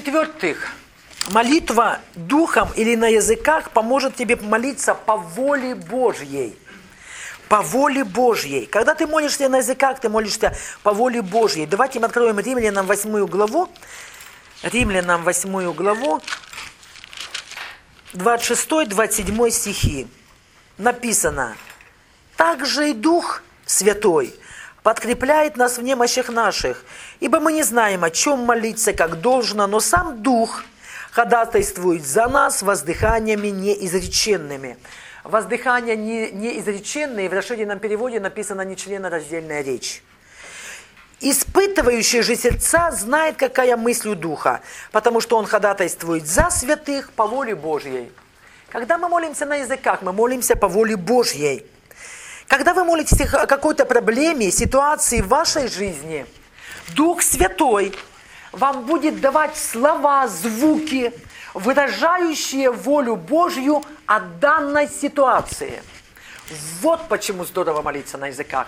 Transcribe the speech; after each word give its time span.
В-четвертых, 0.00 0.72
молитва 1.30 1.98
духом 2.14 2.70
или 2.74 2.94
на 2.96 3.08
языках 3.08 3.70
поможет 3.70 4.16
тебе 4.16 4.34
молиться 4.36 4.94
по 4.94 5.18
воле 5.18 5.74
Божьей. 5.74 6.56
По 7.50 7.60
воле 7.60 8.04
Божьей. 8.04 8.64
Когда 8.64 8.94
ты 8.94 9.06
молишься 9.06 9.50
на 9.50 9.58
языках, 9.58 10.00
ты 10.00 10.08
молишься 10.08 10.56
по 10.82 10.94
воле 10.94 11.20
Божьей. 11.20 11.66
Давайте 11.66 12.00
мы 12.00 12.06
откроем 12.06 12.38
Римлянам 12.38 12.86
8 12.86 13.26
главу. 13.26 13.68
Римлянам 14.62 15.22
8 15.22 15.74
главу, 15.74 16.22
26-27 18.14 19.50
стихи. 19.50 20.08
Написано, 20.78 21.58
«Также 22.38 22.92
и 22.92 22.94
Дух 22.94 23.42
Святой 23.66 24.34
подкрепляет 24.82 25.56
нас 25.56 25.78
в 25.78 25.82
немощах 25.82 26.28
наших, 26.28 26.84
ибо 27.20 27.40
мы 27.40 27.52
не 27.52 27.62
знаем, 27.62 28.04
о 28.04 28.10
чем 28.10 28.40
молиться, 28.40 28.92
как 28.92 29.20
должно, 29.20 29.66
но 29.66 29.80
сам 29.80 30.22
Дух 30.22 30.64
ходатайствует 31.10 32.06
за 32.06 32.28
нас 32.28 32.62
воздыханиями 32.62 33.48
неизреченными». 33.48 34.76
Воздыхания 35.22 35.96
не, 35.96 36.30
неизреченные, 36.30 37.28
в 37.28 37.32
расширенном 37.32 37.78
переводе 37.78 38.20
написано 38.20 38.62
нечленораздельная 38.62 39.62
речь. 39.62 40.02
Испытывающий 41.20 42.22
же 42.22 42.34
сердца 42.34 42.90
знает, 42.92 43.36
какая 43.36 43.76
мысль 43.76 44.08
у 44.08 44.14
Духа, 44.14 44.62
потому 44.90 45.20
что 45.20 45.36
он 45.36 45.44
ходатайствует 45.44 46.26
за 46.26 46.48
святых 46.48 47.12
по 47.12 47.26
воле 47.26 47.54
Божьей. 47.54 48.10
Когда 48.70 48.96
мы 48.96 49.08
молимся 49.08 49.44
на 49.44 49.56
языках, 49.56 50.00
мы 50.00 50.14
молимся 50.14 50.56
по 50.56 50.68
воле 50.68 50.96
Божьей. 50.96 51.66
Когда 52.50 52.74
вы 52.74 52.82
молитесь 52.82 53.20
о 53.32 53.46
какой-то 53.46 53.84
проблеме, 53.84 54.50
ситуации 54.50 55.20
в 55.20 55.28
вашей 55.28 55.68
жизни, 55.68 56.26
Дух 56.96 57.22
Святой 57.22 57.94
вам 58.50 58.86
будет 58.86 59.20
давать 59.20 59.56
слова, 59.56 60.26
звуки, 60.26 61.12
выражающие 61.54 62.72
волю 62.72 63.14
Божью 63.14 63.84
о 64.04 64.18
данной 64.18 64.88
ситуации. 64.88 65.80
Вот 66.80 67.06
почему 67.06 67.44
здорово 67.44 67.82
молиться 67.82 68.18
на 68.18 68.26
языках. 68.26 68.66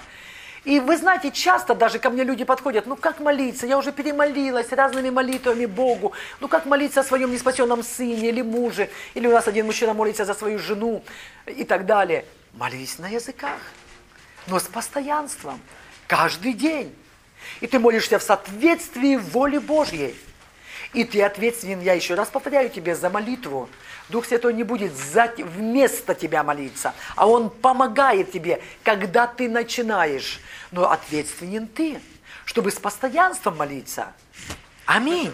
И 0.63 0.79
вы 0.79 0.97
знаете, 0.97 1.33
часто 1.33 1.75
даже 1.75 1.99
ко 1.99 2.09
мне 2.11 2.23
люди 2.23 2.45
подходят, 2.45 2.87
ну 2.87 2.95
как 2.95 3.19
молиться, 3.19 3.67
я 3.67 3.77
уже 3.77 3.91
перемолилась 3.91 4.71
разными 4.71 5.11
молитвами 5.11 5.67
Богу, 5.67 6.13
ну 6.39 6.47
как 6.47 6.67
молиться 6.67 7.01
о 7.01 7.03
своем 7.03 7.33
неспасенном 7.33 7.83
сыне 7.83 8.29
или 8.29 8.43
муже, 8.43 8.91
или 9.15 9.27
у 9.27 9.33
нас 9.33 9.49
один 9.49 9.67
мужчина 9.67 9.93
молится 9.93 10.25
за 10.25 10.35
свою 10.35 10.61
жену 10.61 11.03
и 11.47 11.65
так 11.65 11.85
далее. 11.85 12.25
Молись 12.55 12.99
на 12.99 13.09
языках, 13.09 13.59
но 14.47 14.59
с 14.59 14.65
постоянством, 14.65 15.61
каждый 16.07 16.53
день. 16.53 16.95
И 17.61 17.67
ты 17.67 17.79
молишься 17.79 18.19
в 18.19 18.23
соответствии 18.23 19.17
воле 19.17 19.59
Божьей. 19.59 20.15
И 20.93 21.05
ты 21.05 21.23
ответственен, 21.23 21.81
я 21.81 21.95
еще 21.95 22.15
раз 22.15 22.29
повторяю 22.29 22.69
тебе, 22.69 22.95
за 22.95 23.09
молитву. 23.09 23.71
Дух 24.11 24.27
Святой 24.27 24.53
не 24.53 24.63
будет 24.63 24.95
за, 24.95 25.33
вместо 25.39 26.15
тебя 26.15 26.43
молиться, 26.43 26.95
а 27.17 27.27
Он 27.27 27.49
помогает 27.49 28.31
тебе, 28.31 28.63
когда 28.83 29.27
ты 29.27 29.49
начинаешь. 29.49 30.39
Но 30.71 30.91
ответственен 30.91 31.67
ты, 31.67 32.01
чтобы 32.45 32.71
с 32.71 32.79
постоянством 32.79 33.57
молиться. 33.57 34.13
Аминь. 34.85 35.33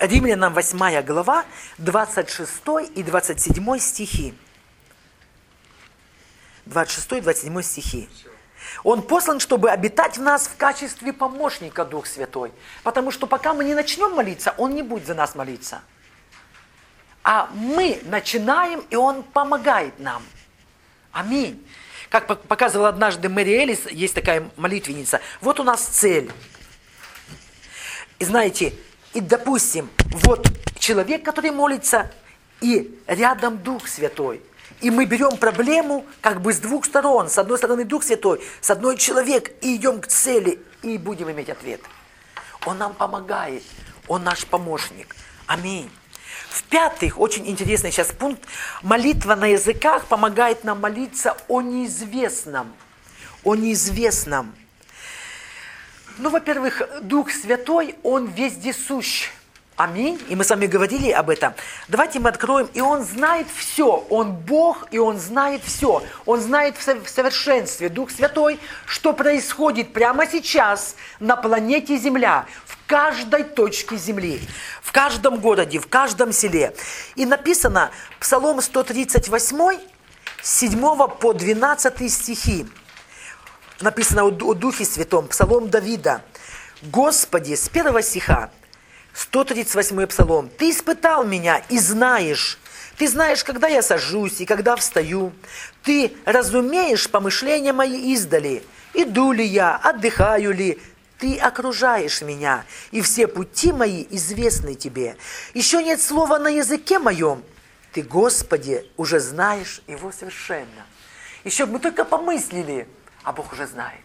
Римлянам 0.00 0.54
8 0.54 1.02
глава, 1.02 1.44
26 1.78 2.52
и 2.94 3.02
27 3.04 3.78
стихи. 3.78 4.34
26 6.66 7.12
и 7.12 7.20
27 7.20 7.62
стихи. 7.62 8.08
Он 8.84 9.02
послан, 9.02 9.40
чтобы 9.40 9.70
обитать 9.70 10.16
в 10.16 10.22
нас 10.22 10.46
в 10.46 10.56
качестве 10.56 11.12
помощника 11.12 11.84
Дух 11.84 12.06
Святой. 12.06 12.52
Потому 12.82 13.10
что 13.10 13.26
пока 13.26 13.54
мы 13.54 13.64
не 13.64 13.74
начнем 13.74 14.12
молиться, 14.12 14.54
Он 14.56 14.74
не 14.74 14.82
будет 14.82 15.06
за 15.06 15.14
нас 15.14 15.34
молиться. 15.34 15.82
А 17.24 17.48
мы 17.54 18.00
начинаем, 18.04 18.80
и 18.90 18.96
Он 18.96 19.22
помогает 19.22 19.98
нам. 19.98 20.22
Аминь. 21.12 21.64
Как 22.08 22.26
показывала 22.26 22.88
однажды 22.88 23.28
Мэри 23.28 23.52
Элис, 23.52 23.86
есть 23.90 24.14
такая 24.14 24.50
молитвенница. 24.56 25.20
Вот 25.40 25.60
у 25.60 25.64
нас 25.64 25.82
цель. 25.82 26.30
И 28.18 28.24
знаете, 28.24 28.74
и 29.14 29.20
допустим, 29.20 29.90
вот 30.12 30.46
человек, 30.78 31.24
который 31.24 31.50
молится, 31.50 32.10
и 32.60 32.98
рядом 33.06 33.58
Дух 33.58 33.88
Святой– 33.88 34.40
и 34.82 34.90
мы 34.90 35.06
берем 35.06 35.36
проблему 35.36 36.04
как 36.20 36.42
бы 36.42 36.52
с 36.52 36.58
двух 36.58 36.84
сторон. 36.84 37.30
С 37.30 37.38
одной 37.38 37.56
стороны 37.56 37.84
Дух 37.84 38.02
Святой, 38.02 38.42
с 38.60 38.68
одной 38.70 38.98
человек, 38.98 39.52
и 39.62 39.76
идем 39.76 40.00
к 40.00 40.08
цели, 40.08 40.58
и 40.82 40.98
будем 40.98 41.30
иметь 41.30 41.48
ответ. 41.48 41.80
Он 42.66 42.78
нам 42.78 42.92
помогает, 42.92 43.62
Он 44.08 44.24
наш 44.24 44.44
помощник. 44.44 45.14
Аминь. 45.46 45.90
В-пятых, 46.50 47.18
очень 47.18 47.48
интересный 47.48 47.92
сейчас 47.92 48.08
пункт, 48.08 48.42
молитва 48.82 49.36
на 49.36 49.46
языках 49.46 50.04
помогает 50.06 50.64
нам 50.64 50.80
молиться 50.80 51.36
о 51.48 51.62
неизвестном. 51.62 52.72
О 53.44 53.54
неизвестном. 53.54 54.54
Ну, 56.18 56.28
во-первых, 56.28 56.82
Дух 57.02 57.30
Святой, 57.30 57.94
Он 58.02 58.26
вездесущ. 58.26 59.30
Аминь. 59.76 60.20
И 60.28 60.36
мы 60.36 60.44
с 60.44 60.50
вами 60.50 60.66
говорили 60.66 61.10
об 61.10 61.30
этом. 61.30 61.54
Давайте 61.88 62.20
мы 62.20 62.28
откроем. 62.28 62.68
И 62.74 62.80
Он 62.80 63.02
знает 63.02 63.46
все. 63.54 64.04
Он 64.10 64.32
Бог, 64.32 64.86
и 64.90 64.98
Он 64.98 65.18
знает 65.18 65.62
все. 65.64 66.02
Он 66.26 66.40
знает 66.40 66.76
в 66.76 67.08
совершенстве, 67.08 67.88
Дух 67.88 68.10
Святой, 68.10 68.60
что 68.84 69.14
происходит 69.14 69.92
прямо 69.92 70.26
сейчас 70.26 70.94
на 71.20 71.36
планете 71.36 71.96
Земля, 71.96 72.46
в 72.66 72.76
каждой 72.86 73.44
точке 73.44 73.96
Земли, 73.96 74.40
в 74.82 74.92
каждом 74.92 75.38
городе, 75.38 75.78
в 75.78 75.88
каждом 75.88 76.32
селе. 76.32 76.74
И 77.16 77.24
написано 77.24 77.90
Псалом 78.20 78.60
138, 78.60 79.80
7 80.42 81.08
по 81.18 81.32
12 81.32 82.12
стихи. 82.12 82.66
Написано 83.80 84.24
о 84.24 84.30
Духе 84.30 84.84
Святом, 84.84 85.28
Псалом 85.28 85.70
Давида. 85.70 86.22
Господи, 86.82 87.54
с 87.54 87.68
первого 87.68 88.02
стиха, 88.02 88.50
138 89.14 90.06
псалом. 90.06 90.48
«Ты 90.48 90.70
испытал 90.70 91.24
меня 91.24 91.62
и 91.68 91.78
знаешь, 91.78 92.58
ты 92.96 93.08
знаешь, 93.08 93.42
когда 93.44 93.68
я 93.68 93.82
сажусь 93.82 94.40
и 94.40 94.46
когда 94.46 94.76
встаю. 94.76 95.32
Ты 95.82 96.14
разумеешь 96.24 97.10
помышления 97.10 97.72
мои 97.72 98.12
издали. 98.14 98.62
Иду 98.94 99.32
ли 99.32 99.44
я, 99.44 99.76
отдыхаю 99.76 100.52
ли, 100.52 100.78
ты 101.18 101.38
окружаешь 101.38 102.20
меня, 102.20 102.64
и 102.90 103.00
все 103.00 103.26
пути 103.26 103.72
мои 103.72 104.06
известны 104.10 104.74
тебе. 104.74 105.16
Еще 105.54 105.82
нет 105.82 106.02
слова 106.02 106.38
на 106.38 106.48
языке 106.48 106.98
моем. 106.98 107.42
Ты, 107.92 108.02
Господи, 108.02 108.86
уже 108.96 109.20
знаешь 109.20 109.82
его 109.86 110.12
совершенно. 110.12 110.86
Еще 111.44 111.66
мы 111.66 111.78
только 111.78 112.04
помыслили, 112.04 112.88
а 113.22 113.32
Бог 113.32 113.52
уже 113.52 113.66
знает. 113.66 114.00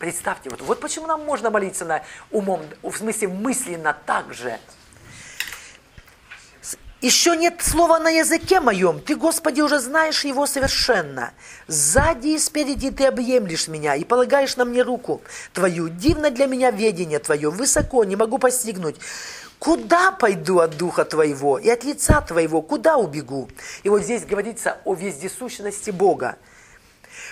Представьте, 0.00 0.48
вот, 0.48 0.62
вот 0.62 0.80
почему 0.80 1.06
нам 1.06 1.22
можно 1.26 1.50
молиться 1.50 1.84
на 1.84 2.02
умом, 2.30 2.62
в 2.82 2.96
смысле 2.96 3.28
мысленно 3.28 3.94
так 4.06 4.32
же. 4.32 4.58
Еще 7.02 7.36
нет 7.36 7.60
слова 7.60 7.98
на 7.98 8.08
языке 8.08 8.60
моем, 8.60 9.00
ты, 9.00 9.14
Господи, 9.14 9.60
уже 9.60 9.78
знаешь 9.78 10.24
его 10.24 10.46
совершенно. 10.46 11.34
Сзади 11.66 12.28
и 12.28 12.38
спереди 12.38 12.90
ты 12.90 13.04
объемлешь 13.04 13.68
меня 13.68 13.94
и 13.94 14.04
полагаешь 14.04 14.56
на 14.56 14.64
мне 14.64 14.80
руку 14.80 15.20
твою. 15.52 15.90
Дивно 15.90 16.30
для 16.30 16.46
меня 16.46 16.70
ведение 16.70 17.18
твое, 17.18 17.50
высоко, 17.50 18.02
не 18.04 18.16
могу 18.16 18.38
постигнуть. 18.38 18.96
Куда 19.58 20.12
пойду 20.12 20.60
от 20.60 20.78
Духа 20.78 21.04
Твоего 21.04 21.58
и 21.58 21.68
от 21.68 21.84
лица 21.84 22.22
Твоего, 22.22 22.62
куда 22.62 22.96
убегу? 22.96 23.50
И 23.82 23.90
вот 23.90 24.00
здесь 24.00 24.24
говорится 24.24 24.78
о 24.86 24.94
вездесущности 24.94 25.90
Бога. 25.90 26.38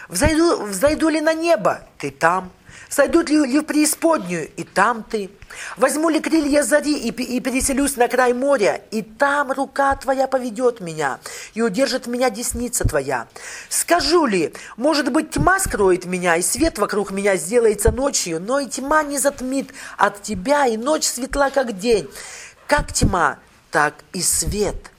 Взойду, 0.09 0.65
взойду 0.65 1.09
ли 1.09 1.23
на 1.23 1.33
небо? 1.33 1.81
Ты 1.97 2.11
там. 2.11 2.53
Сойдут 2.89 3.29
ли, 3.29 3.45
ли 3.47 3.61
в 3.61 3.65
преисподнюю, 3.65 4.49
и 4.57 4.65
там 4.65 5.03
ты. 5.03 5.31
Возьму 5.77 6.09
ли 6.09 6.21
крылья 6.21 6.63
зари 6.63 6.97
и, 6.97 7.09
и 7.09 7.41
переселюсь 7.41 7.97
на 7.97 8.09
край 8.09 8.33
моря, 8.33 8.81
и 8.91 9.03
там 9.03 9.53
рука 9.53 9.95
твоя 9.97 10.27
поведет 10.27 10.81
меня, 10.81 11.19
и 11.55 11.63
удержит 11.63 12.07
меня 12.07 12.31
десница 12.31 12.87
твоя. 12.87 13.29
Скажу 13.69 14.27
ли, 14.27 14.53
может 14.77 15.13
быть, 15.13 15.31
тьма 15.31 15.59
скроет 15.59 16.07
меня, 16.07 16.37
и 16.37 16.43
свет 16.43 16.79
вокруг 16.79 17.11
меня 17.11 17.37
сделается 17.37 17.93
ночью, 17.93 18.41
но 18.41 18.61
и 18.61 18.67
тьма 18.67 19.03
не 19.03 19.19
затмит 19.19 19.73
от 19.97 20.23
тебя, 20.23 20.67
и 20.67 20.77
ночь 20.77 21.05
светла, 21.05 21.51
как 21.51 21.79
день. 21.79 22.09
Как 22.67 22.93
тьма, 22.93 23.39
так 23.71 23.95
и 24.13 24.23
свет. 24.23 24.91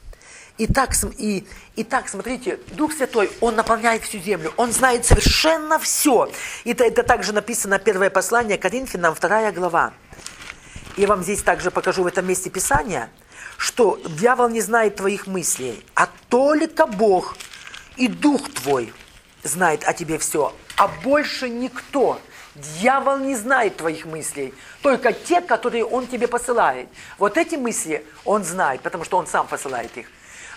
И 0.57 0.67
так, 0.67 0.91
и, 1.17 1.47
Итак, 1.81 2.09
смотрите, 2.09 2.59
Дух 2.71 2.91
Святой, 2.91 3.31
Он 3.39 3.55
наполняет 3.55 4.03
всю 4.03 4.19
землю, 4.19 4.51
Он 4.57 4.73
знает 4.73 5.05
совершенно 5.05 5.79
все. 5.79 6.29
Это, 6.65 6.83
это 6.83 7.03
также 7.03 7.31
написано 7.31 7.79
первое 7.79 8.09
послание 8.09 8.57
Коринфянам, 8.57 9.15
вторая 9.15 9.53
глава. 9.53 9.93
Я 10.97 11.07
вам 11.07 11.23
здесь 11.23 11.41
также 11.41 11.71
покажу 11.71 12.03
в 12.03 12.07
этом 12.07 12.27
месте 12.27 12.49
Писания, 12.49 13.09
что 13.57 13.97
дьявол 14.05 14.49
не 14.49 14.59
знает 14.59 14.97
твоих 14.97 15.25
мыслей, 15.25 15.81
а 15.95 16.09
только 16.27 16.85
Бог 16.85 17.37
и 17.95 18.09
Дух 18.09 18.51
твой 18.51 18.93
знает 19.43 19.85
о 19.85 19.93
тебе 19.93 20.17
все, 20.17 20.53
а 20.75 20.89
больше 20.89 21.47
никто 21.47 22.19
Дьявол 22.55 23.19
не 23.19 23.35
знает 23.35 23.77
твоих 23.77 24.05
мыслей, 24.05 24.53
только 24.81 25.13
те, 25.13 25.39
которые 25.39 25.85
он 25.85 26.07
тебе 26.07 26.27
посылает. 26.27 26.89
Вот 27.17 27.37
эти 27.37 27.55
мысли 27.55 28.05
он 28.25 28.43
знает, 28.43 28.81
потому 28.81 29.05
что 29.05 29.17
он 29.17 29.27
сам 29.27 29.47
посылает 29.47 29.95
их. 29.95 30.07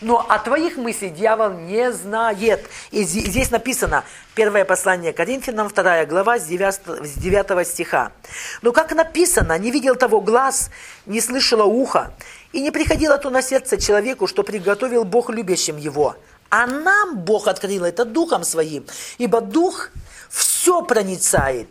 Но 0.03 0.19
о 0.29 0.39
твоих 0.41 0.77
мыслях 0.77 1.15
дьявол 1.15 1.51
не 1.51 1.93
знает. 1.93 2.69
И 2.91 3.05
здесь 3.05 3.51
написано, 3.53 4.05
первое 4.35 4.65
послание 4.65 5.13
Коринфянам, 5.13 5.69
вторая 5.69 6.07
глава, 6.07 6.39
с 6.39 6.45
9, 6.45 7.07
с 7.07 7.13
9 7.15 7.67
стиха. 7.67 8.11
Но 8.63 8.73
как 8.73 8.93
написано, 8.93 9.57
не 9.59 9.71
видел 9.71 9.95
того 9.95 10.21
глаз, 10.21 10.71
не 11.07 11.21
слышало 11.21 11.63
ухо, 11.65 12.13
и 12.53 12.61
не 12.61 12.73
приходило 12.73 13.17
то 13.17 13.31
на 13.31 13.43
сердце 13.43 13.79
человеку, 13.79 14.27
что 14.27 14.43
приготовил 14.43 15.05
Бог 15.05 15.31
любящим 15.31 15.77
его. 15.77 16.17
А 16.51 16.67
нам 16.67 17.19
Бог 17.19 17.47
открыл 17.47 17.85
это 17.85 18.05
Духом 18.05 18.43
Своим, 18.43 18.85
ибо 19.19 19.41
Дух 19.41 19.91
все 20.29 20.83
проницает. 20.83 21.69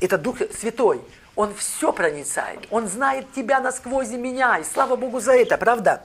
Это 0.00 0.16
Дух 0.16 0.36
Святой. 0.58 1.00
Он 1.36 1.52
все 1.56 1.92
проницает. 1.92 2.60
Он 2.70 2.88
знает 2.88 3.26
тебя 3.34 3.58
насквозь 3.58 4.10
и 4.10 4.16
меня. 4.16 4.58
И 4.58 4.64
слава 4.64 4.94
Богу 4.94 5.18
за 5.18 5.32
это, 5.32 5.58
правда? 5.58 6.04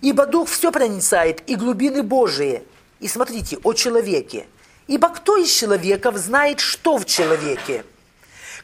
Ибо 0.00 0.26
Дух 0.26 0.48
все 0.48 0.70
проницает, 0.72 1.42
и 1.48 1.56
глубины 1.56 2.02
Божии. 2.02 2.62
И 3.00 3.08
смотрите, 3.08 3.58
о 3.62 3.72
человеке. 3.72 4.46
Ибо 4.86 5.08
кто 5.08 5.36
из 5.36 5.50
человеков 5.50 6.16
знает, 6.16 6.60
что 6.60 6.96
в 6.98 7.06
человеке? 7.06 7.84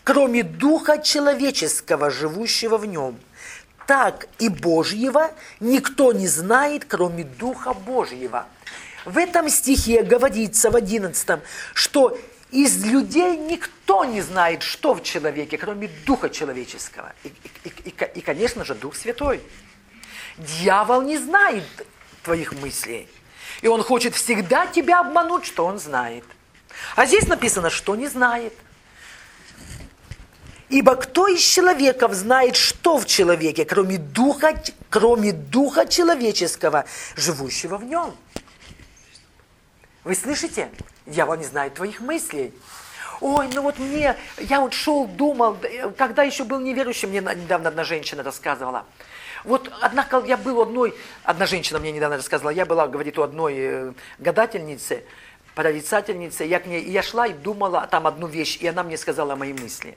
Кроме 0.04 0.42
Духа 0.42 0.98
человеческого, 0.98 2.10
живущего 2.10 2.76
в 2.76 2.86
нем. 2.86 3.18
Так 3.86 4.28
и 4.38 4.48
Божьего 4.48 5.32
никто 5.60 6.12
не 6.12 6.28
знает, 6.28 6.84
кроме 6.84 7.24
Духа 7.24 7.74
Божьего. 7.74 8.46
В 9.04 9.18
этом 9.18 9.48
стихе 9.48 10.02
говорится 10.02 10.70
в 10.70 10.76
одиннадцатом, 10.76 11.40
что 11.74 12.16
из 12.52 12.84
людей 12.84 13.36
никто 13.36 14.04
не 14.04 14.20
знает, 14.20 14.62
что 14.62 14.94
в 14.94 15.02
человеке, 15.02 15.58
кроме 15.58 15.90
Духа 16.06 16.30
человеческого. 16.30 17.12
И, 17.24 17.28
и, 17.64 17.68
и, 17.88 17.94
и 18.14 18.20
конечно 18.20 18.64
же, 18.64 18.74
Дух 18.74 18.94
Святой. 18.94 19.40
Дьявол 20.42 21.02
не 21.02 21.18
знает 21.18 21.64
твоих 22.22 22.52
мыслей. 22.52 23.08
И 23.60 23.68
он 23.68 23.82
хочет 23.82 24.14
всегда 24.14 24.66
тебя 24.66 25.00
обмануть, 25.00 25.44
что 25.44 25.64
он 25.64 25.78
знает. 25.78 26.24
А 26.96 27.06
здесь 27.06 27.28
написано, 27.28 27.70
что 27.70 27.94
не 27.94 28.08
знает. 28.08 28.52
Ибо 30.68 30.96
кто 30.96 31.28
из 31.28 31.40
человеков 31.40 32.14
знает, 32.14 32.56
что 32.56 32.98
в 32.98 33.06
человеке, 33.06 33.64
кроме 33.64 33.98
духа, 33.98 34.60
кроме 34.88 35.32
духа 35.32 35.86
человеческого, 35.86 36.86
живущего 37.14 37.76
в 37.76 37.84
нем? 37.84 38.16
Вы 40.02 40.14
слышите? 40.14 40.70
Дьявол 41.06 41.36
не 41.36 41.44
знает 41.44 41.74
твоих 41.74 42.00
мыслей. 42.00 42.52
Ой, 43.20 43.48
ну 43.54 43.62
вот 43.62 43.78
мне, 43.78 44.16
я 44.38 44.60
вот 44.60 44.72
шел, 44.72 45.06
думал, 45.06 45.56
когда 45.96 46.24
еще 46.24 46.42
был 46.42 46.58
неверующим, 46.58 47.10
мне 47.10 47.20
недавно 47.20 47.68
одна 47.68 47.84
женщина 47.84 48.24
рассказывала– 48.24 48.84
вот 49.44 49.70
одна, 49.80 50.06
я 50.24 50.36
был 50.36 50.60
одной, 50.62 50.94
одна 51.24 51.46
женщина 51.46 51.78
мне 51.78 51.92
недавно 51.92 52.16
рассказывала, 52.16 52.50
я 52.50 52.64
была, 52.64 52.86
говорит, 52.86 53.18
у 53.18 53.22
одной 53.22 53.54
э, 53.56 53.92
гадательницы, 54.18 55.04
прорицательницы, 55.54 56.44
я 56.44 56.60
к 56.60 56.66
ней, 56.66 56.84
я 56.84 57.02
шла 57.02 57.26
и 57.26 57.32
думала 57.32 57.86
там 57.90 58.06
одну 58.06 58.26
вещь, 58.26 58.58
и 58.60 58.66
она 58.66 58.82
мне 58.82 58.96
сказала 58.96 59.34
мои 59.34 59.52
мысли. 59.52 59.96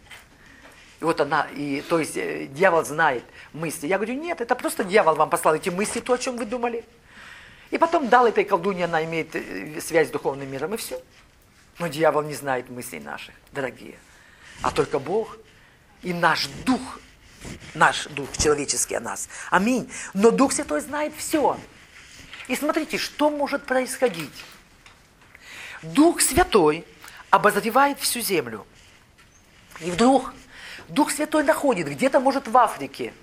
И 1.00 1.03
вот 1.03 1.21
она, 1.21 1.47
и, 1.56 1.81
то 1.81 2.00
есть 2.00 2.18
э, 2.18 2.47
дьявол 2.47 2.83
знает 2.86 3.24
мысли. 3.53 3.88
Я 3.88 3.97
говорю, 3.97 4.15
нет, 4.15 4.42
это 4.42 4.56
просто 4.56 4.83
дьявол 4.83 5.15
вам 5.15 5.30
послал 5.30 5.56
эти 5.56 5.69
мысли, 5.69 6.00
то, 6.00 6.13
о 6.13 6.18
чем 6.18 6.38
вы 6.38 6.45
думали. 6.45 6.83
И 7.71 7.77
потом 7.77 8.07
дал 8.07 8.27
этой 8.27 8.45
колдуне, 8.45 8.86
она 8.86 9.03
имеет 9.03 9.36
э, 9.36 9.80
связь 9.81 10.07
с 10.07 10.12
духовным 10.12 10.50
миром, 10.50 10.74
и 10.74 10.77
все. 10.77 11.00
Но 11.77 11.88
дьявол 11.88 12.24
не 12.24 12.33
знает 12.33 12.69
мыслей 12.69 13.00
наших, 13.00 13.36
дорогие. 13.51 13.95
А 14.62 14.71
только 14.71 14.97
Бог 14.97 15.38
и 16.01 16.13
наш 16.13 16.47
дух 16.65 17.00
наш 17.74 18.06
Дух 18.08 18.36
человеческий 18.38 18.96
о 18.96 19.00
нас. 19.00 19.30
Аминь. 19.52 19.92
Но 20.14 20.32
Дух 20.32 20.52
Святой 20.54 20.82
знает 20.82 21.14
все. 21.18 21.58
И 22.48 22.56
смотрите, 22.56 22.98
что 22.98 23.30
может 23.30 23.66
происходить. 23.66 24.34
Дух 25.82 26.22
Святой 26.22 26.86
обозревает 27.30 28.00
всю 28.00 28.22
землю. 28.22 28.66
И 29.82 29.92
вдруг 29.92 30.34
Дух 30.88 31.12
Святой 31.12 31.44
находит 31.44 31.88
где-то, 31.88 32.20
может, 32.20 32.48
в 32.48 32.58
Африке 32.58 33.14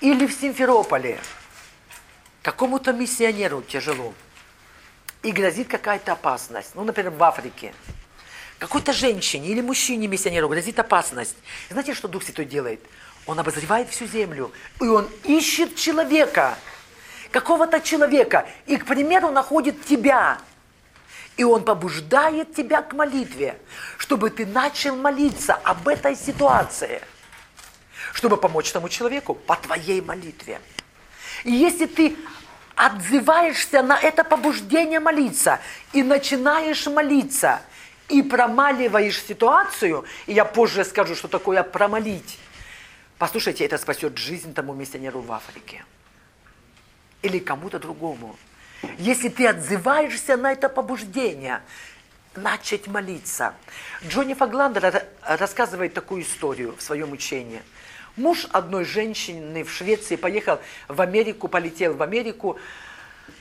или 0.00 0.26
в 0.26 0.32
Симферополе 0.32 1.20
какому-то 2.42 2.92
миссионеру 2.92 3.62
тяжело. 3.62 4.14
И 5.22 5.30
грозит 5.30 5.68
какая-то 5.68 6.12
опасность. 6.12 6.74
Ну, 6.74 6.82
например, 6.82 7.12
в 7.12 7.22
Африке. 7.22 7.72
Какой-то 8.62 8.92
женщине 8.92 9.48
или 9.48 9.60
мужчине-миссионеру 9.60 10.48
грозит 10.48 10.78
опасность. 10.78 11.34
Знаете, 11.68 11.94
что 11.94 12.06
Дух 12.06 12.22
Святой 12.22 12.44
делает? 12.44 12.80
Он 13.26 13.36
обозревает 13.40 13.90
всю 13.90 14.06
землю, 14.06 14.52
и 14.80 14.84
он 14.84 15.08
ищет 15.24 15.74
человека, 15.74 16.56
какого-то 17.32 17.80
человека, 17.80 18.46
и, 18.66 18.76
к 18.76 18.86
примеру, 18.86 19.30
находит 19.30 19.84
тебя. 19.84 20.38
И 21.36 21.42
он 21.42 21.64
побуждает 21.64 22.54
тебя 22.54 22.82
к 22.82 22.92
молитве, 22.92 23.58
чтобы 23.98 24.30
ты 24.30 24.46
начал 24.46 24.94
молиться 24.94 25.54
об 25.54 25.88
этой 25.88 26.14
ситуации, 26.14 27.02
чтобы 28.12 28.36
помочь 28.36 28.70
тому 28.70 28.88
человеку 28.88 29.34
по 29.34 29.56
твоей 29.56 30.00
молитве. 30.00 30.60
И 31.42 31.50
если 31.50 31.86
ты 31.86 32.16
отзываешься 32.76 33.82
на 33.82 33.98
это 33.98 34.22
побуждение 34.22 35.00
молиться 35.00 35.58
и 35.92 36.04
начинаешь 36.04 36.86
молиться– 36.86 37.60
и 38.08 38.22
промаливаешь 38.22 39.22
ситуацию, 39.22 40.04
и 40.26 40.32
я 40.32 40.44
позже 40.44 40.84
скажу, 40.84 41.14
что 41.14 41.28
такое 41.28 41.62
промолить, 41.62 42.38
послушайте, 43.18 43.64
это 43.64 43.78
спасет 43.78 44.18
жизнь 44.18 44.54
тому 44.54 44.74
миссионеру 44.74 45.20
в 45.20 45.32
Африке. 45.32 45.84
Или 47.22 47.38
кому-то 47.38 47.78
другому. 47.78 48.36
Если 48.98 49.28
ты 49.28 49.46
отзываешься 49.46 50.36
на 50.36 50.52
это 50.52 50.68
побуждение, 50.68 51.62
начать 52.34 52.88
молиться. 52.88 53.54
Джонни 54.06 54.34
Фагландер 54.34 55.04
рассказывает 55.22 55.94
такую 55.94 56.22
историю 56.22 56.74
в 56.76 56.82
своем 56.82 57.12
учении. 57.12 57.62
Муж 58.16 58.46
одной 58.52 58.84
женщины 58.84 59.64
в 59.64 59.70
Швеции 59.70 60.16
поехал 60.16 60.58
в 60.88 61.00
Америку, 61.00 61.48
полетел 61.48 61.94
в 61.94 62.02
Америку. 62.02 62.58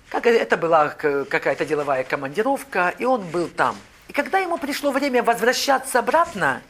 Как 0.09 0.27
это 0.27 0.57
была 0.57 0.89
какая-то 0.89 1.65
деловая 1.65 2.03
командировка, 2.03 2.94
и 2.97 3.06
он 3.06 3.21
был 3.30 3.47
там– 3.47 3.75
и 4.11 4.13
когда 4.13 4.39
ему 4.39 4.57
пришло 4.57 4.91
время 4.91 5.23
возвращаться 5.23 5.99
обратно, 5.99 6.61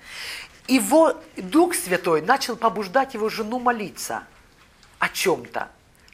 его 0.67 1.19
Дух 1.37 1.73
Святой 1.73 2.21
начал 2.21 2.55
побуждать 2.55 3.15
его 3.15 3.29
жену 3.29 3.57
молиться 3.57 4.25
о 4.99 5.09
чем-то. 5.09 5.67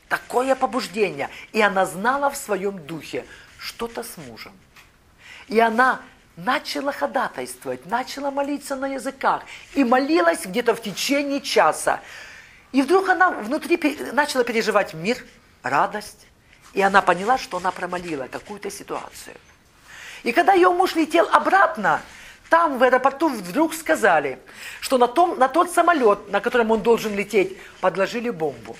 Такое 0.07 0.55
побуждение. 0.55 1.29
И 1.51 1.62
она 1.62 1.86
знала 1.86 2.29
в 2.29 2.38
своем 2.38 2.79
духе 2.79 3.25
что-то 3.60 4.03
с 4.03 4.15
мужем. 4.15 4.53
И 5.50 5.60
она 5.60 6.00
начала 6.38 6.93
ходатайствовать, 6.93 7.86
начала 7.86 8.31
молиться 8.31 8.77
на 8.77 8.88
языках. 8.88 9.43
И 9.74 9.84
молилась 9.84 10.46
где-то 10.46 10.75
в 10.75 10.81
течение 10.81 11.41
часа. 11.41 12.00
И 12.72 12.81
вдруг 12.81 13.10
она 13.10 13.31
внутри 13.31 13.77
начала 14.13 14.46
переживать 14.46 14.93
мир, 14.93 15.17
радость. 15.62 16.25
И 16.72 16.81
она 16.81 17.01
поняла, 17.01 17.38
что 17.38 17.57
она 17.57 17.72
промолила 17.72 18.29
какую-то 18.29 18.72
ситуацию. 18.72 19.36
И 20.27 20.34
когда 20.34 20.51
ее 20.51 20.69
муж 20.72 20.96
летел 20.96 21.29
обратно, 21.31 22.01
там 22.50 22.77
в 22.79 22.84
аэропорту 22.84 23.29
вдруг 23.29 23.74
сказали, 23.74 24.39
что 24.81 24.98
на, 24.98 25.07
том, 25.07 25.39
на 25.39 25.48
тот 25.48 25.72
самолет, 25.72 26.29
на 26.29 26.41
котором 26.41 26.72
он 26.72 26.84
должен 26.84 27.15
лететь, 27.15 27.57
подложили 27.79 28.29
бомбу. 28.29 28.75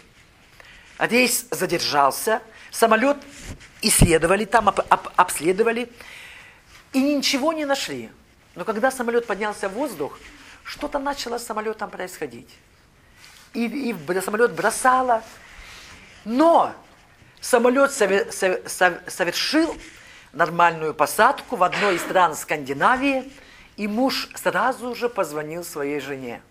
А 0.98 1.08
задержался, 1.51 2.42
самолет 2.70 3.16
исследовали, 3.82 4.44
там 4.44 4.68
об, 4.68 4.82
об, 4.89 5.08
обследовали, 5.16 5.89
и 6.92 7.01
ничего 7.01 7.54
не 7.54 7.63
нашли. 7.63 8.10
Но 8.56 8.66
когда 8.66 8.92
самолет 8.92 9.25
поднялся 9.25 9.70
в 9.70 9.74
воздух, 9.74 10.20
что-то 10.66 11.00
начало 11.00 11.38
с 11.38 11.46
самолетом 11.46 11.89
происходить. 11.89 12.50
И, 13.54 13.68
и 13.68 13.96
самолет 14.20 14.51
бросало. 14.51 15.24
Но 16.25 16.74
самолет 17.39 17.94
совершил 17.94 19.77
нормальную 20.34 20.94
посадку 20.94 21.56
в 21.56 21.64
одной 21.64 21.96
из 21.96 22.02
стран 22.02 22.36
Скандинавии, 22.36 23.32
и 23.78 23.88
муж 23.88 24.30
сразу 24.36 24.96
же 24.96 25.10
позвонил 25.10 25.64
своей 25.64 26.00
жене. 26.00 26.42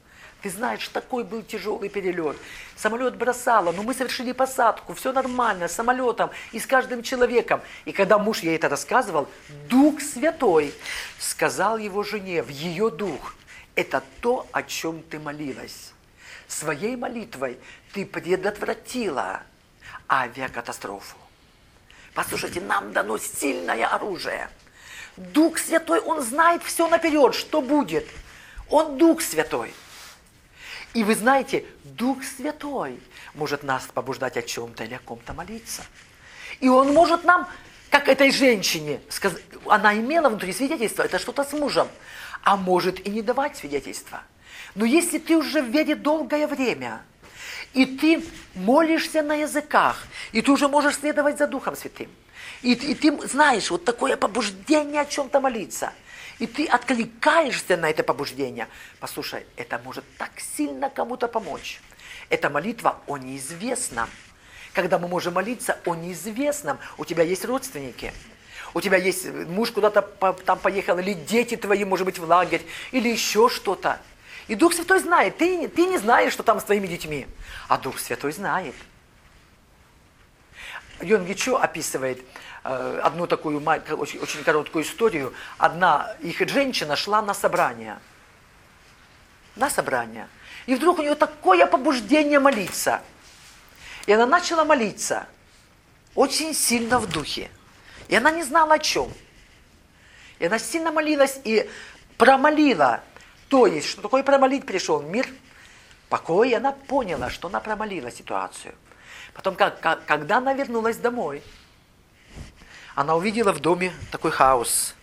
Ты 0.42 0.50
знаешь, 0.50 0.86
такой 0.88 1.24
был 1.24 1.42
тяжелый 1.42 1.88
перелет. 1.88 2.36
Самолет 2.76 3.16
бросало, 3.16 3.72
но 3.72 3.82
мы 3.82 3.94
совершили 3.94 4.32
посадку, 4.32 4.94
все 4.94 5.12
нормально, 5.12 5.66
самолетом 5.66 6.30
и 6.52 6.60
с 6.60 6.66
каждым 6.66 7.02
человеком. 7.02 7.60
И 7.84 7.92
когда 7.92 8.18
муж 8.18 8.40
ей 8.40 8.54
это 8.54 8.68
рассказывал, 8.68 9.28
Дух 9.68 10.00
Святой 10.00 10.72
сказал 11.18 11.78
его 11.78 12.02
жене, 12.04 12.42
в 12.42 12.48
ее 12.48 12.90
дух, 12.90 13.34
это 13.74 14.02
то, 14.20 14.46
о 14.52 14.62
чем 14.62 15.02
ты 15.02 15.18
молилась. 15.18 15.92
Своей 16.46 16.96
молитвой 16.96 17.58
ты 17.92 18.06
предотвратила 18.06 19.42
авиакатастрофу. 20.08 21.16
Послушайте, 22.16 22.62
нам 22.62 22.94
дано 22.94 23.18
сильное 23.18 23.86
оружие. 23.86 24.48
Дух 25.18 25.58
Святой, 25.58 26.00
Он 26.00 26.22
знает 26.22 26.62
все 26.62 26.88
наперед, 26.88 27.34
что 27.34 27.60
будет. 27.60 28.06
Он 28.70 28.96
Дух 28.96 29.20
Святой. 29.20 29.74
И 30.94 31.04
вы 31.04 31.14
знаете, 31.14 31.66
Дух 31.84 32.24
Святой 32.24 32.98
может 33.34 33.62
нас 33.62 33.84
побуждать 33.92 34.38
о 34.38 34.42
чем-то 34.42 34.84
или 34.84 34.94
о 34.94 34.98
ком-то 34.98 35.34
молиться. 35.34 35.82
И 36.60 36.70
Он 36.70 36.94
может 36.94 37.24
нам, 37.24 37.50
как 37.90 38.08
этой 38.08 38.30
женщине, 38.30 39.02
сказать, 39.10 39.42
она 39.66 39.94
имела 39.94 40.30
внутри 40.30 40.54
свидетельство, 40.54 41.02
это 41.02 41.18
что-то 41.18 41.44
с 41.44 41.52
мужем, 41.52 41.86
а 42.42 42.56
может 42.56 43.06
и 43.06 43.10
не 43.10 43.20
давать 43.20 43.58
свидетельства. 43.58 44.22
Но 44.74 44.86
если 44.86 45.18
ты 45.18 45.36
уже 45.36 45.60
в 45.60 45.68
вере 45.68 45.94
долгое 45.94 46.46
время, 46.46 47.02
и 47.76 47.84
ты 47.84 48.24
молишься 48.54 49.22
на 49.22 49.34
языках, 49.34 50.06
и 50.32 50.40
ты 50.40 50.50
уже 50.50 50.66
можешь 50.66 50.96
следовать 50.96 51.36
за 51.36 51.46
Духом 51.46 51.76
Святым, 51.76 52.10
и, 52.62 52.72
и 52.72 52.94
ты 52.94 53.28
знаешь, 53.28 53.70
вот 53.70 53.84
такое 53.84 54.16
побуждение 54.16 55.02
о 55.02 55.04
чем-то 55.04 55.40
молиться, 55.40 55.92
и 56.38 56.46
ты 56.46 56.66
откликаешься 56.66 57.76
на 57.76 57.90
это 57.90 58.02
побуждение, 58.02 58.66
послушай, 58.98 59.44
это 59.56 59.78
может 59.84 60.04
так 60.16 60.30
сильно 60.56 60.88
кому-то 60.88 61.28
помочь. 61.28 61.80
Это 62.28 62.50
молитва 62.50 62.98
о 63.06 63.18
неизвестном. 63.18 64.08
Когда 64.72 64.98
мы 64.98 65.06
можем 65.06 65.34
молиться 65.34 65.78
о 65.86 65.94
неизвестном, 65.94 66.78
у 66.98 67.04
тебя 67.04 67.24
есть 67.24 67.44
родственники, 67.44 68.12
у 68.74 68.80
тебя 68.80 68.96
есть 68.96 69.26
муж 69.26 69.70
куда-то 69.70 70.02
там 70.44 70.58
поехал, 70.58 70.98
или 70.98 71.12
дети 71.12 71.56
твои, 71.56 71.84
может 71.84 72.06
быть, 72.06 72.18
в 72.18 72.24
лагерь, 72.24 72.62
или 72.90 73.08
еще 73.08 73.48
что-то. 73.48 74.00
И 74.48 74.54
Дух 74.54 74.74
Святой 74.74 75.00
знает, 75.00 75.38
ты, 75.38 75.68
ты 75.68 75.86
не 75.86 75.98
знаешь, 75.98 76.32
что 76.32 76.42
там 76.42 76.60
с 76.60 76.64
твоими 76.64 76.86
детьми, 76.86 77.26
а 77.68 77.78
Дух 77.78 77.98
Святой 77.98 78.32
знает. 78.32 78.74
Йон 81.00 81.26
Гичо 81.26 81.56
описывает 81.56 82.24
э, 82.64 83.00
одну 83.02 83.26
такую 83.26 83.60
очень, 83.60 84.18
очень 84.18 84.42
короткую 84.44 84.84
историю. 84.84 85.34
Одна 85.58 86.14
их 86.20 86.38
женщина 86.48 86.96
шла 86.96 87.20
на 87.22 87.34
собрание. 87.34 87.98
На 89.56 89.68
собрание. 89.68 90.28
И 90.66 90.74
вдруг 90.74 90.98
у 90.98 91.02
нее 91.02 91.14
такое 91.14 91.66
побуждение 91.66 92.40
молиться. 92.40 93.02
И 94.06 94.12
она 94.12 94.26
начала 94.26 94.64
молиться. 94.64 95.26
Очень 96.14 96.54
сильно 96.54 96.98
в 96.98 97.08
духе. 97.08 97.50
И 98.08 98.16
она 98.16 98.30
не 98.30 98.42
знала 98.42 98.74
о 98.74 98.78
чем. 98.78 99.12
И 100.38 100.46
она 100.46 100.58
сильно 100.58 100.92
молилась 100.92 101.38
и 101.44 101.68
промолила 102.16 103.02
то 103.48 103.66
есть, 103.66 103.88
что 103.88 104.02
такое 104.02 104.22
промолить 104.22 104.66
пришел 104.66 105.00
мир, 105.02 105.28
покой, 106.08 106.50
и 106.50 106.54
она 106.54 106.72
поняла, 106.72 107.30
что 107.30 107.48
она 107.48 107.60
промолила 107.60 108.10
ситуацию. 108.10 108.74
Потом, 109.34 109.54
как, 109.54 109.80
как, 109.80 110.04
когда 110.04 110.38
она 110.38 110.54
вернулась 110.54 110.96
домой, 110.96 111.42
она 112.94 113.14
увидела 113.14 113.52
в 113.52 113.60
доме 113.60 113.92
такой 114.10 114.30
хаос. 114.30 114.94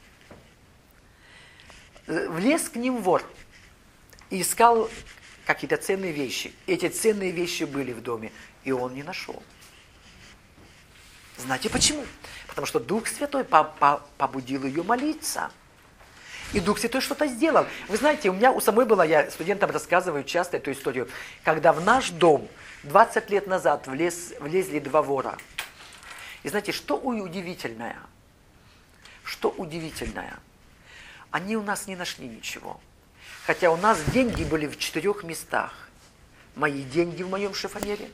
Влез 2.08 2.68
к 2.68 2.76
ним 2.76 2.98
вор 2.98 3.24
и 4.30 4.42
искал 4.42 4.90
какие-то 5.46 5.78
ценные 5.78 6.12
вещи. 6.12 6.54
Эти 6.68 6.90
ценные 6.90 7.32
вещи 7.32 7.64
были 7.64 7.94
в 7.94 8.02
доме, 8.02 8.32
и 8.64 8.72
он 8.72 8.94
не 8.94 9.04
нашел. 9.04 9.42
Знаете 11.38 11.70
почему? 11.70 12.06
Потому 12.48 12.68
что 12.68 12.80
Дух 12.80 13.08
Святой 13.08 13.46
побудил 13.46 14.66
ее 14.66 14.84
молиться– 14.84 15.50
и 16.54 16.60
Дух 16.60 16.80
Святой 16.80 17.02
что-то 17.02 17.28
сделал. 17.28 17.66
Вы 17.88 17.98
знаете, 17.98 18.30
у 18.30 18.34
меня 18.34 18.52
у 18.52 18.62
самой 18.62 18.86
была, 18.86 19.04
я 19.04 19.30
студентам 19.32 19.72
рассказываю 19.72 20.24
часто 20.24 20.58
эту 20.58 20.72
историю, 20.72 21.10
когда 21.44 21.74
в 21.74 21.84
наш 21.84 22.12
дом 22.12 22.48
20 22.84 23.30
лет 23.30 23.48
назад 23.48 23.88
влез, 23.88 24.34
влезли 24.40 24.80
два 24.80 25.02
вора. 25.02 25.38
И 26.44 26.50
знаете, 26.50 26.72
что 26.72 26.98
удивительное? 26.98 27.98
Что 29.24 29.50
удивительное? 29.50 30.38
Они 31.32 31.58
у 31.58 31.64
нас 31.64 31.88
не 31.88 31.96
нашли 31.96 32.28
ничего. 32.28 32.80
Хотя 33.46 33.72
у 33.72 33.78
нас 33.78 34.00
деньги 34.14 34.44
были 34.44 34.68
в 34.68 34.78
четырех 34.78 35.24
местах. 35.24 35.90
Мои 36.56 36.84
деньги 36.84 37.24
в 37.24 37.30
моем 37.30 37.54
шифонере. 37.54 38.10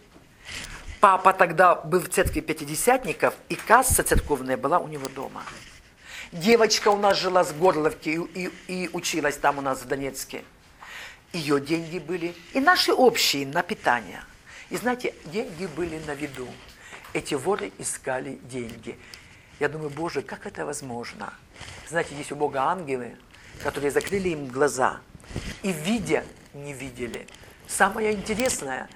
Папа 1.01 1.33
тогда 1.33 1.75
был 1.75 1.99
в 1.99 2.09
церкви 2.09 2.39
пятидесятников, 2.39 3.33
и 3.49 3.55
касса 3.55 4.03
церковная 4.03 4.57
была 4.57 4.79
у 4.79 4.87
него 4.87 5.07
дома. 5.09 5.43
Девочка 6.31 6.89
у 6.89 6.97
нас 6.97 7.17
жила 7.17 7.43
с 7.43 7.51
Горловки 7.53 8.09
и, 8.09 8.45
и, 8.45 8.51
и 8.67 8.89
училась 8.93 9.35
там 9.37 9.57
у 9.57 9.61
нас 9.61 9.81
в 9.81 9.87
Донецке. 9.87 10.43
Ее 11.33 11.59
деньги 11.59 11.97
были 11.97 12.35
и 12.53 12.59
наши 12.59 12.93
общие 12.93 13.47
на 13.47 13.63
питание. 13.63 14.21
И 14.69 14.77
знаете, 14.77 15.15
деньги 15.25 15.65
были 15.65 15.99
на 16.05 16.13
виду. 16.13 16.47
Эти 17.13 17.33
воры 17.33 17.71
искали 17.79 18.39
деньги. 18.43 18.99
Я 19.59 19.69
думаю, 19.69 19.89
Боже, 19.89 20.21
как 20.21 20.45
это 20.45 20.67
возможно? 20.67 21.33
Знаете, 21.87 22.15
есть 22.15 22.31
у 22.31 22.35
Бога 22.35 22.61
ангелы, 22.61 23.17
которые 23.63 23.89
закрыли 23.89 24.29
им 24.29 24.47
глаза. 24.47 25.01
И 25.63 25.71
видя, 25.71 26.23
не 26.53 26.73
видели. 26.73 27.27
Самое 27.67 28.13
интересное, 28.13 28.87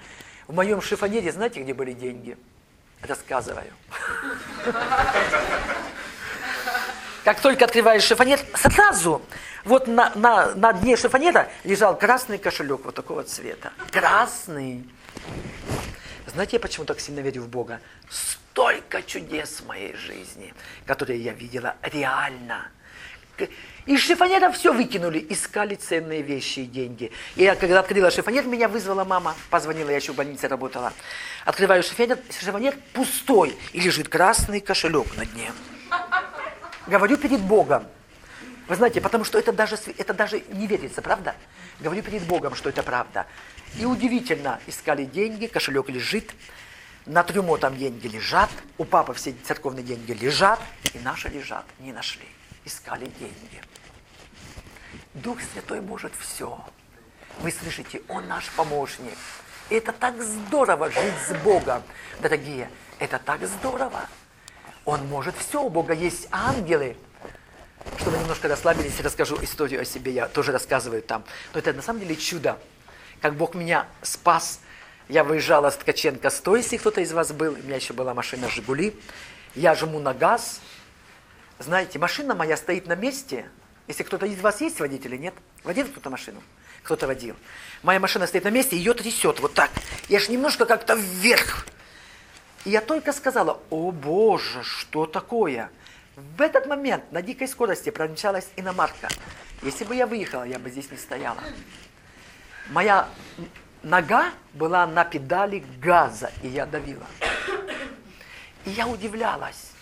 в 0.46 0.54
моем 0.54 0.80
шифонере, 0.80 1.32
знаете, 1.32 1.60
где 1.60 1.74
были 1.74 1.92
деньги? 1.94 2.38
Рассказываю. 3.02 3.72
Как 7.24 7.40
только 7.40 7.64
открываешь 7.64 8.02
шифонер, 8.02 8.38
сразу 8.54 9.22
вот 9.64 9.88
на, 9.88 10.12
на, 10.14 10.54
на 10.54 10.74
дне 10.74 10.94
шифонера 10.94 11.48
лежал 11.64 11.98
красный 11.98 12.36
кошелек 12.36 12.84
вот 12.84 12.94
такого 12.94 13.24
цвета. 13.24 13.72
Красный. 13.90 14.84
Знаете, 16.26 16.56
я 16.56 16.60
почему 16.60 16.84
так 16.84 17.00
сильно 17.00 17.20
верю 17.20 17.42
в 17.42 17.48
Бога? 17.48 17.80
Столько 18.10 19.02
чудес 19.02 19.60
в 19.60 19.66
моей 19.66 19.94
жизни, 19.96 20.52
которые 20.84 21.18
я 21.18 21.32
видела 21.32 21.76
реально. 21.82 22.68
Из 23.86 24.00
шифонера 24.00 24.52
все 24.52 24.74
выкинули, 24.74 25.26
искали 25.30 25.76
ценные 25.76 26.20
вещи 26.20 26.60
и 26.60 26.66
деньги. 26.66 27.10
И 27.36 27.44
я, 27.44 27.56
когда 27.56 27.80
открыла 27.80 28.10
шифонер, 28.10 28.44
меня 28.44 28.68
вызвала 28.68 29.04
мама, 29.04 29.34
позвонила, 29.48 29.88
я 29.88 29.96
еще 29.96 30.12
в 30.12 30.16
больнице 30.16 30.46
работала. 30.46 30.92
Открываю 31.46 31.82
шифонер, 31.82 32.18
шифонер 32.38 32.76
пустой, 32.92 33.56
и 33.72 33.80
лежит 33.80 34.10
красный 34.10 34.60
кошелек 34.60 35.16
на 35.16 35.24
дне. 35.24 35.50
Говорю 36.86 37.16
перед 37.16 37.40
Богом. 37.40 37.86
Вы 38.68 38.76
знаете, 38.76 39.00
потому 39.00 39.24
что 39.24 39.38
это 39.38 39.52
даже, 39.52 39.76
это 39.98 40.14
даже 40.14 40.42
не 40.50 40.66
верится, 40.66 41.02
правда? 41.02 41.34
Говорю 41.80 42.02
перед 42.02 42.22
Богом, 42.22 42.54
что 42.54 42.68
это 42.68 42.82
правда. 42.82 43.26
И 43.78 43.84
удивительно, 43.84 44.60
искали 44.66 45.04
деньги, 45.04 45.46
кошелек 45.46 45.88
лежит, 45.88 46.32
на 47.06 47.22
трюмо 47.22 47.58
там 47.58 47.76
деньги 47.76 48.06
лежат, 48.06 48.50
у 48.78 48.84
папы 48.84 49.12
все 49.14 49.34
церковные 49.44 49.82
деньги 49.82 50.12
лежат, 50.12 50.60
и 50.94 50.98
наши 50.98 51.28
лежат, 51.28 51.64
не 51.78 51.92
нашли. 51.92 52.26
Искали 52.64 53.06
деньги. 53.18 53.60
Дух 55.12 55.38
Святой 55.52 55.80
может 55.80 56.12
все. 56.18 56.58
Вы 57.40 57.50
слышите, 57.50 58.00
Он 58.08 58.26
наш 58.26 58.48
помощник. 58.50 59.18
И 59.68 59.74
это 59.74 59.92
так 59.92 60.22
здорово 60.22 60.90
жить 60.90 61.14
с 61.28 61.34
Богом, 61.42 61.82
дорогие. 62.20 62.70
Это 62.98 63.18
так 63.18 63.46
здорово. 63.46 64.08
Он 64.84 65.06
может 65.08 65.34
все, 65.36 65.62
у 65.62 65.70
Бога 65.70 65.94
есть 65.94 66.28
ангелы. 66.30 66.96
Чтобы 67.98 68.18
немножко 68.18 68.48
расслабились, 68.48 69.00
расскажу 69.00 69.38
историю 69.42 69.82
о 69.82 69.84
себе, 69.84 70.12
я 70.12 70.28
тоже 70.28 70.52
рассказываю 70.52 71.02
там. 71.02 71.24
Но 71.52 71.58
это 71.58 71.72
на 71.72 71.82
самом 71.82 72.00
деле 72.00 72.16
чудо. 72.16 72.58
Как 73.20 73.34
Бог 73.34 73.54
меня 73.54 73.86
спас. 74.02 74.60
Я 75.08 75.24
выезжала 75.24 75.70
с 75.70 75.76
Ткаченко 75.76 76.30
100, 76.30 76.56
если 76.56 76.76
кто-то 76.78 77.00
из 77.00 77.12
вас 77.12 77.32
был. 77.32 77.52
У 77.52 77.56
меня 77.56 77.76
еще 77.76 77.92
была 77.92 78.14
машина 78.14 78.48
«Жигули». 78.48 78.98
Я 79.54 79.74
жму 79.74 80.00
на 80.00 80.14
газ. 80.14 80.60
Знаете, 81.58 81.98
машина 81.98 82.34
моя 82.34 82.56
стоит 82.56 82.86
на 82.86 82.96
месте. 82.96 83.46
Если 83.86 84.02
кто-то 84.02 84.26
из 84.26 84.40
вас 84.40 84.60
есть 84.60 84.80
водитель 84.80 85.14
или 85.14 85.22
нет? 85.22 85.34
Водил 85.62 85.86
кто-то 85.86 86.10
машину? 86.10 86.42
Кто-то 86.82 87.06
водил. 87.06 87.36
Моя 87.82 88.00
машина 88.00 88.26
стоит 88.26 88.44
на 88.44 88.50
месте, 88.50 88.76
ее 88.76 88.94
трясет 88.94 89.40
вот 89.40 89.54
так. 89.54 89.70
Я 90.08 90.20
ж 90.20 90.28
немножко 90.28 90.66
как-то 90.66 90.94
вверх 90.94 91.66
и 92.64 92.70
я 92.70 92.80
только 92.80 93.12
сказала, 93.12 93.60
о 93.70 93.90
боже, 93.90 94.62
что 94.62 95.06
такое? 95.06 95.70
В 96.16 96.40
этот 96.40 96.66
момент 96.66 97.10
на 97.12 97.22
дикой 97.22 97.48
скорости 97.48 97.90
промчалась 97.90 98.48
иномарка. 98.56 99.08
Если 99.62 99.84
бы 99.84 99.94
я 99.94 100.06
выехала, 100.06 100.44
я 100.44 100.58
бы 100.58 100.70
здесь 100.70 100.90
не 100.90 100.96
стояла. 100.96 101.38
Моя 102.70 103.08
нога 103.82 104.30
была 104.54 104.86
на 104.86 105.04
педали 105.04 105.64
газа, 105.80 106.30
и 106.42 106.48
я 106.48 106.66
давила. 106.66 107.06
И 108.64 108.70
я 108.70 108.86
удивлялась. 108.86 109.72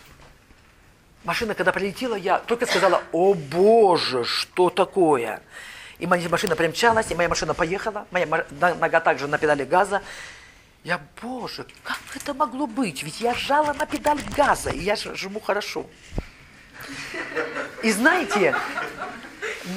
Машина, 1.24 1.54
когда 1.54 1.70
прилетела, 1.70 2.16
я 2.16 2.38
только 2.38 2.66
сказала, 2.66 3.02
о 3.12 3.34
боже, 3.34 4.24
что 4.24 4.70
такое? 4.70 5.40
И 6.00 6.06
моя 6.06 6.28
машина 6.28 6.56
примчалась, 6.56 7.12
и 7.12 7.14
моя 7.14 7.28
машина 7.28 7.54
поехала, 7.54 8.06
моя 8.10 8.26
нога 8.80 8.98
также 8.98 9.28
на 9.28 9.38
педали 9.38 9.64
газа. 9.64 10.02
Я, 10.84 11.00
боже, 11.20 11.64
как 11.84 12.00
это 12.14 12.34
могло 12.34 12.66
быть? 12.66 13.02
Ведь 13.04 13.20
я 13.20 13.34
жала 13.34 13.72
на 13.72 13.86
педаль 13.86 14.20
газа, 14.36 14.70
и 14.70 14.80
я 14.80 14.96
жму 14.96 15.38
хорошо. 15.38 15.86
И 17.84 17.92
знаете, 17.92 18.56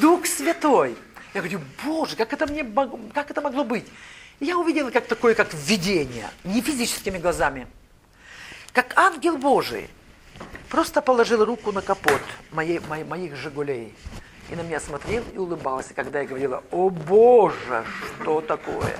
Дух 0.01 0.25
Святой. 0.25 0.95
Я 1.35 1.41
говорю, 1.41 1.61
боже, 1.83 2.15
как 2.15 2.33
это, 2.33 2.47
мне, 2.47 2.65
как 3.13 3.29
это 3.29 3.41
могло 3.41 3.63
быть? 3.63 3.85
Я 4.39 4.57
увидела 4.57 4.89
как 4.89 5.05
такое, 5.05 5.35
как 5.35 5.53
видение, 5.53 6.29
не 6.43 6.61
физическими 6.61 7.19
глазами. 7.19 7.67
Как 8.73 8.97
ангел 8.97 9.37
Божий 9.37 9.89
просто 10.69 11.01
положил 11.01 11.45
руку 11.45 11.71
на 11.71 11.81
капот 11.81 12.21
моей, 12.51 12.79
моих, 12.79 13.05
моих 13.05 13.35
«Жигулей». 13.35 13.95
И 14.49 14.55
на 14.55 14.61
меня 14.61 14.79
смотрел 14.79 15.23
и 15.33 15.37
улыбался, 15.37 15.93
когда 15.93 16.21
я 16.21 16.27
говорила, 16.27 16.63
«О 16.71 16.89
Боже, 16.89 17.85
что 18.21 18.41
такое?» 18.41 18.95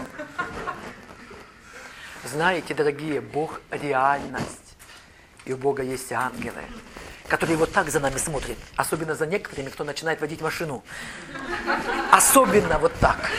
Знаете, 2.26 2.74
дорогие, 2.74 3.22
Бог– 3.22 3.62
реальность. 3.70 4.76
И 5.46 5.54
у 5.54 5.58
Бога 5.58 5.84
есть 5.84 6.12
ангелы, 6.12 6.64
которые 7.28 7.56
вот 7.56 7.72
так 7.72 7.92
за 7.92 8.00
нами 8.00 8.18
смотрят. 8.18 8.58
Особенно 8.76 9.14
за 9.14 9.28
некоторыми, 9.28 9.70
кто 9.70 9.84
начинает 9.84 10.22
водить 10.22 10.42
машину. 10.42 10.84
Особенно 12.12 12.80
вот 12.80 12.94
так. 13.00 13.30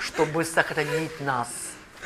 Чтобы 0.00 0.44
сохранить 0.44 1.20
нас. 1.20 1.48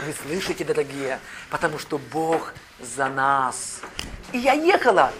Вы 0.04 0.12
слышите, 0.12 0.62
дорогие? 0.62 1.18
Потому 1.48 1.78
что 1.78 1.96
Бог 1.96 2.52
за 2.78 3.08
нас. 3.08 3.80
И 4.32 4.38
я 4.38 4.52
ехала, 4.52 5.10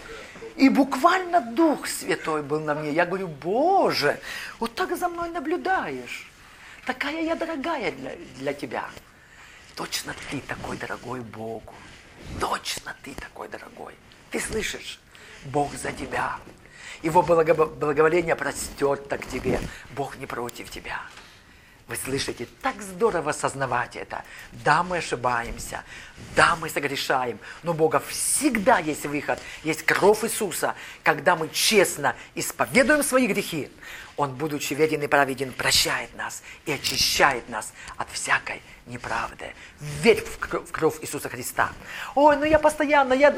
и 0.57 0.69
буквально 0.69 1.41
Дух 1.41 1.87
Святой 1.87 2.43
был 2.43 2.61
на 2.61 2.75
мне. 2.75 2.93
Я 2.93 3.07
говорю, 3.07 3.29
Боже, 3.29 4.21
вот 4.61 4.75
так 4.75 4.95
за 4.99 5.09
мной 5.09 5.31
наблюдаешь. 5.31 6.31
Такая 6.85 7.23
я 7.23 7.35
дорогая 7.35 7.91
для, 7.93 8.13
для 8.37 8.53
тебя. 8.53 8.85
Точно 9.79 10.13
ты 10.29 10.41
такой 10.41 10.77
дорогой 10.77 11.21
Богу. 11.21 11.73
Точно 12.41 12.97
ты 13.05 13.15
такой 13.15 13.47
дорогой. 13.47 13.95
Ты 14.33 14.41
слышишь? 14.41 14.99
Бог 15.45 15.73
за 15.77 15.93
тебя. 15.93 16.41
Его 17.05 17.23
благоволение 17.23 18.35
простерто 18.35 19.19
к 19.19 19.29
тебе. 19.29 19.61
Бог 19.91 20.17
не 20.17 20.27
против 20.27 20.69
тебя. 20.69 21.01
Вы 21.89 21.97
слышите, 21.97 22.47
так 22.61 22.83
здорово 22.83 23.31
осознавать 23.31 23.97
это. 23.97 24.23
Да, 24.53 24.83
мы 24.83 24.99
ошибаемся, 24.99 25.83
да, 26.37 26.55
мы 26.57 26.69
согрешаем, 26.69 27.39
но 27.63 27.73
у 27.73 27.75
Бога 27.75 27.99
всегда 28.07 28.79
есть 28.79 29.07
выход, 29.07 29.39
есть 29.65 29.85
кровь 29.85 30.23
Иисуса. 30.23 30.75
Когда 31.03 31.35
мы 31.35 31.49
честно 31.49 32.15
исповедуем 32.35 33.03
свои 33.03 33.27
грехи, 33.27 33.71
Он, 34.19 34.35
будучи 34.35 34.75
верен 34.75 35.01
и 35.01 35.07
праведен, 35.07 35.51
прощает 35.51 36.15
нас 36.15 36.43
и 36.67 36.73
очищает 36.73 37.49
нас 37.49 37.73
от 37.97 38.11
всякой 38.11 38.61
неправды. 38.85 39.55
Верь 39.81 40.23
в 40.23 40.39
кровь, 40.39 40.69
в 40.69 40.73
кровь 40.73 40.99
Иисуса 41.01 41.31
Христа. 41.31 41.71
Ой, 42.15 42.37
ну 42.37 42.45
я 42.45 42.59
постоянно, 42.59 43.15
я, 43.15 43.35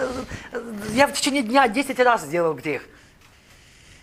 я 0.93 1.07
в 1.07 1.13
течение 1.13 1.45
дня 1.45 1.69
10 1.69 2.01
раз 2.01 2.23
сделал 2.23 2.55
грех. 2.55 2.83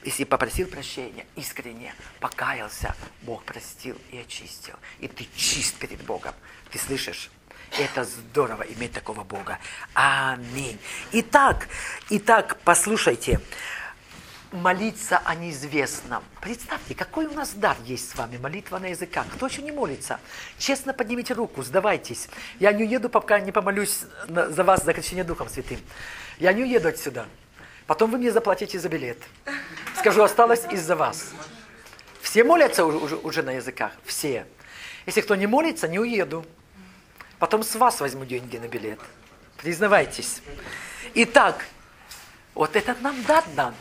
Если 0.07 0.23
попросил 0.23 0.69
прощения 0.69 1.25
искренне, 1.35 1.93
покаялся, 2.21 2.95
Бог 3.23 3.43
простил 3.43 3.97
и 4.09 4.17
очистил. 4.17 4.75
И 5.01 5.09
ты 5.09 5.27
чист 5.35 5.75
перед 5.75 6.01
Богом. 6.01 6.33
Ты 6.71 6.79
слышишь? 6.79 7.29
Это 7.77 8.05
здорово 8.05 8.61
иметь 8.61 8.93
такого 8.93 9.25
Бога. 9.25 9.59
Аминь. 9.93 10.79
Итак, 11.11 11.67
итак, 12.09 12.57
послушайте. 12.63 13.41
Молиться 14.53 15.17
о 15.25 15.35
неизвестном. 15.35 16.23
Представьте, 16.39 16.95
какой 16.95 17.25
у 17.25 17.33
нас 17.33 17.51
дар 17.51 17.75
есть 17.83 18.09
с 18.09 18.15
вами, 18.15 18.37
молитва 18.37 18.79
на 18.79 18.85
языках. 18.85 19.25
Кто 19.33 19.47
еще 19.47 19.61
не 19.61 19.73
молится? 19.73 20.21
Честно 20.57 20.93
поднимите 20.93 21.33
руку, 21.33 21.63
сдавайтесь. 21.63 22.29
Я 22.61 22.71
не 22.71 22.85
уеду, 22.85 23.09
пока 23.09 23.41
не 23.41 23.51
помолюсь 23.51 24.05
за 24.29 24.63
вас 24.63 24.85
за 24.85 24.93
крещение 24.93 25.25
Духом 25.25 25.49
Святым. 25.49 25.81
Я 26.39 26.53
не 26.53 26.63
уеду 26.63 26.87
отсюда. 26.87 27.27
Потом 27.87 28.11
вы 28.11 28.17
мне 28.17 28.31
заплатите 28.31 28.77
за 28.79 28.89
билет. 28.89 29.17
Скажу, 29.97 30.21
осталось 30.21 30.65
из-за 30.71 30.95
вас. 30.95 31.31
Все 32.21 32.43
молятся 32.43 32.85
уже, 32.85 33.15
уже, 33.15 33.41
на 33.41 33.51
языках? 33.51 33.93
Все. 34.03 34.45
Если 35.05 35.21
кто 35.21 35.35
не 35.35 35.47
молится, 35.47 35.87
не 35.87 35.97
уеду. 35.97 36.45
Потом 37.39 37.63
с 37.63 37.75
вас 37.75 38.01
возьму 38.01 38.25
деньги 38.25 38.57
на 38.57 38.67
билет. 38.67 38.99
Признавайтесь. 39.57 40.41
Итак, 41.13 41.65
вот 42.53 42.75
этот 42.75 43.01
нам 43.01 43.15
дан. 43.55 43.73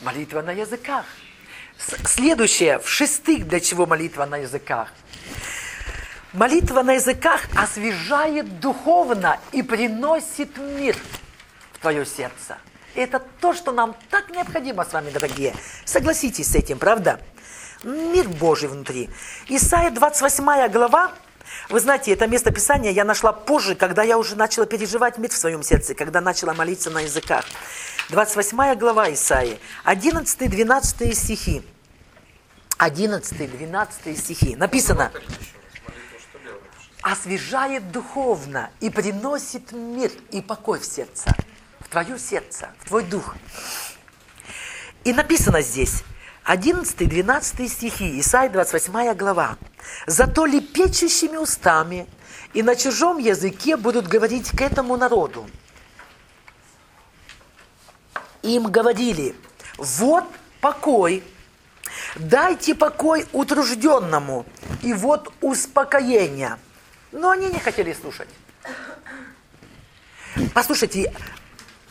Молитва 0.00 0.42
на 0.42 0.52
языках. 0.52 1.04
Следующее, 1.78 2.78
в 2.78 2.88
шестых, 2.88 3.48
для 3.48 3.58
чего 3.58 3.84
молитва 3.86 4.26
на 4.26 4.36
языках. 4.36 4.92
Молитва 6.32 6.82
на 6.82 6.92
языках 6.92 7.42
освежает 7.56 8.60
духовно 8.60 9.40
и 9.50 9.62
приносит 9.62 10.56
мир 10.56 10.96
в 11.72 11.78
твое 11.80 12.06
сердце. 12.06 12.58
Это 12.94 13.20
то, 13.40 13.54
что 13.54 13.72
нам 13.72 13.94
так 14.10 14.30
необходимо 14.30 14.84
с 14.84 14.92
вами, 14.92 15.10
дорогие. 15.10 15.54
Согласитесь 15.84 16.50
с 16.50 16.54
этим, 16.54 16.78
правда? 16.78 17.20
Мир 17.84 18.28
Божий 18.28 18.68
внутри. 18.68 19.08
Исайя 19.48 19.90
28 19.90 20.68
глава, 20.70 21.12
вы 21.68 21.80
знаете, 21.80 22.12
это 22.12 22.26
место 22.26 22.50
Писания 22.50 22.90
я 22.90 23.04
нашла 23.04 23.32
позже, 23.32 23.74
когда 23.74 24.02
я 24.02 24.18
уже 24.18 24.36
начала 24.36 24.66
переживать 24.66 25.18
мир 25.18 25.30
в 25.30 25.36
своем 25.36 25.62
сердце, 25.62 25.94
когда 25.94 26.20
начала 26.20 26.52
молиться 26.52 26.90
на 26.90 27.00
языках. 27.00 27.44
28 28.10 28.74
глава 28.74 29.12
Исаии, 29.12 29.58
11-12 29.84 31.14
стихи. 31.14 31.62
11-12 32.78 34.16
стихи. 34.16 34.56
Написано, 34.56 35.12
освежает 37.02 37.92
духовно 37.92 38.70
и 38.80 38.90
приносит 38.90 39.72
мир 39.72 40.10
и 40.32 40.40
покой 40.42 40.80
в 40.80 40.84
сердце 40.84 41.34
твое 41.88 42.18
сердце, 42.18 42.70
в 42.80 42.88
твой 42.88 43.04
дух. 43.04 43.34
И 45.04 45.12
написано 45.12 45.62
здесь, 45.62 46.04
11-12 46.44 47.68
стихи, 47.68 48.20
Исаия 48.20 48.50
28 48.50 49.14
глава. 49.14 49.56
«Зато 50.06 50.46
лепечущими 50.46 51.36
устами 51.36 52.06
и 52.54 52.62
на 52.62 52.76
чужом 52.76 53.18
языке 53.18 53.76
будут 53.76 54.08
говорить 54.08 54.50
к 54.50 54.60
этому 54.60 54.96
народу. 54.96 55.48
Им 58.42 58.70
говорили, 58.70 59.34
вот 59.76 60.24
покой, 60.60 61.22
дайте 62.16 62.74
покой 62.74 63.26
утружденному, 63.32 64.46
и 64.82 64.92
вот 64.92 65.32
успокоение. 65.40 66.58
Но 67.12 67.30
они 67.30 67.48
не 67.48 67.58
хотели 67.58 67.92
слушать. 67.92 68.28
Послушайте, 70.54 71.12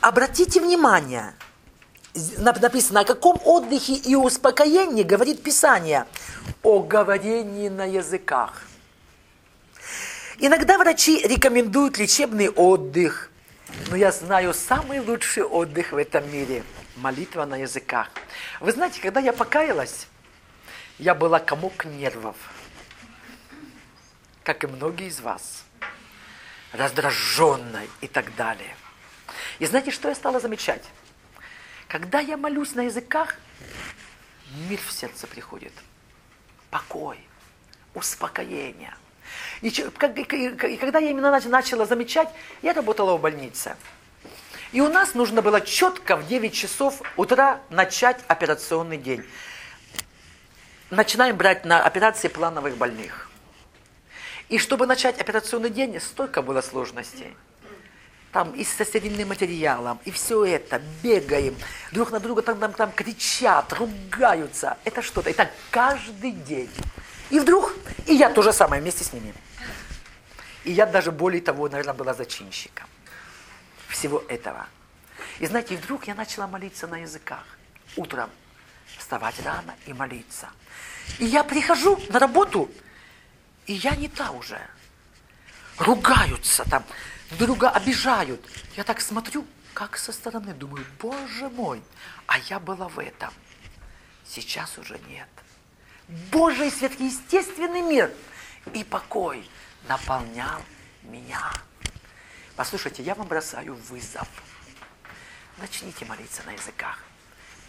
Обратите 0.02 0.62
внимание, 0.62 1.34
написано, 2.38 3.02
о 3.02 3.06
каком 3.06 3.40
отдыхе 3.44 3.96
и 3.96 4.16
успокоении 4.16 5.04
говорит 5.04 5.44
Писание? 5.44 6.06
О 6.64 6.80
говорении 6.80 7.68
на 7.68 7.84
языках. 7.84 8.64
Иногда 10.38 10.78
врачи 10.78 11.22
рекомендуют 11.28 11.98
лечебный 11.98 12.50
отдых, 12.50 13.30
но 13.90 13.98
я 13.98 14.14
знаю 14.14 14.54
самый 14.54 15.02
лучший 15.02 15.44
отдых 15.44 15.92
в 15.92 15.98
этом 15.98 16.32
мире– 16.32 16.64
молитва 16.96 17.46
на 17.46 17.56
языках. 17.58 18.10
Вы 18.62 18.72
знаете, 18.72 19.02
когда 19.02 19.20
я 19.20 19.34
покаялась, 19.34 20.08
я 20.98 21.14
была 21.14 21.40
комок 21.40 21.84
нервов, 21.84 22.38
как 24.44 24.64
и 24.64 24.68
многие 24.68 25.08
из 25.08 25.20
вас, 25.20 25.64
раздраженной 26.72 27.90
и 28.00 28.08
так 28.08 28.34
далее. 28.36 28.76
И 29.60 29.66
знаете, 29.66 29.92
что 29.92 30.08
я 30.08 30.16
стала 30.16 30.40
замечать? 30.40 30.84
Когда 31.88 32.20
я 32.20 32.38
молюсь 32.38 32.76
на 32.76 32.82
языках, 32.82 33.36
мир 34.70 34.80
в 34.86 34.92
сердце 34.92 35.28
приходит. 35.28 35.74
Покой, 36.70 37.20
успокоение. 37.94 38.96
И, 39.62 39.70
когда 39.70 41.00
я 41.00 41.10
именно 41.10 41.32
начала 41.32 41.86
замечать, 41.86 42.30
я 42.62 42.74
работала 42.74 43.18
в 43.18 43.22
больнице. 43.22 43.76
И 44.72 44.82
у 44.82 44.88
нас 44.88 45.14
нужно 45.14 45.42
было 45.42 45.62
четко 45.62 46.16
в 46.16 46.28
9 46.28 46.54
часов 46.54 47.02
утра 47.18 47.60
начать 47.70 48.20
операционный 48.28 48.98
день. 48.98 49.26
Начинаем 50.90 51.36
брать 51.36 51.66
на 51.66 51.84
операции 51.84 52.28
плановых 52.28 52.78
больных. 52.78 53.30
И 54.48 54.58
чтобы 54.58 54.86
начать 54.86 55.20
операционный 55.20 55.70
день, 55.70 56.00
столько 56.00 56.42
было 56.42 56.62
сложностей 56.62 57.36
там 58.32 58.52
и 58.52 58.64
с 58.64 58.70
соседним 58.70 59.28
материалом, 59.28 60.00
и 60.06 60.12
все 60.12 60.46
это, 60.46 60.82
бегаем, 61.02 61.56
друг 61.92 62.12
на 62.12 62.20
друга 62.20 62.42
там, 62.42 62.60
там, 62.60 62.74
там 62.74 62.92
кричат, 62.92 63.74
ругаются. 63.74 64.78
Это 64.84 65.02
что-то. 65.02 65.30
Это 65.30 65.50
каждый 65.72 66.32
день. 66.32 66.72
И 67.30 67.40
вдруг, 67.40 67.74
и 68.06 68.14
я 68.14 68.30
то 68.30 68.42
же 68.42 68.54
самое 68.54 68.82
вместе 68.82 69.04
с 69.04 69.14
ними. 69.14 69.34
И 70.64 70.72
я 70.72 70.86
даже 70.86 71.12
более 71.12 71.42
того, 71.42 71.70
наверное, 71.70 71.94
была 71.94 72.14
зачинщиком 72.14 72.88
всего 73.88 74.24
этого. 74.28 74.68
И 75.40 75.46
знаете, 75.46 75.76
вдруг 75.78 76.08
я 76.08 76.16
начала 76.16 76.48
молиться 76.48 76.88
на 76.88 76.98
языках. 76.98 77.44
Утром 77.96 78.30
вставать 78.98 79.36
рано 79.44 79.74
и 79.86 79.94
молиться. 79.94 80.50
И 81.18 81.26
я 81.26 81.44
прихожу 81.44 82.00
на 82.10 82.20
работу, 82.20 82.70
и 83.66 83.74
я 83.74 83.96
не 83.96 84.08
та 84.08 84.32
уже. 84.32 84.60
Ругаются 85.78 86.66
там, 86.70 86.84
друга 87.38 87.70
обижают. 87.70 88.44
Я 88.76 88.84
так 88.84 89.02
смотрю, 89.02 89.46
как 89.74 89.98
со 89.98 90.12
стороны, 90.12 90.54
думаю, 90.54 90.86
боже 91.00 91.50
мой, 91.50 91.82
а 92.28 92.40
я 92.40 92.60
была 92.60 92.88
в 92.88 93.00
этом. 93.00 93.34
Сейчас 94.26 94.78
уже 94.78 95.00
нет. 95.08 95.28
Божий 96.32 96.72
сверхъестественный 96.72 97.82
мир 97.82 98.12
и 98.74 98.84
покой 98.84 99.48
наполнял 99.88 100.62
меня. 101.04 101.52
Послушайте, 102.56 103.04
я 103.04 103.16
вам 103.16 103.28
бросаю 103.28 103.76
вызов. 103.76 104.28
начните 105.58 106.06
молиться 106.06 106.42
на 106.46 106.52
языках. 106.52 107.00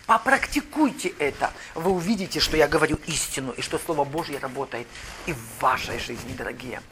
Попрактикуйте 0.07 1.11
это. 1.18 1.53
Вы 1.75 1.92
увидите, 1.92 2.40
что 2.40 2.57
я 2.57 2.66
говорю 2.66 2.99
истину, 3.07 3.53
и 3.53 3.62
что 3.62 3.79
Слово 3.79 4.05
Божье 4.05 4.38
работает 4.38 4.88
и 5.27 5.33
в 5.33 5.61
вашей 5.61 5.99
жизни, 6.01 6.33
дорогие. 6.33 6.83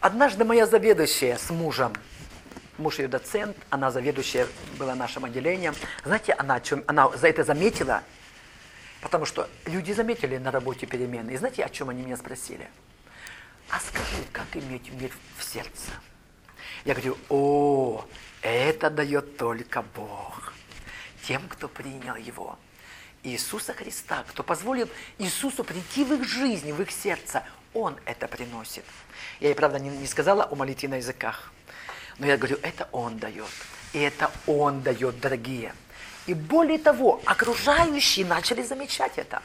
Однажды 0.00 0.44
моя 0.44 0.64
заведующая 0.66 1.36
с 1.36 1.50
мужем, 1.50 1.92
муж 2.76 3.00
ее 3.00 3.08
доцент, 3.08 3.56
она 3.68 3.90
заведующая 3.90 4.46
была 4.78 4.94
нашим 4.94 5.24
отделением. 5.24 5.74
Знаете, 6.04 6.34
она, 6.34 6.60
чем, 6.60 6.84
она 6.86 7.08
за 7.16 7.28
это 7.28 7.42
заметила, 7.42 8.04
потому 9.00 9.24
что 9.24 9.48
люди 9.66 9.90
заметили 9.90 10.36
на 10.36 10.52
работе 10.52 10.86
перемены. 10.86 11.32
И 11.32 11.36
знаете, 11.36 11.64
о 11.64 11.68
чем 11.68 11.88
они 11.88 12.02
меня 12.04 12.16
спросили? 12.16 12.68
А 13.70 13.80
скажи, 13.80 14.22
как 14.32 14.46
иметь 14.54 14.92
мир 14.92 15.10
в 15.36 15.42
сердце? 15.42 15.90
Я 16.84 16.94
говорю, 16.94 17.18
о, 17.28 18.04
это 18.42 18.90
дает 18.90 19.36
только 19.36 19.82
Бог. 19.96 20.52
Тем, 21.26 21.42
кто 21.48 21.66
принял 21.66 22.14
Его. 22.14 22.56
Иисуса 23.24 23.74
Христа, 23.74 24.24
кто 24.28 24.44
позволил 24.44 24.88
Иисусу 25.18 25.64
прийти 25.64 26.04
в 26.04 26.14
их 26.14 26.26
жизнь, 26.26 26.72
в 26.72 26.80
их 26.80 26.92
сердце, 26.92 27.42
Он 27.78 27.96
это 28.06 28.26
приносит. 28.26 28.84
Я 29.38 29.48
ей, 29.48 29.54
правда, 29.54 29.78
не, 29.78 29.88
не 29.88 30.06
сказала 30.08 30.44
о 30.50 30.56
молитве 30.56 30.88
на 30.88 30.96
языках. 30.96 31.52
Но 32.18 32.26
я 32.26 32.36
говорю, 32.36 32.58
это 32.62 32.88
Он 32.90 33.18
дает. 33.18 33.46
И 33.92 34.00
это 34.00 34.32
Он 34.46 34.82
дает, 34.82 35.20
дорогие. 35.20 35.72
И 36.26 36.34
более 36.34 36.78
того, 36.78 37.22
окружающие 37.24 38.26
начали 38.26 38.62
замечать 38.62 39.12
это. 39.16 39.42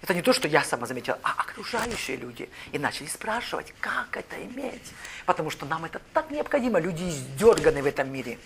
Это 0.00 0.14
не 0.14 0.22
то, 0.22 0.32
что 0.32 0.46
я 0.46 0.62
сама 0.62 0.86
заметила, 0.86 1.18
а 1.24 1.32
окружающие 1.38 2.16
люди. 2.16 2.48
И 2.70 2.78
начали 2.78 3.08
спрашивать, 3.08 3.74
как 3.80 4.16
это 4.16 4.36
иметь. 4.44 4.92
Потому 5.26 5.50
что 5.50 5.66
нам 5.66 5.84
это 5.84 6.00
так 6.14 6.30
необходимо. 6.30 6.78
Люди 6.78 7.02
издерганы 7.02 7.82
в 7.82 7.86
этом 7.86 8.12
мире. 8.12 8.38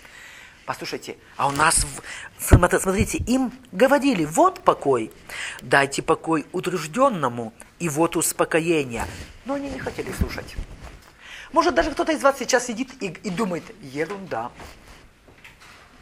Послушайте, 0.67 1.15
а 1.37 1.47
у 1.47 1.51
нас, 1.51 1.85
смотрите, 2.39 3.19
им 3.19 3.53
говорили, 3.71 4.25
вот 4.25 4.61
покой, 4.65 5.13
дайте 5.61 6.01
покой 6.01 6.45
утружденному, 6.51 7.53
и 7.79 7.87
вот 7.87 8.17
успокоение. 8.17 9.05
Но 9.45 9.53
они 9.53 9.69
не 9.69 9.79
хотели 9.79 10.11
слушать. 10.11 10.57
Может, 11.53 11.73
даже 11.73 11.91
кто-то 11.91 12.11
из 12.11 12.21
вас 12.21 12.37
сейчас 12.37 12.67
сидит 12.67 13.01
и, 13.01 13.05
и 13.05 13.29
думает, 13.29 13.63
ерунда. 13.81 14.51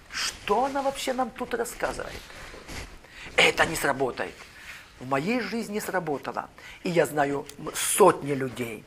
Что 0.09 0.65
она 0.65 0.81
вообще 0.81 1.13
нам 1.13 1.29
тут 1.29 1.53
рассказывает? 1.53 2.19
Это 3.35 3.67
не 3.67 3.75
сработает. 3.75 4.33
В 4.99 5.07
моей 5.07 5.41
жизни 5.41 5.77
сработало. 5.77 6.49
И 6.81 6.89
я 6.89 7.05
знаю 7.05 7.45
сотни 7.75 8.33
людей, 8.33 8.83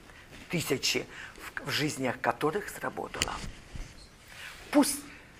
тысячи, 0.51 1.07
в 1.65 1.71
жизнях 1.71 2.21
которых 2.21 2.69
сработало. 2.69 3.33
Пусть 4.73 4.99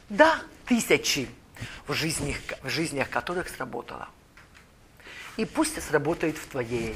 да, 0.09 0.41
тысячи, 0.67 1.29
в 1.87 1.93
жизнях, 1.93 2.37
в 2.63 2.69
жизнях 2.69 3.11
которых 3.11 3.49
сработало. 3.49 4.09
И 5.37 5.45
пусть 5.45 5.83
сработает 5.83 6.37
в 6.37 6.47
твоей 6.47 6.95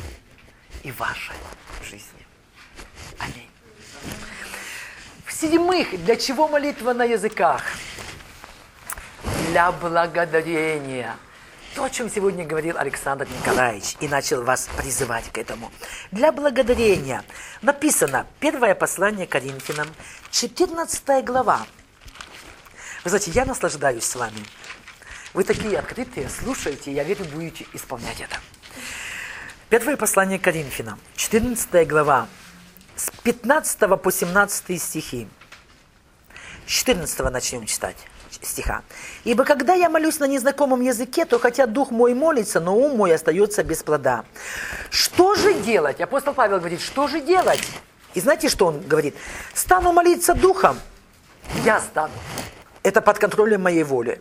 и 0.82 0.90
вашей 0.92 1.36
жизни. 1.82 2.26
Аминь. 3.18 3.48
В-седьмых, 5.24 6.04
для 6.04 6.16
чего 6.16 6.48
молитва 6.48 6.92
на 6.92 7.04
языках? 7.04 7.62
Для 9.48 9.72
благодарения. 9.72 11.16
То, 11.74 11.84
о 11.84 11.90
чем 11.90 12.10
сегодня 12.10 12.44
говорил 12.44 12.76
Александр 12.76 13.26
Николаевич 13.40 13.96
и 14.00 14.08
начал 14.08 14.42
вас 14.42 14.68
призывать 14.76 15.30
к 15.32 15.38
этому. 15.38 15.72
Для 16.10 16.30
благодарения. 16.30 17.24
Написано, 17.62 18.26
первое 18.40 18.74
послание 18.74 19.26
Коринфянам, 19.26 19.88
14 20.30 21.24
глава, 21.24 21.66
вы 23.04 23.10
знаете, 23.10 23.30
я 23.32 23.44
наслаждаюсь 23.44 24.04
с 24.04 24.14
вами. 24.14 24.44
Вы 25.34 25.44
такие 25.44 25.78
открытые, 25.78 26.28
слушаете, 26.28 26.92
я 26.92 27.04
верю, 27.04 27.24
будете 27.24 27.66
исполнять 27.72 28.20
это. 28.20 28.36
Первое 29.68 29.96
послание 29.96 30.38
Коринфянам, 30.38 31.00
14 31.16 31.88
глава, 31.88 32.28
с 32.94 33.10
15 33.22 34.00
по 34.00 34.12
17 34.12 34.80
стихи. 34.80 35.28
С 36.66 36.70
14 36.70 37.18
начнем 37.30 37.66
читать 37.66 37.96
стиха. 38.40 38.82
«Ибо 39.24 39.44
когда 39.44 39.74
я 39.74 39.88
молюсь 39.88 40.18
на 40.18 40.26
незнакомом 40.26 40.80
языке, 40.80 41.24
то 41.24 41.38
хотя 41.38 41.66
дух 41.66 41.90
мой 41.90 42.14
молится, 42.14 42.60
но 42.60 42.76
ум 42.76 42.96
мой 42.96 43.14
остается 43.14 43.62
без 43.62 43.82
плода». 43.82 44.24
Что 44.90 45.34
же 45.34 45.54
делать? 45.54 46.00
Апостол 46.00 46.34
Павел 46.34 46.58
говорит, 46.58 46.80
что 46.80 47.08
же 47.08 47.20
делать? 47.20 47.62
И 48.14 48.20
знаете, 48.20 48.48
что 48.48 48.66
он 48.66 48.80
говорит? 48.80 49.14
«Стану 49.54 49.92
молиться 49.92 50.34
духом, 50.34 50.78
я 51.64 51.80
стану 51.80 52.12
это 52.82 53.00
под 53.00 53.18
контролем 53.18 53.62
моей 53.62 53.84
воли. 53.84 54.20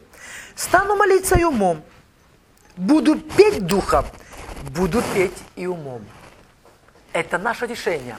Стану 0.56 0.96
молиться 0.96 1.38
и 1.38 1.44
умом. 1.44 1.84
Буду 2.78 3.20
петь 3.20 3.66
духом, 3.66 4.06
буду 4.72 5.04
петь 5.14 5.38
и 5.56 5.68
умом. 5.68 6.06
Это 7.14 7.38
наше 7.38 7.68
решение. 7.68 8.18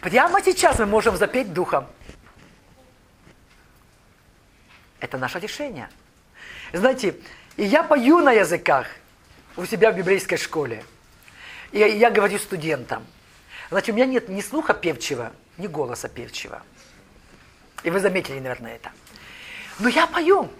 Прямо 0.00 0.42
сейчас 0.42 0.78
мы 0.78 0.86
можем 0.86 1.16
запеть 1.16 1.52
духом. 1.52 1.86
Это 5.00 5.18
наше 5.18 5.38
решение. 5.38 5.88
Знаете, 6.72 7.16
и 7.56 7.64
я 7.64 7.82
пою 7.82 8.20
на 8.20 8.32
языках 8.32 8.86
у 9.56 9.64
себя 9.66 9.92
в 9.92 9.96
библейской 9.96 10.36
школе. 10.36 10.84
И 11.72 11.78
я 11.78 12.10
говорю 12.10 12.38
студентам. 12.38 13.06
Знаете, 13.68 13.92
у 13.92 13.94
меня 13.94 14.06
нет 14.06 14.28
ни 14.28 14.40
слуха 14.40 14.74
певчего, 14.74 15.32
ни 15.58 15.66
голоса 15.66 16.08
певчего. 16.08 16.62
И 17.82 17.90
вы 17.90 18.00
заметили, 18.00 18.38
наверное, 18.38 18.76
это. 18.76 18.92
Но 19.78 19.88
я 19.88 20.06
пою. 20.06 20.50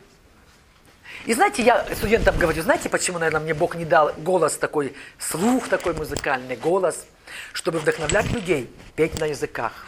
И 1.27 1.33
знаете, 1.33 1.63
я 1.63 1.85
студентам 1.95 2.37
говорю, 2.39 2.63
знаете, 2.63 2.89
почему, 2.89 3.19
наверное, 3.19 3.41
мне 3.41 3.55
Бог 3.55 3.77
не 3.77 3.85
дал 3.85 4.13
голос 4.19 4.57
такой, 4.57 4.95
слух 5.19 5.69
такой 5.69 5.95
музыкальный, 5.95 6.57
голос, 6.57 7.07
чтобы 7.53 7.79
вдохновлять 7.79 8.31
людей 8.31 8.71
петь 8.95 9.19
на 9.19 9.27
языках. 9.27 9.87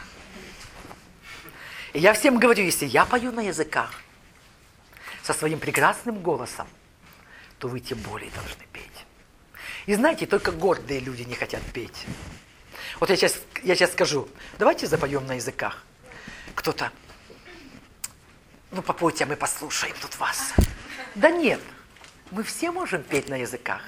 И 1.93 1.99
я 1.99 2.15
всем 2.15 2.39
говорю, 2.39 2.63
если 2.63 2.87
я 2.87 3.05
пою 3.05 3.33
на 3.33 3.41
языках 3.41 3.91
со 5.23 5.33
своим 5.33 5.59
прекрасным 5.59 6.21
голосом, 6.21 6.67
то 7.59 7.69
вы 7.69 7.81
тем 7.81 7.99
более 7.99 8.31
должны 8.31 8.65
петь. 8.73 9.07
И 9.87 9.95
знаете, 9.95 10.27
только 10.27 10.53
гордые 10.53 11.01
люди 11.01 11.23
не 11.23 11.35
хотят 11.35 11.63
петь. 11.73 12.07
Вот 13.01 13.11
я 13.11 13.17
сейчас, 13.17 13.39
я 13.63 13.75
сейчас 13.75 13.93
скажу, 13.93 14.29
давайте 14.59 14.87
запоем 14.87 15.27
на 15.27 15.35
языках. 15.35 15.85
Кто-то, 16.55 16.91
ну 18.77 18.83
попойте, 18.83 19.25
а 19.25 19.27
мы 19.27 19.37
послушаем 19.37 19.97
тут 20.01 20.19
вас. 20.19 20.53
Да 21.15 21.31
нет, 21.31 21.61
мы 22.31 22.43
все 22.43 22.71
можем 22.71 23.03
петь 23.03 23.29
на 23.29 23.37
языках. 23.37 23.81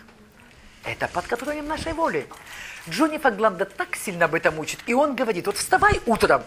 Это 0.82 1.08
под 1.08 1.26
контролем 1.26 1.66
нашей 1.66 1.92
воли. 1.92 2.26
Джонни 2.88 3.18
Фагланда 3.18 3.66
так 3.66 3.94
сильно 3.96 4.24
об 4.24 4.34
этом 4.34 4.58
учит. 4.58 4.80
И 4.86 4.94
он 4.94 5.14
говорит, 5.14 5.44
вот 5.44 5.58
вставай 5.58 6.00
утром 6.06 6.42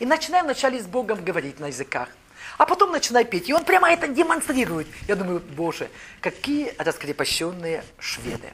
и 0.00 0.04
начинай 0.04 0.42
вначале 0.42 0.78
с 0.82 0.86
Богом 0.86 1.24
говорить 1.24 1.60
на 1.60 1.68
языках. 1.68 2.10
А 2.58 2.66
потом 2.66 2.92
начинай 2.92 3.24
петь. 3.24 3.48
И 3.48 3.54
он 3.54 3.64
прямо 3.64 3.90
это 3.90 4.06
демонстрирует. 4.06 4.86
Я 5.06 5.16
думаю, 5.16 5.40
боже, 5.40 5.88
какие 6.20 6.74
раскрепощенные 6.76 7.82
шведы. 7.98 8.52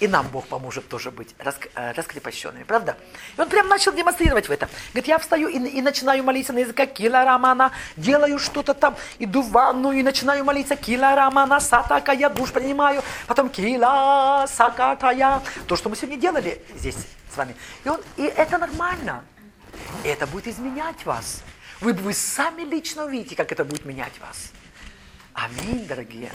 И 0.00 0.08
нам 0.08 0.26
Бог 0.28 0.46
поможет 0.46 0.88
тоже 0.88 1.10
быть 1.10 1.34
э, 1.38 1.92
раскрепощенными, 1.92 2.64
правда? 2.64 2.96
И 3.36 3.40
он 3.40 3.48
прям 3.50 3.68
начал 3.68 3.92
демонстрировать 3.92 4.48
в 4.48 4.50
этом. 4.50 4.70
Говорит, 4.92 5.08
я 5.08 5.18
встаю 5.18 5.48
и, 5.48 5.58
и 5.58 5.82
начинаю 5.82 6.24
молиться 6.24 6.54
на 6.54 6.60
языке 6.60 6.86
кила 6.86 7.24
рамана, 7.24 7.70
делаю 7.96 8.38
что-то 8.38 8.72
там, 8.72 8.96
иду 9.18 9.42
в 9.42 9.50
ванну 9.50 9.92
и 9.92 10.02
начинаю 10.02 10.44
молиться 10.44 10.74
кила 10.74 11.14
рамана, 11.14 11.60
сатака, 11.60 12.12
я 12.12 12.30
душ 12.30 12.50
принимаю, 12.50 13.02
потом 13.26 13.50
кила 13.50 14.46
сакатая. 14.46 15.42
То, 15.66 15.76
что 15.76 15.90
мы 15.90 15.96
сегодня 15.96 16.16
делали 16.16 16.62
здесь 16.76 16.96
с 17.32 17.36
вами. 17.36 17.54
И, 17.84 17.88
он, 17.88 18.00
и 18.16 18.22
это 18.24 18.56
нормально. 18.56 19.22
И 20.02 20.08
это 20.08 20.26
будет 20.26 20.46
изменять 20.46 21.04
вас. 21.04 21.42
Вы, 21.80 21.92
вы 21.92 22.14
сами 22.14 22.62
лично 22.62 23.04
увидите, 23.04 23.36
как 23.36 23.52
это 23.52 23.64
будет 23.66 23.84
менять 23.84 24.18
вас. 24.20 24.52
Аминь, 25.42 25.86
дорогие. 25.86 26.30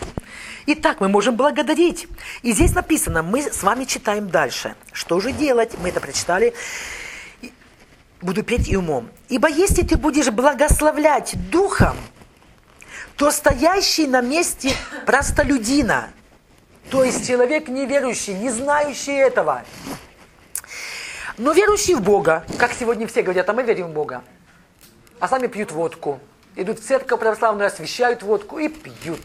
Итак, 0.65 0.99
мы 0.99 1.09
можем 1.09 1.35
благодарить. 1.35 2.07
И 2.41 2.53
здесь 2.53 2.73
написано, 2.73 3.21
мы 3.21 3.43
с 3.43 3.61
вами 3.61 3.85
читаем 3.85 4.29
дальше. 4.29 4.75
Что 4.93 5.19
же 5.19 5.31
делать? 5.31 5.73
Мы 5.79 5.89
это 5.89 6.01
прочитали. 6.01 6.55
Буду 8.19 8.41
петь 8.41 8.67
и 8.67 8.75
умом. 8.75 9.11
Ибо 9.29 9.47
если 9.47 9.83
ты 9.83 9.95
будешь 9.97 10.31
благословлять 10.31 11.35
духом, 11.51 11.95
то 13.15 13.29
стоящий 13.29 14.07
на 14.07 14.21
месте 14.21 14.73
простолюдина, 15.05 16.09
то 16.89 17.03
есть 17.03 17.27
человек 17.27 17.67
неверующий, 17.67 18.33
не 18.33 18.49
знающий 18.49 19.13
этого, 19.13 19.63
но 21.37 21.51
верующий 21.51 21.93
в 21.93 22.01
Бога, 22.01 22.43
как 22.57 22.73
сегодня 22.73 23.05
все 23.05 23.21
говорят, 23.21 23.47
а 23.47 23.53
мы 23.53 23.61
верим 23.61 23.89
в 23.89 23.93
Бога, 23.93 24.23
а 25.19 25.27
сами 25.27 25.45
пьют 25.45 25.71
водку, 25.71 26.19
идут 26.55 26.79
в 26.79 26.85
церковь 26.85 27.19
православную, 27.19 27.67
освещают 27.67 28.23
водку 28.23 28.59
и 28.59 28.69
пьют. 28.69 29.21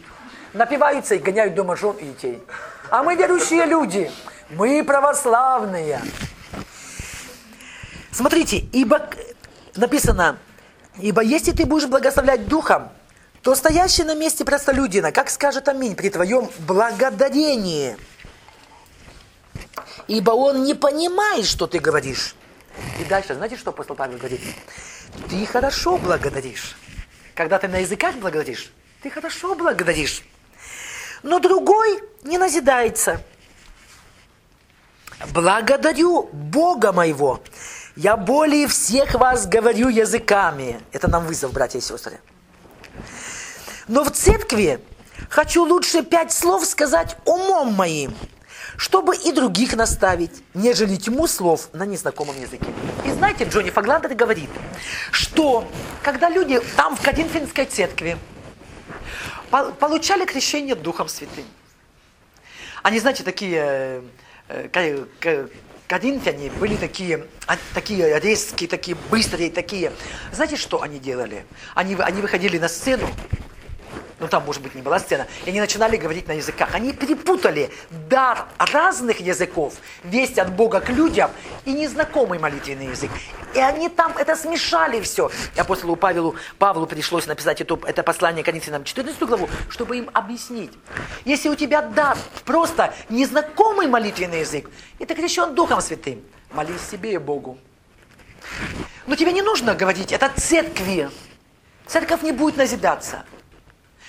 Напиваются 0.53 1.15
и 1.15 1.19
гоняют 1.19 1.55
дома 1.55 1.75
жен 1.75 1.95
и 1.97 2.05
детей. 2.05 2.43
А 2.89 3.03
мы 3.03 3.15
верующие 3.15 3.65
люди, 3.65 4.11
мы 4.49 4.83
православные. 4.83 6.01
Смотрите, 8.11 8.57
ибо 8.73 9.09
написано, 9.75 10.37
ибо 10.99 11.21
если 11.21 11.51
ты 11.51 11.65
будешь 11.65 11.87
благословлять 11.87 12.47
духом, 12.47 12.89
то 13.41 13.55
стоящий 13.55 14.03
на 14.03 14.13
месте 14.13 14.43
простолюдина, 14.45 15.11
как 15.11 15.29
скажет 15.29 15.67
аминь 15.69 15.95
при 15.95 16.09
твоем 16.09 16.49
благодарении? 16.59 17.95
Ибо 20.07 20.31
он 20.31 20.63
не 20.63 20.73
понимает, 20.73 21.45
что 21.45 21.65
ты 21.65 21.79
говоришь. 21.79 22.35
И 22.99 23.05
дальше, 23.05 23.33
знаете, 23.33 23.55
что 23.55 23.69
апостол 23.69 23.95
Павел 23.95 24.17
говорит? 24.17 24.41
Ты 25.29 25.45
хорошо 25.45 25.97
благодаришь. 25.97 26.75
Когда 27.41 27.57
ты 27.57 27.67
на 27.67 27.77
языках 27.77 28.17
благодаришь, 28.17 28.71
ты 29.01 29.09
хорошо 29.09 29.55
благодаришь. 29.55 30.21
Но 31.23 31.39
другой 31.39 31.99
не 32.21 32.37
назидается. 32.37 33.19
Благодарю 35.33 36.29
Бога 36.31 36.91
моего. 36.91 37.41
Я 37.95 38.15
более 38.15 38.67
всех 38.67 39.15
вас 39.15 39.47
говорю 39.47 39.89
языками. 39.89 40.79
Это 40.91 41.07
нам 41.07 41.25
вызов, 41.25 41.51
братья 41.51 41.79
и 41.79 41.81
сестры. 41.81 42.19
Но 43.87 44.03
в 44.03 44.11
церкви 44.11 44.79
хочу 45.27 45.65
лучше 45.65 46.03
пять 46.03 46.31
слов 46.31 46.63
сказать 46.63 47.17
умом 47.25 47.73
моим, 47.73 48.13
чтобы 48.81 49.15
и 49.15 49.31
других 49.31 49.75
наставить, 49.75 50.41
нежели 50.55 50.95
тьму 50.95 51.27
слов 51.27 51.69
на 51.71 51.85
незнакомом 51.85 52.41
языке. 52.41 52.65
И 53.05 53.11
знаете, 53.11 53.43
Джонни 53.43 53.69
Фагландер 53.69 54.15
говорит, 54.15 54.49
что 55.11 55.67
когда 56.01 56.31
люди 56.31 56.59
там 56.75 56.95
в 56.95 57.01
Кадинфинской 57.01 57.65
церкви 57.65 58.17
получали 59.79 60.25
крещение 60.25 60.73
Духом 60.73 61.09
Святым, 61.09 61.45
они, 62.81 62.99
знаете, 62.99 63.21
такие 63.21 64.01
э, 64.47 65.05
Кадинфяне 65.87 66.49
были 66.49 66.75
такие, 66.75 67.27
а, 67.45 67.57
такие 67.75 68.19
резкие, 68.19 68.67
такие 68.67 68.97
быстрые, 69.11 69.51
такие. 69.51 69.91
Знаете, 70.31 70.55
что 70.55 70.81
они 70.81 70.97
делали? 70.97 71.45
Они, 71.75 71.95
они 71.99 72.19
выходили 72.19 72.57
на 72.57 72.67
сцену, 72.67 73.07
ну 74.21 74.27
там, 74.27 74.45
может 74.45 74.61
быть, 74.61 74.75
не 74.75 74.83
была 74.83 74.99
сцена, 74.99 75.27
и 75.45 75.49
они 75.49 75.59
начинали 75.59 75.97
говорить 75.97 76.27
на 76.27 76.33
языках. 76.33 76.69
Они 76.73 76.93
перепутали 76.93 77.71
дар 78.07 78.45
разных 78.59 79.19
языков, 79.19 79.73
весть 80.03 80.37
от 80.37 80.53
Бога 80.53 80.79
к 80.79 80.89
людям 80.89 81.31
и 81.65 81.73
незнакомый 81.73 82.37
молитвенный 82.37 82.85
язык. 82.85 83.09
И 83.55 83.59
они 83.59 83.89
там 83.89 84.15
это 84.15 84.35
смешали 84.35 85.01
все. 85.01 85.31
И 85.55 85.59
апостолу 85.59 85.95
Павелу, 85.95 86.35
Павлу 86.59 86.85
пришлось 86.85 87.25
написать 87.25 87.61
это, 87.61 87.79
это 87.87 88.03
послание 88.03 88.43
Коринфянам 88.43 88.83
14 88.83 89.19
главу, 89.23 89.49
чтобы 89.69 89.97
им 89.97 90.09
объяснить. 90.13 90.71
Если 91.25 91.49
у 91.49 91.55
тебя 91.55 91.81
дар 91.81 92.15
просто 92.45 92.93
незнакомый 93.09 93.87
молитвенный 93.87 94.41
язык, 94.41 94.69
и 94.99 95.05
ты 95.05 95.15
крещен 95.15 95.55
Духом 95.55 95.81
Святым, 95.81 96.21
молись 96.51 96.81
себе 96.89 97.13
и 97.13 97.17
Богу. 97.17 97.57
Но 99.07 99.15
тебе 99.15 99.33
не 99.33 99.41
нужно 99.41 99.73
говорить, 99.73 100.11
это 100.11 100.29
церкви. 100.35 101.09
Церковь 101.87 102.21
не 102.21 102.31
будет 102.31 102.57
назидаться. 102.57 103.25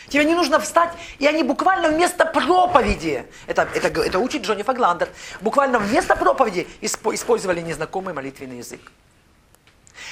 Тебе 0.08 0.24
не 0.24 0.34
нужно 0.34 0.58
встать, 0.58 0.92
и 1.18 1.26
они 1.26 1.42
буквально 1.42 1.88
вместо 1.88 2.24
проповеди, 2.26 3.24
это, 3.46 3.68
это, 3.74 3.88
это 4.00 4.18
учит 4.18 4.42
Джонни 4.42 4.62
Фагландер, 4.62 5.08
буквально 5.40 5.78
вместо 5.78 6.16
проповеди 6.16 6.66
использовали 6.80 7.60
незнакомый 7.60 8.12
молитвенный 8.12 8.58
язык. 8.58 8.80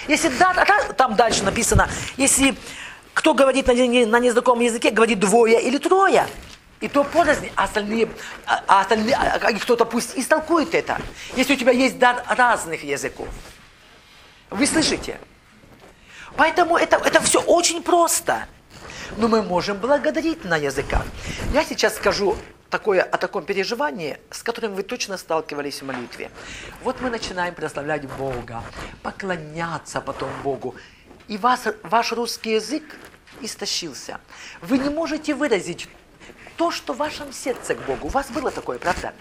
Если 0.08 0.28
да, 0.28 0.54
там 0.96 1.16
дальше 1.16 1.44
написано, 1.44 1.88
если 2.16 2.56
кто 3.14 3.34
говорит 3.34 3.66
на, 3.66 3.74
на 3.74 4.20
незнакомом 4.20 4.62
языке, 4.62 4.90
говорит 4.90 5.18
двое 5.18 5.60
или 5.60 5.78
трое, 5.78 6.26
и 6.80 6.88
то 6.88 7.04
порознь, 7.04 7.50
а 7.56 7.64
остальные, 7.64 8.08
а, 8.46 8.64
а 8.66 8.80
остальные 8.80 9.14
а, 9.14 9.38
а 9.42 9.52
кто-то 9.52 9.84
пусть 9.84 10.16
истолкует 10.16 10.74
это. 10.74 10.98
Если 11.36 11.52
у 11.52 11.56
тебя 11.56 11.72
есть 11.72 11.98
дар 11.98 12.24
разных 12.28 12.82
языков. 12.82 13.28
Вы 14.48 14.66
слышите? 14.66 15.20
Поэтому 16.36 16.78
это, 16.78 16.96
это 16.96 17.20
все 17.20 17.40
очень 17.40 17.82
просто 17.82 18.46
но 19.16 19.28
мы 19.28 19.42
можем 19.42 19.78
благодарить 19.78 20.44
на 20.44 20.56
языках. 20.56 21.04
Я 21.52 21.64
сейчас 21.64 21.96
скажу 21.96 22.36
такое, 22.68 23.02
о 23.02 23.18
таком 23.18 23.44
переживании, 23.44 24.18
с 24.30 24.42
которым 24.42 24.74
вы 24.74 24.82
точно 24.82 25.18
сталкивались 25.18 25.82
в 25.82 25.86
молитве. 25.86 26.30
Вот 26.82 27.00
мы 27.00 27.10
начинаем 27.10 27.54
прославлять 27.54 28.06
Бога, 28.06 28.62
поклоняться 29.02 30.00
потом 30.00 30.30
Богу. 30.42 30.74
И 31.28 31.36
вас, 31.36 31.66
ваш 31.82 32.12
русский 32.12 32.52
язык 32.52 32.84
истощился. 33.40 34.20
Вы 34.60 34.78
не 34.78 34.88
можете 34.88 35.34
выразить 35.34 35.88
то, 36.56 36.70
что 36.70 36.92
в 36.92 36.98
вашем 36.98 37.32
сердце 37.32 37.74
к 37.74 37.78
Богу. 37.82 38.06
У 38.06 38.10
вас 38.10 38.30
было 38.30 38.50
такое, 38.50 38.78
правда? 38.78 39.12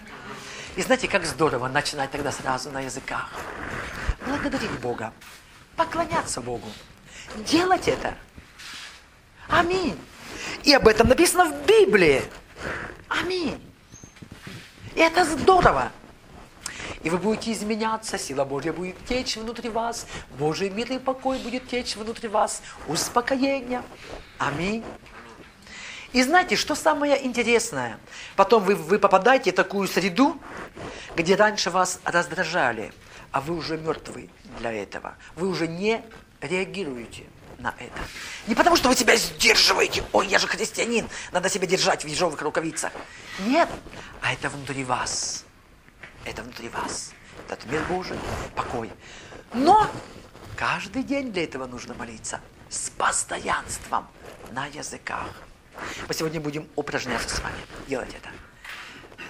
И 0.76 0.82
знаете, 0.82 1.08
как 1.08 1.24
здорово 1.24 1.68
начинать 1.68 2.10
тогда 2.10 2.30
сразу 2.30 2.70
на 2.70 2.80
языках. 2.80 3.30
Благодарить 4.26 4.70
Бога, 4.80 5.12
поклоняться 5.76 6.40
Богу, 6.40 6.68
делать 7.44 7.88
это– 7.88 8.14
Аминь. 9.50 9.98
И 10.62 10.72
об 10.72 10.86
этом 10.86 11.08
написано 11.08 11.46
в 11.46 11.66
Библии. 11.66 12.22
Аминь. 13.08 13.60
И 14.94 15.00
это 15.00 15.24
здорово. 15.24 15.90
И 17.02 17.10
вы 17.10 17.18
будете 17.18 17.52
изменяться, 17.52 18.18
сила 18.18 18.44
Божья 18.44 18.72
будет 18.72 18.96
течь 19.06 19.36
внутри 19.36 19.70
вас, 19.70 20.06
Божий 20.38 20.68
мир 20.68 20.92
и 20.92 20.98
покой 20.98 21.38
будет 21.38 21.66
течь 21.66 21.96
внутри 21.96 22.28
вас, 22.28 22.62
успокоение. 22.88 23.82
Аминь. 24.38 24.84
И 26.12 26.22
знаете, 26.22 26.56
что 26.56 26.74
самое 26.74 27.24
интересное? 27.24 27.98
Потом 28.36 28.64
вы, 28.64 28.74
вы 28.74 28.98
попадаете 28.98 29.52
в 29.52 29.54
такую 29.54 29.88
среду, 29.88 30.38
где 31.16 31.36
раньше 31.36 31.70
вас 31.70 32.00
раздражали, 32.04 32.92
а 33.30 33.40
вы 33.40 33.56
уже 33.56 33.78
мертвы 33.78 34.28
для 34.58 34.72
этого. 34.72 35.14
Вы 35.36 35.48
уже 35.48 35.68
не 35.68 36.02
реагируете 36.42 37.24
на 37.60 37.74
это. 37.78 38.00
Не 38.46 38.54
потому, 38.54 38.76
что 38.76 38.88
вы 38.88 38.96
себя 38.96 39.16
сдерживаете. 39.16 40.02
Ой, 40.12 40.26
я 40.26 40.38
же 40.38 40.46
христианин, 40.46 41.08
надо 41.32 41.48
себя 41.48 41.66
держать 41.66 42.04
в 42.04 42.08
ежовых 42.08 42.40
рукавицах. 42.42 42.92
Нет, 43.40 43.68
а 44.20 44.32
это 44.32 44.48
внутри 44.48 44.84
вас. 44.84 45.44
Это 46.24 46.42
внутри 46.42 46.68
вас. 46.68 47.12
Этот 47.46 47.64
мир 47.66 47.82
Божий, 47.88 48.18
покой. 48.54 48.90
Но 49.54 49.88
каждый 50.56 51.02
день 51.02 51.32
для 51.32 51.44
этого 51.44 51.66
нужно 51.66 51.94
молиться 51.94 52.40
с 52.68 52.90
постоянством 52.90 54.08
на 54.52 54.66
языках. 54.66 55.28
Мы 56.08 56.14
сегодня 56.14 56.40
будем 56.40 56.68
упражняться 56.76 57.36
с 57.36 57.40
вами, 57.40 57.56
делать 57.88 58.14
это. 58.14 58.30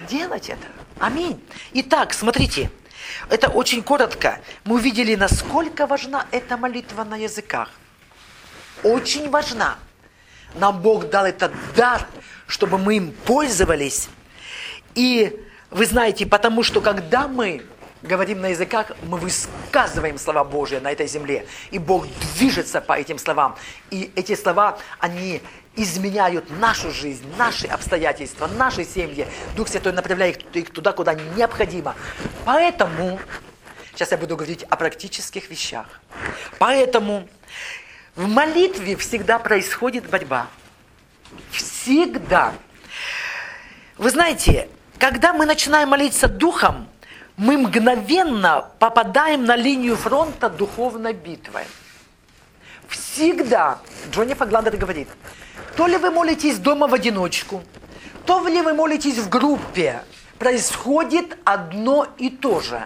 Делать 0.09 0.49
это. 0.49 0.67
Аминь. 0.99 1.43
Итак, 1.73 2.13
смотрите, 2.13 2.71
это 3.29 3.49
очень 3.49 3.83
коротко. 3.83 4.41
Мы 4.63 4.75
увидели, 4.75 5.15
насколько 5.15 5.87
важна 5.87 6.27
эта 6.31 6.57
молитва 6.57 7.03
на 7.03 7.15
языках 7.15 7.69
очень 8.83 9.29
важна. 9.29 9.77
Нам 10.55 10.81
Бог 10.81 11.09
дал 11.09 11.25
этот 11.25 11.51
дар, 11.75 12.05
чтобы 12.47 12.77
мы 12.77 12.97
им 12.97 13.11
пользовались. 13.25 14.09
И 14.95 15.39
вы 15.69 15.85
знаете, 15.85 16.25
потому 16.25 16.63
что 16.63 16.81
когда 16.81 17.27
мы 17.27 17.63
говорим 18.01 18.41
на 18.41 18.47
языках, 18.47 18.91
мы 19.03 19.17
высказываем 19.17 20.17
слова 20.17 20.43
Божьи 20.43 20.77
на 20.77 20.91
этой 20.91 21.07
земле. 21.07 21.45
И 21.69 21.79
Бог 21.79 22.07
движется 22.35 22.81
по 22.81 22.93
этим 22.93 23.17
словам. 23.17 23.55
И 23.89 24.11
эти 24.15 24.35
слова, 24.35 24.77
они 24.99 25.41
изменяют 25.75 26.49
нашу 26.59 26.91
жизнь, 26.91 27.25
наши 27.37 27.67
обстоятельства, 27.67 28.47
наши 28.47 28.83
семьи. 28.83 29.27
Дух 29.55 29.69
Святой 29.69 29.93
направляет 29.93 30.55
их 30.55 30.71
туда, 30.71 30.91
куда 30.91 31.13
необходимо. 31.13 31.95
Поэтому, 32.43 33.19
сейчас 33.93 34.11
я 34.11 34.17
буду 34.17 34.35
говорить 34.35 34.63
о 34.63 34.75
практических 34.75 35.49
вещах. 35.49 35.85
Поэтому 36.59 37.27
в 38.15 38.27
молитве 38.27 38.95
всегда 38.95 39.39
происходит 39.39 40.09
борьба. 40.09 40.47
Всегда. 41.51 42.53
Вы 43.97 44.09
знаете, 44.09 44.69
когда 44.97 45.33
мы 45.33 45.45
начинаем 45.45 45.89
молиться 45.89 46.27
духом, 46.27 46.87
мы 47.37 47.57
мгновенно 47.57 48.69
попадаем 48.79 49.45
на 49.45 49.55
линию 49.55 49.95
фронта 49.95 50.49
духовной 50.49 51.13
битвы. 51.13 51.61
Всегда, 52.87 53.79
Джонни 54.11 54.33
Фагландер 54.33 54.75
говорит, 54.75 55.07
то 55.77 55.87
ли 55.87 55.97
вы 55.97 56.11
молитесь 56.11 56.57
дома 56.57 56.87
в 56.87 56.93
одиночку, 56.93 57.63
то 58.25 58.45
ли 58.47 58.61
вы 58.61 58.73
молитесь 58.73 59.17
в 59.17 59.29
группе, 59.29 60.03
происходит 60.37 61.37
одно 61.45 62.07
и 62.17 62.29
то 62.29 62.59
же. 62.59 62.83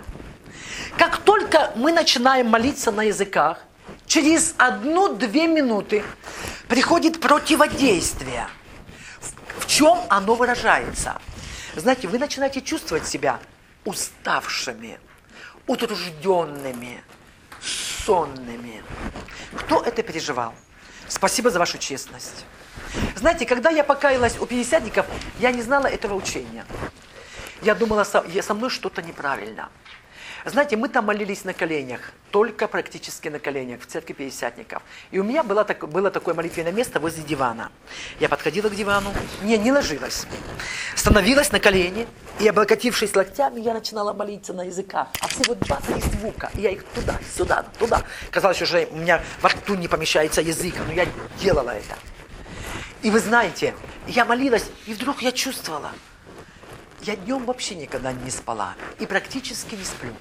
Как 0.98 1.18
только 1.18 1.72
мы 1.76 1.92
начинаем 1.92 2.48
молиться 2.48 2.92
на 2.92 3.04
языках, 3.04 3.60
через 4.08 4.56
одну-две 4.58 5.48
минуты 5.48 6.04
приходит 6.68 7.20
противодействие. 7.20 8.48
В, 9.20 9.62
в 9.62 9.68
чем 9.68 10.00
оно 10.10 10.36
выражается? 10.36 11.22
Знаете, 11.76 12.08
вы 12.08 12.20
начинаете 12.20 12.62
чувствовать 12.62 13.08
себя 13.08 13.40
уставшими, 13.84 15.00
утружденными, 15.68 17.04
сонными. 17.62 18.84
Кто 19.58 19.82
это 19.82 20.04
переживал? 20.04 20.54
Спасибо 21.08 21.50
за 21.50 21.60
вашу 21.60 21.78
честность. 21.78 22.46
Знаете, 23.16 23.46
когда 23.46 23.70
я 23.70 23.84
покаялась 23.84 24.38
у 24.40 24.46
пятидесятников, 24.46 25.06
я 25.40 25.52
не 25.52 25.62
знала 25.62 25.88
этого 25.88 26.14
учения. 26.16 26.66
Я 27.62 27.76
думала, 27.76 28.04
со, 28.04 28.24
со 28.42 28.54
мной 28.54 28.70
что-то 28.70 29.02
неправильно. 29.02 29.70
Знаете, 30.46 30.78
мы 30.78 30.90
там 30.90 31.06
молились 31.06 31.44
на 31.44 31.56
коленях, 31.56 32.12
только 32.30 32.68
практически 32.68 33.30
на 33.30 33.40
коленях, 33.40 33.82
в 33.82 33.88
церкви 33.88 34.14
Пятидесятников. 34.14 34.84
И 35.10 35.18
у 35.18 35.24
меня 35.24 35.42
было, 35.42 35.66
так, 35.66 35.90
было 35.90 36.12
такое 36.12 36.36
молитвенное 36.36 36.72
место 36.72 37.00
возле 37.00 37.24
дивана. 37.24 37.72
Я 38.20 38.30
подходила 38.30 38.70
к 38.70 38.76
дивану, 38.76 39.12
не, 39.42 39.58
не 39.58 39.72
ложилась. 39.72 40.28
Становилась 40.96 41.52
на 41.52 41.60
колени, 41.60 42.08
и 42.40 42.48
облокотившись 42.48 43.16
локтями, 43.16 43.60
я 43.60 43.74
начинала 43.74 44.14
молиться 44.14 44.54
на 44.54 44.66
языках. 44.66 45.08
А 45.20 45.28
всего 45.30 45.56
два-три 45.56 46.00
звука, 46.00 46.52
и 46.54 46.62
я 46.62 46.70
их 46.70 46.84
туда, 46.94 47.20
сюда, 47.36 47.66
туда. 47.80 48.04
Казалось, 48.30 48.62
уже 48.62 48.88
у 48.92 48.98
меня 48.98 49.24
во 49.42 49.50
рту 49.50 49.74
не 49.74 49.88
помещается 49.88 50.42
язык, 50.42 50.76
но 50.86 50.94
я 50.94 51.08
делала 51.42 51.72
это. 51.72 51.98
И 53.02 53.10
вы 53.10 53.20
знаете, 53.20 53.74
я 54.06 54.26
молилась, 54.26 54.66
и 54.86 54.94
вдруг 54.94 55.24
я 55.24 55.32
чувствовала, 55.32 55.92
я 57.02 57.16
днем 57.16 57.46
вообще 57.46 57.74
никогда 57.74 58.14
не 58.14 58.30
спала, 58.30 58.76
и 59.00 59.08
практически 59.08 59.74
не 59.74 59.84
сплю. 59.84 60.14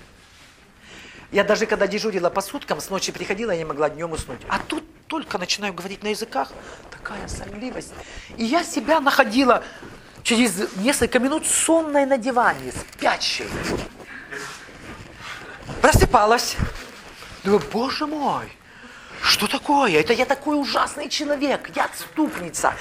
Я 1.35 1.43
даже 1.43 1.67
когда 1.67 1.89
дежурила 1.89 2.31
по 2.31 2.41
суткам, 2.41 2.81
с 2.81 2.91
ночи 2.91 3.11
приходила, 3.11 3.51
я 3.51 3.59
не 3.59 3.65
могла 3.65 3.91
днем 3.91 4.13
уснуть. 4.13 4.39
А 4.49 4.61
тут 4.61 4.85
только 5.09 5.37
начинаю 5.37 5.75
говорить 5.75 6.05
на 6.05 6.09
языках, 6.09 6.53
такая 6.93 7.27
сонливость. 7.27 7.93
И 8.37 8.45
я 8.45 8.63
себя 8.63 9.01
находила 9.01 9.65
через 10.23 10.77
несколько 10.77 11.19
минут 11.19 11.45
сонной 11.45 12.07
на 12.07 12.19
диване, 12.19 12.71
спящей. 12.71 13.49
Просыпалась. 15.83 16.57
Думаю, 17.43 17.65
боже 17.73 18.07
мой, 18.07 18.47
что 19.21 19.49
такое? 19.49 19.99
Это 19.99 20.13
я 20.13 20.27
такой 20.27 20.57
ужасный 20.57 21.09
человек, 21.09 21.69
я 21.75 21.87
отступница. 21.87 22.75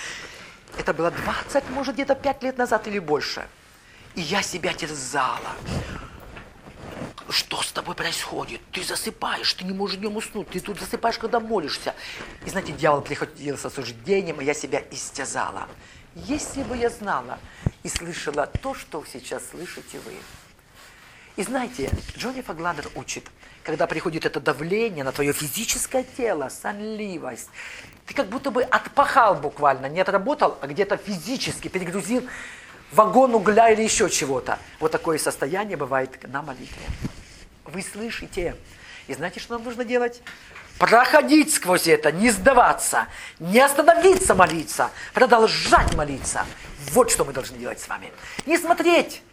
Это 0.78 0.94
было 0.94 1.10
20, 1.10 1.72
может, 1.72 1.96
где-то 1.96 2.14
5 2.14 2.44
лет 2.44 2.60
назад 2.60 2.88
или 2.88 3.00
больше. 3.00 3.48
И 4.14 4.22
я 4.22 4.44
себя 4.44 4.74
терзала 4.74 5.56
что 7.34 7.62
с 7.62 7.72
тобой 7.72 7.96
происходит? 7.96 8.62
Ты 8.72 8.84
засыпаешь, 8.84 9.54
ты 9.54 9.66
не 9.66 9.74
можешь 9.74 9.98
днем 9.98 10.16
уснуть, 10.16 10.50
ты 10.50 10.60
тут 10.60 10.80
засыпаешь, 10.80 11.18
когда 11.18 11.40
молишься. 11.40 11.96
И 12.46 12.50
знаете, 12.50 12.72
дьявол 12.72 13.02
приходил 13.02 13.58
с 13.58 13.66
осуждением, 13.66 14.40
и 14.40 14.46
я 14.46 14.54
себя 14.54 14.82
истязала. 14.92 15.68
Если 16.16 16.64
бы 16.64 16.78
я 16.78 16.90
знала 16.90 17.40
и 17.82 17.90
слышала 17.90 18.46
то, 18.46 18.74
что 18.74 19.04
сейчас 19.12 19.50
слышите 19.50 20.00
вы. 20.06 20.14
И 21.36 21.44
знаете, 21.44 21.90
Джонни 22.16 22.42
Фагладер 22.42 22.88
учит, 22.94 23.26
когда 23.64 23.88
приходит 23.88 24.26
это 24.26 24.40
давление 24.40 25.04
на 25.04 25.12
твое 25.12 25.34
физическое 25.34 26.04
тело, 26.04 26.50
сонливость, 26.50 27.50
ты 28.06 28.14
как 28.14 28.28
будто 28.28 28.52
бы 28.52 28.62
отпахал 28.62 29.36
буквально, 29.36 29.88
не 29.88 30.02
отработал, 30.02 30.58
а 30.62 30.68
где-то 30.68 30.98
физически 30.98 31.70
перегрузил 31.70 32.28
вагон 32.92 33.34
угля 33.34 33.72
или 33.72 33.82
еще 33.82 34.10
чего-то. 34.10 34.60
Вот 34.80 34.92
такое 34.92 35.18
состояние 35.18 35.78
бывает 35.78 36.12
на 36.28 36.44
молитве. 36.44 36.86
Вы 37.74 37.82
слышите? 37.82 38.56
И 39.08 39.16
знаете, 39.16 39.40
что 39.40 39.56
нам 39.56 39.64
нужно 39.64 39.84
делать? 39.84 40.22
Проходить 40.78 41.52
сквозь 41.52 41.88
это, 41.88 42.12
не 42.12 42.30
сдаваться, 42.30 43.08
не 43.40 43.60
остановиться 43.60 44.36
молиться, 44.36 44.92
продолжать 45.14 45.96
молиться. 45.96 46.46
Вот 46.92 47.10
что 47.10 47.26
мы 47.26 47.34
должны 47.34 47.58
делать 47.58 47.80
с 47.80 47.88
вами. 47.88 48.12
Не 48.46 48.60
смотреть. 48.60 49.24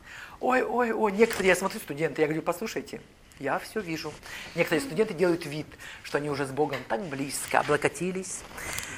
Ой, 0.40 0.62
ой, 0.62 0.92
ой, 0.92 1.12
некоторые, 1.12 1.50
я 1.50 1.56
смотрю 1.56 1.80
студенты, 1.80 2.22
я 2.22 2.28
говорю, 2.28 2.40
послушайте, 2.40 3.02
я 3.38 3.58
все 3.58 3.80
вижу. 3.80 4.10
Некоторые 4.54 4.86
студенты 4.86 5.12
делают 5.12 5.44
вид, 5.44 5.66
что 6.02 6.16
они 6.16 6.30
уже 6.30 6.46
с 6.46 6.50
Богом 6.50 6.78
так 6.88 7.02
близко, 7.02 7.60
облокотились. 7.60 8.38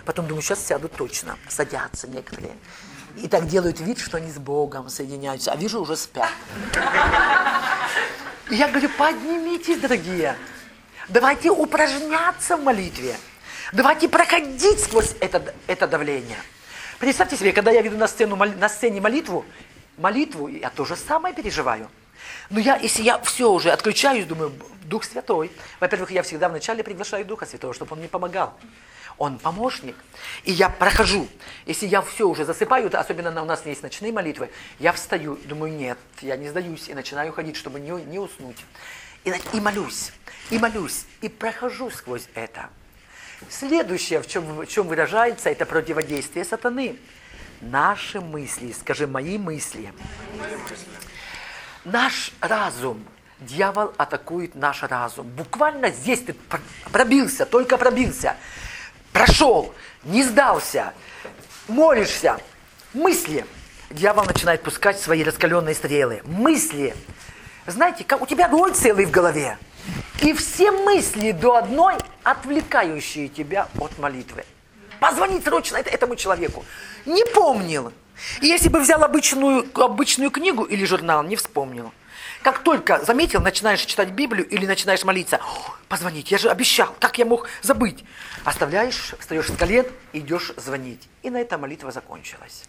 Потом 0.04 0.28
думаю, 0.28 0.42
сейчас 0.42 0.64
сядут 0.64 0.92
точно, 0.94 1.36
садятся 1.48 2.06
некоторые. 2.06 2.52
И 3.16 3.26
так 3.26 3.48
делают 3.48 3.80
вид, 3.80 3.98
что 3.98 4.18
они 4.18 4.30
с 4.30 4.38
Богом 4.38 4.88
соединяются, 4.88 5.50
а 5.50 5.56
вижу, 5.56 5.80
уже 5.80 5.96
спят. 5.96 6.30
Я 8.50 8.68
говорю, 8.68 8.88
поднимитесь, 8.90 9.78
дорогие. 9.78 10.36
Давайте 11.08 11.50
упражняться 11.50 12.56
в 12.56 12.62
молитве. 12.62 13.16
Давайте 13.72 14.08
проходить 14.08 14.80
сквозь 14.80 15.14
это, 15.20 15.54
это 15.66 15.86
давление. 15.86 16.38
Представьте 16.98 17.36
себе, 17.36 17.52
когда 17.52 17.70
я 17.70 17.82
веду 17.82 17.96
на, 17.96 18.06
сцену, 18.06 18.36
на 18.36 18.68
сцене 18.68 19.00
молитву, 19.00 19.44
молитву, 19.96 20.48
я 20.48 20.70
то 20.70 20.84
же 20.84 20.96
самое 20.96 21.34
переживаю. 21.34 21.90
Но 22.50 22.60
я, 22.60 22.76
если 22.76 23.02
я 23.02 23.18
все 23.20 23.50
уже 23.50 23.70
отключаюсь, 23.70 24.26
думаю, 24.26 24.52
Дух 24.84 25.04
Святой. 25.04 25.50
Во-первых, 25.80 26.10
я 26.10 26.22
всегда 26.22 26.48
вначале 26.48 26.84
приглашаю 26.84 27.24
Духа 27.24 27.46
Святого, 27.46 27.72
чтобы 27.72 27.92
Он 27.94 28.00
мне 28.00 28.08
помогал. 28.08 28.54
Он 29.18 29.38
помощник. 29.38 29.96
И 30.44 30.52
я 30.52 30.68
прохожу. 30.68 31.28
Если 31.66 31.86
я 31.86 32.02
все 32.02 32.28
уже 32.28 32.44
засыпаю, 32.44 32.90
особенно 32.98 33.42
у 33.42 33.44
нас 33.44 33.64
есть 33.66 33.82
ночные 33.82 34.12
молитвы, 34.12 34.50
я 34.78 34.92
встаю, 34.92 35.36
думаю, 35.44 35.72
нет, 35.72 35.98
я 36.20 36.36
не 36.36 36.48
сдаюсь, 36.48 36.88
и 36.88 36.94
начинаю 36.94 37.32
ходить, 37.32 37.56
чтобы 37.56 37.80
не, 37.80 37.90
не 37.90 38.18
уснуть. 38.18 38.58
И, 39.24 39.32
и 39.52 39.60
молюсь, 39.60 40.12
и 40.50 40.58
молюсь, 40.58 41.04
и 41.20 41.28
прохожу 41.28 41.90
сквозь 41.90 42.26
это. 42.34 42.70
Следующее, 43.48 44.20
в 44.20 44.26
чем, 44.26 44.60
в 44.60 44.66
чем 44.66 44.88
выражается, 44.88 45.50
это 45.50 45.66
противодействие 45.66 46.44
сатаны. 46.44 46.98
Наши 47.60 48.20
мысли, 48.20 48.72
скажи, 48.72 49.06
мои 49.06 49.38
мысли. 49.38 49.92
Наш 51.84 52.32
разум, 52.40 53.04
дьявол 53.40 53.92
атакует 53.96 54.54
наш 54.54 54.82
разум. 54.82 55.28
Буквально 55.28 55.90
здесь 55.90 56.22
ты 56.22 56.34
пробился, 56.90 57.46
только 57.46 57.76
пробился 57.76 58.36
прошел, 59.12 59.74
не 60.04 60.22
сдался, 60.22 60.92
молишься, 61.68 62.38
мысли. 62.92 63.46
Дьявол 63.90 64.24
начинает 64.24 64.62
пускать 64.62 64.98
свои 64.98 65.22
раскаленные 65.22 65.74
стрелы. 65.74 66.22
Мысли. 66.24 66.94
Знаете, 67.66 68.04
как 68.04 68.22
у 68.22 68.26
тебя 68.26 68.48
роль 68.48 68.72
целый 68.72 69.04
в 69.04 69.10
голове. 69.10 69.58
И 70.22 70.32
все 70.32 70.70
мысли 70.70 71.32
до 71.32 71.56
одной, 71.56 71.96
отвлекающие 72.22 73.28
тебя 73.28 73.68
от 73.78 73.98
молитвы. 73.98 74.44
Позвонить 74.98 75.44
срочно 75.44 75.76
этому 75.76 76.16
человеку. 76.16 76.64
Не 77.04 77.24
помнил. 77.24 77.92
И 78.40 78.46
если 78.46 78.68
бы 78.68 78.80
взял 78.80 79.02
обычную, 79.02 79.66
обычную 79.74 80.30
книгу 80.30 80.62
или 80.62 80.84
журнал, 80.84 81.22
не 81.22 81.36
вспомнил. 81.36 81.92
Как 82.42 82.64
только 82.64 83.04
заметил, 83.04 83.40
начинаешь 83.40 83.82
читать 83.82 84.10
Библию 84.10 84.48
или 84.48 84.66
начинаешь 84.66 85.04
молиться, 85.04 85.40
позвонить, 85.88 86.32
я 86.32 86.38
же 86.38 86.50
обещал, 86.50 86.92
как 86.98 87.16
я 87.18 87.24
мог 87.24 87.48
забыть? 87.62 88.04
Оставляешь, 88.44 89.14
встаешь 89.20 89.46
с 89.48 89.56
колен, 89.56 89.86
идешь 90.12 90.52
звонить. 90.56 91.08
И 91.22 91.30
на 91.30 91.40
этом 91.40 91.60
молитва 91.60 91.92
закончилась. 91.92 92.64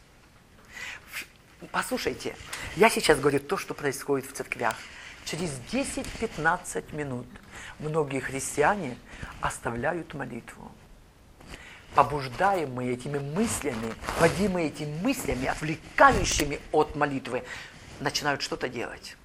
Послушайте, 1.71 2.35
я 2.75 2.89
сейчас 2.91 3.19
говорю 3.19 3.39
то, 3.39 3.57
что 3.57 3.73
происходит 3.73 4.29
в 4.29 4.33
церквях. 4.33 4.75
Через 5.25 5.49
10-15 5.71 6.95
минут 6.95 7.27
многие 7.79 8.19
христиане 8.19 8.95
оставляют 9.41 10.13
молитву. 10.13 10.71
Побуждаемые 11.95 12.93
этими 12.93 13.17
мыслями, 13.17 13.93
водимые 14.19 14.67
этими 14.67 15.01
мыслями, 15.01 15.47
отвлекающими 15.47 16.59
от 16.71 16.95
молитвы, 16.95 17.43
начинают 17.99 18.41
что-то 18.41 18.67
делать. 18.67 19.15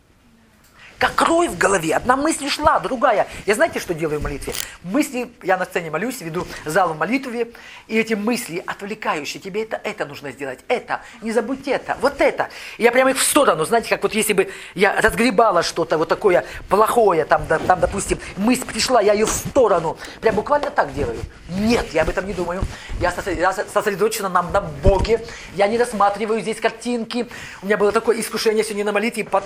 Как 0.98 1.22
рой 1.22 1.46
в 1.46 1.56
голове. 1.56 1.94
Одна 1.94 2.16
мысль 2.16 2.48
шла, 2.48 2.80
другая. 2.80 3.28
Я 3.46 3.54
знаете, 3.54 3.78
что 3.78 3.94
делаю 3.94 4.18
в 4.18 4.22
молитве? 4.24 4.52
Мысли, 4.82 5.30
я 5.44 5.56
на 5.56 5.64
сцене 5.64 5.90
молюсь, 5.90 6.20
веду 6.20 6.46
зал 6.64 6.92
в 6.92 6.98
молитве, 6.98 7.52
и 7.86 7.96
эти 7.96 8.14
мысли 8.14 8.62
отвлекающие, 8.66 9.40
тебе 9.40 9.62
это, 9.62 9.80
это 9.84 10.06
нужно 10.06 10.32
сделать, 10.32 10.58
это, 10.66 11.00
не 11.22 11.30
забудь 11.30 11.68
это, 11.68 11.96
вот 12.00 12.20
это. 12.20 12.48
И 12.78 12.82
я 12.82 12.90
прямо 12.90 13.10
их 13.10 13.18
в 13.18 13.22
сторону, 13.22 13.64
знаете, 13.64 13.90
как 13.90 14.02
вот 14.02 14.12
если 14.12 14.32
бы 14.32 14.50
я 14.74 15.00
разгребала 15.00 15.62
что-то 15.62 15.98
вот 15.98 16.08
такое 16.08 16.44
плохое, 16.68 17.24
там, 17.24 17.46
да, 17.46 17.60
там, 17.60 17.78
допустим, 17.78 18.18
мысль 18.36 18.64
пришла, 18.64 19.00
я 19.00 19.12
ее 19.12 19.26
в 19.26 19.30
сторону. 19.30 19.96
Прям 20.20 20.34
буквально 20.34 20.70
так 20.70 20.92
делаю. 20.94 21.20
Нет, 21.48 21.86
я 21.92 22.02
об 22.02 22.08
этом 22.08 22.26
не 22.26 22.34
думаю. 22.34 22.62
Я 23.00 23.12
сосредоточена 23.12 24.28
на, 24.28 24.42
на 24.42 24.60
Боге. 24.60 25.24
Я 25.54 25.68
не 25.68 25.78
рассматриваю 25.78 26.40
здесь 26.40 26.60
картинки. 26.60 27.28
У 27.62 27.66
меня 27.66 27.76
было 27.76 27.92
такое 27.92 28.20
искушение 28.20 28.64
сегодня 28.64 28.84
на 28.84 28.92
молитве 28.92 29.24
под, 29.24 29.44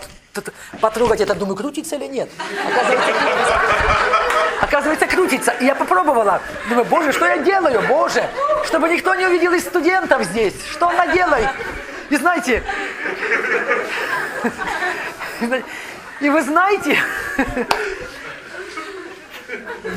потрогать 0.80 1.20
это 1.20 1.34
думаю, 1.42 1.56
крутится 1.56 1.96
или 1.96 2.06
нет. 2.06 2.30
Оказывается, 2.70 3.12
крутится. 3.12 3.60
Оказывается, 4.60 5.06
крутится. 5.06 5.50
И 5.60 5.64
я 5.64 5.74
попробовала. 5.74 6.40
Думаю, 6.68 6.84
боже, 6.84 7.12
что 7.12 7.26
я 7.26 7.38
делаю, 7.38 7.82
боже? 7.88 8.24
Чтобы 8.64 8.88
никто 8.88 9.14
не 9.14 9.26
увидел 9.26 9.52
из 9.52 9.64
студентов 9.64 10.22
здесь. 10.24 10.54
Что 10.70 10.88
она 10.88 11.08
делает? 11.08 11.48
И 12.10 12.16
знаете, 12.16 12.62
и 16.20 16.30
вы 16.30 16.42
знаете, 16.42 16.98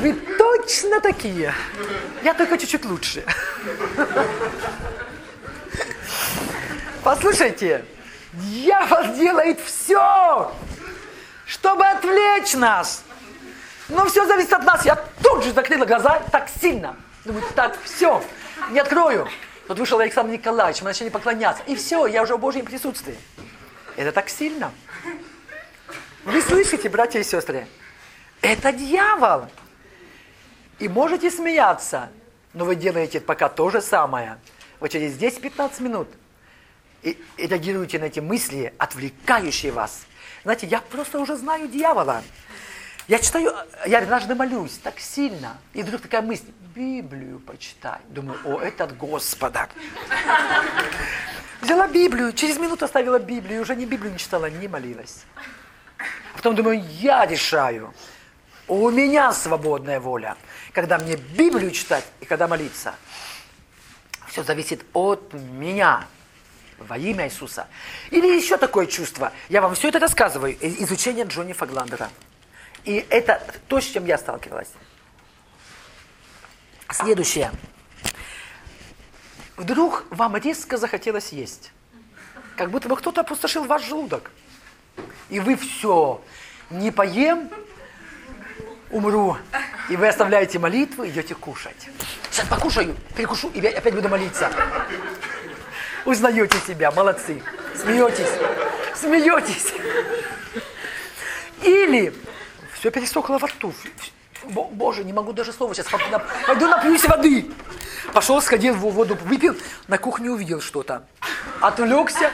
вы 0.02 0.14
точно 0.14 1.00
такие. 1.00 1.54
Я 2.24 2.34
только 2.34 2.58
чуть-чуть 2.58 2.86
лучше. 2.86 3.24
Послушайте, 7.04 7.86
дьявол 8.34 9.14
делает 9.14 9.60
все, 9.64 10.52
чтобы 11.46 11.86
отвлечь 11.86 12.54
нас. 12.54 13.04
Но 13.90 14.06
все 14.06 14.26
зависит 14.26 14.54
от 14.54 14.64
нас. 14.64 14.86
Я 14.86 14.96
тут 15.22 15.44
же 15.44 15.54
закрыла 15.54 15.86
глаза 15.86 16.22
так 16.32 16.50
сильно. 16.50 16.96
Думаю, 17.24 17.44
так, 17.56 17.78
все, 17.84 18.24
не 18.72 18.80
открою. 18.80 19.28
Тут 19.68 19.80
вышел 19.80 20.00
Александр 20.00 20.34
Николаевич, 20.34 20.82
мы 20.82 20.90
начали 20.90 21.10
поклоняться. 21.10 21.64
И 21.64 21.76
все, 21.76 22.06
я 22.08 22.24
уже 22.24 22.36
в 22.36 22.40
Божьем 22.40 22.66
присутствии. 22.66 23.18
Это 23.96 24.12
так 24.12 24.30
сильно. 24.30 24.72
Вы 26.24 26.42
слышите, 26.42 26.90
братья 26.90 27.20
и 27.20 27.24
сестры? 27.24 27.68
Это 28.42 28.72
дьявол. 28.72 29.48
И 30.80 30.88
можете 30.88 31.32
смеяться, 31.32 32.10
но 32.54 32.66
вы 32.66 32.76
делаете 32.76 33.22
пока 33.22 33.50
то 33.50 33.70
же 33.70 33.82
самое. 33.82 34.38
Вот 34.80 34.90
через 34.90 35.16
10-15 35.18 35.82
минут 35.82 36.08
и, 37.02 37.18
реагируете 37.38 38.00
на 38.00 38.06
эти 38.06 38.20
мысли, 38.20 38.74
отвлекающие 38.78 39.72
вас. 39.72 40.06
Знаете, 40.46 40.68
я 40.68 40.80
просто 40.80 41.20
уже 41.20 41.38
знаю 41.38 41.68
дьявола. 41.68 42.22
Я 43.08 43.18
читаю, 43.18 43.52
я 43.88 43.98
однажды 43.98 44.36
молюсь 44.36 44.78
так 44.78 45.00
сильно, 45.00 45.58
и 45.74 45.82
вдруг 45.82 46.02
такая 46.02 46.22
мысль, 46.22 46.52
Библию 46.76 47.40
почитай. 47.40 47.98
Думаю, 48.10 48.40
о, 48.46 48.60
это 48.62 48.84
от 48.84 48.96
Господа. 48.96 49.68
Взяла 51.62 51.88
Библию, 51.88 52.32
через 52.32 52.60
минуту 52.60 52.86
оставила 52.86 53.18
Библию, 53.18 53.64
уже 53.64 53.76
не 53.76 53.88
Библию 53.88 54.14
не 54.14 54.20
читала, 54.20 54.48
не 54.48 54.68
молилась. 54.68 55.24
А 55.98 56.38
потом 56.38 56.54
думаю, 56.54 56.84
я 57.00 57.26
решаю. 57.26 57.92
У 58.68 58.92
меня 58.92 59.34
свободная 59.34 60.00
воля, 60.00 60.38
когда 60.74 61.00
мне 61.00 61.16
Библию 61.16 61.72
читать 61.72 62.06
и 62.20 62.26
когда 62.26 62.48
молиться. 62.48 62.94
Все 64.28 64.44
зависит 64.44 64.86
от 64.94 65.34
меня 65.34 66.06
во 66.86 66.98
имя 66.98 67.26
Иисуса. 67.26 67.68
Или 68.12 68.28
еще 68.28 68.58
такое 68.58 68.86
чувство. 68.86 69.32
Я 69.50 69.62
вам 69.62 69.76
все 69.76 69.90
это 69.90 70.00
рассказываю. 70.00 70.56
Изучение 70.62 71.26
Джонни 71.26 71.54
Фагландера. 71.54 72.10
И 72.84 73.06
это 73.10 73.42
то, 73.68 73.82
с 73.82 73.86
чем 73.86 74.06
я 74.06 74.18
сталкивалась. 74.18 74.70
Следующее. 76.92 77.52
Вдруг 79.58 80.06
вам 80.10 80.36
резко 80.38 80.78
захотелось 80.78 81.32
есть. 81.32 81.72
Как 82.56 82.70
будто 82.70 82.88
бы 82.88 82.96
кто-то 82.96 83.22
опустошил 83.22 83.64
ваш 83.64 83.84
желудок. 83.84 84.32
И 85.30 85.40
вы 85.40 85.56
все, 85.56 86.22
не 86.70 86.92
поем, 86.92 87.50
умру. 88.92 89.38
И 89.90 89.96
вы 89.96 90.08
оставляете 90.08 90.60
молитву, 90.60 91.06
идете 91.06 91.36
кушать. 91.36 91.90
Сейчас 92.32 92.48
покушаю, 92.48 92.96
перекушу 93.16 93.50
и 93.50 93.66
опять 93.66 93.94
буду 93.94 94.10
молиться. 94.10 94.52
Узнаете 96.06 96.58
себя, 96.68 96.92
молодцы. 96.92 97.42
Смеетесь, 97.76 98.30
смеетесь. 98.96 99.74
Или 101.64 102.14
все 102.74 102.92
пересохло 102.92 103.38
во 103.38 103.48
рту. 103.48 103.74
Боже, 104.44 105.04
не 105.04 105.14
могу 105.14 105.34
даже 105.34 105.52
слова 105.52 105.74
сейчас. 105.74 105.88
Пойду 106.46 106.68
напьюсь 106.68 107.04
воды. 107.06 107.50
Пошел, 108.14 108.42
сходил 108.42 108.76
в 108.76 108.80
воду, 108.80 109.18
выпил, 109.24 109.58
на 109.88 109.98
кухне 109.98 110.30
увидел 110.30 110.62
что-то. 110.62 111.08
Отвлекся, 111.60 112.32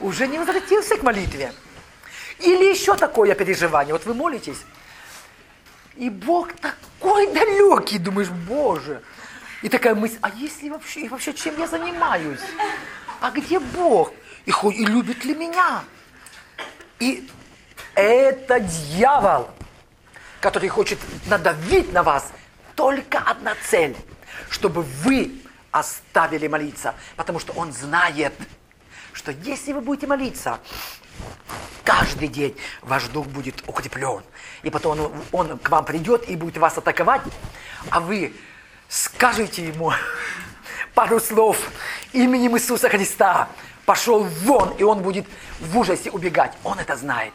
уже 0.00 0.26
не 0.26 0.38
возвратился 0.38 0.96
к 0.96 1.02
молитве. 1.02 1.52
Или 2.38 2.70
еще 2.70 2.96
такое 2.96 3.34
переживание. 3.34 3.92
Вот 3.92 4.06
вы 4.06 4.14
молитесь, 4.14 4.64
и 5.96 6.08
Бог 6.08 6.54
такой 6.54 7.26
далекий, 7.32 7.98
думаешь, 7.98 8.30
Боже. 8.30 9.02
И 9.62 9.68
такая 9.68 9.94
мысль, 9.94 10.16
а 10.22 10.30
если 10.30 10.70
вообще, 10.70 11.00
и 11.00 11.08
вообще 11.08 11.34
чем 11.34 11.58
я 11.58 11.66
занимаюсь? 11.66 12.40
А 13.20 13.30
где 13.30 13.58
Бог? 13.58 14.12
И, 14.46 14.50
и 14.50 14.84
любит 14.84 15.24
ли 15.24 15.34
меня? 15.34 15.84
И 16.98 17.28
это 17.94 18.60
дьявол 18.60 19.50
который 20.40 20.68
хочет 20.68 20.98
надавить 21.26 21.92
на 21.92 22.02
вас, 22.02 22.32
только 22.74 23.18
одна 23.18 23.54
цель, 23.68 23.96
чтобы 24.48 24.82
вы 24.82 25.42
оставили 25.70 26.48
молиться, 26.48 26.94
потому 27.16 27.38
что 27.38 27.52
он 27.52 27.72
знает, 27.72 28.32
что 29.12 29.32
если 29.32 29.72
вы 29.72 29.82
будете 29.82 30.06
молиться, 30.06 30.58
каждый 31.84 32.28
день 32.28 32.56
ваш 32.80 33.04
дух 33.08 33.26
будет 33.26 33.62
укреплен. 33.68 34.22
И 34.62 34.70
потом 34.70 35.00
он, 35.00 35.12
он 35.32 35.58
к 35.58 35.68
вам 35.68 35.84
придет 35.84 36.28
и 36.28 36.36
будет 36.36 36.56
вас 36.56 36.78
атаковать, 36.78 37.22
а 37.90 38.00
вы 38.00 38.34
скажете 38.88 39.66
ему 39.66 39.92
пару 41.00 41.18
слов 41.18 41.56
именем 42.12 42.58
Иисуса 42.58 42.90
Христа. 42.90 43.48
Пошел 43.86 44.22
вон, 44.22 44.74
и 44.76 44.82
он 44.82 45.00
будет 45.02 45.24
в 45.58 45.78
ужасе 45.78 46.10
убегать. 46.10 46.52
Он 46.62 46.78
это 46.78 46.94
знает. 46.94 47.32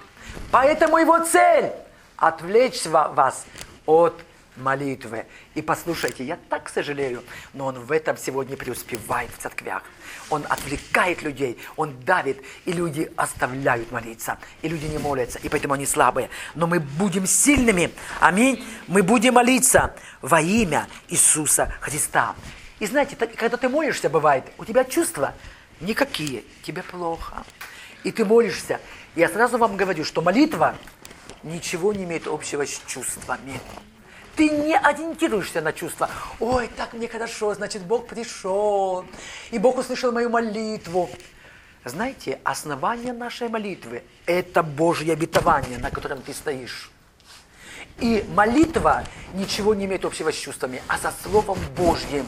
Поэтому 0.51 0.99
его 0.99 1.17
цель 1.25 1.71
отвлечь 2.15 2.85
вас 2.85 3.43
от 3.87 4.13
молитвы. 4.55 5.25
И 5.55 5.63
послушайте, 5.63 6.23
я 6.23 6.37
так 6.47 6.69
сожалею, 6.69 7.23
но 7.53 7.65
он 7.65 7.79
в 7.79 7.91
этом 7.91 8.17
сегодня 8.17 8.55
преуспевает 8.55 9.31
в 9.35 9.41
церквях. 9.41 9.81
Он 10.29 10.45
отвлекает 10.47 11.23
людей, 11.23 11.57
он 11.75 11.99
давит, 12.01 12.43
и 12.65 12.71
люди 12.71 13.11
оставляют 13.17 13.91
молиться, 13.91 14.37
и 14.61 14.67
люди 14.67 14.85
не 14.85 14.99
молятся, 14.99 15.39
и 15.39 15.49
поэтому 15.49 15.73
они 15.73 15.87
слабые. 15.87 16.29
Но 16.53 16.67
мы 16.67 16.79
будем 16.79 17.25
сильными, 17.25 17.89
аминь, 18.19 18.63
мы 18.85 19.01
будем 19.01 19.33
молиться 19.33 19.95
во 20.21 20.39
имя 20.39 20.87
Иисуса 21.09 21.73
Христа. 21.81 22.35
И 22.79 22.85
знаете, 22.85 23.15
когда 23.15 23.57
ты 23.57 23.69
молишься, 23.69 24.09
бывает, 24.09 24.43
у 24.57 24.65
тебя 24.65 24.83
чувства 24.83 25.33
никакие, 25.79 26.43
тебе 26.63 26.83
плохо. 26.83 27.43
И 28.03 28.11
ты 28.11 28.25
молишься. 28.25 28.79
Я 29.15 29.29
сразу 29.29 29.57
вам 29.57 29.77
говорю, 29.77 30.03
что 30.03 30.21
молитва 30.21 30.75
ничего 31.43 31.93
не 31.93 32.03
имеет 32.03 32.27
общего 32.27 32.65
с 32.65 32.81
чувствами. 32.85 33.59
Ты 34.35 34.49
не 34.49 34.77
ориентируешься 34.77 35.61
на 35.61 35.71
чувства. 35.71 36.09
Ой, 36.41 36.69
так 36.75 36.93
мне 36.93 37.07
хорошо, 37.07 37.53
значит, 37.53 37.83
Бог 37.83 38.07
пришел, 38.07 39.05
и 39.51 39.57
Бог 39.57 39.77
услышал 39.77 40.11
мою 40.11 40.29
молитву. 40.29 41.09
Знаете, 41.85 42.41
основание 42.43 43.13
нашей 43.13 43.47
молитвы– 43.47 44.03
это 44.25 44.63
Божье 44.63 45.13
обетование, 45.13 45.77
на 45.77 45.91
котором 45.91 46.21
ты 46.21 46.33
стоишь. 46.33 46.91
И 47.99 48.25
молитва 48.33 49.03
ничего 49.33 49.73
не 49.73 49.85
имеет 49.85 50.05
общего 50.05 50.31
с 50.31 50.35
чувствами, 50.35 50.81
а 50.87 50.97
за 50.97 51.13
Словом 51.23 51.57
Божьим. 51.77 52.25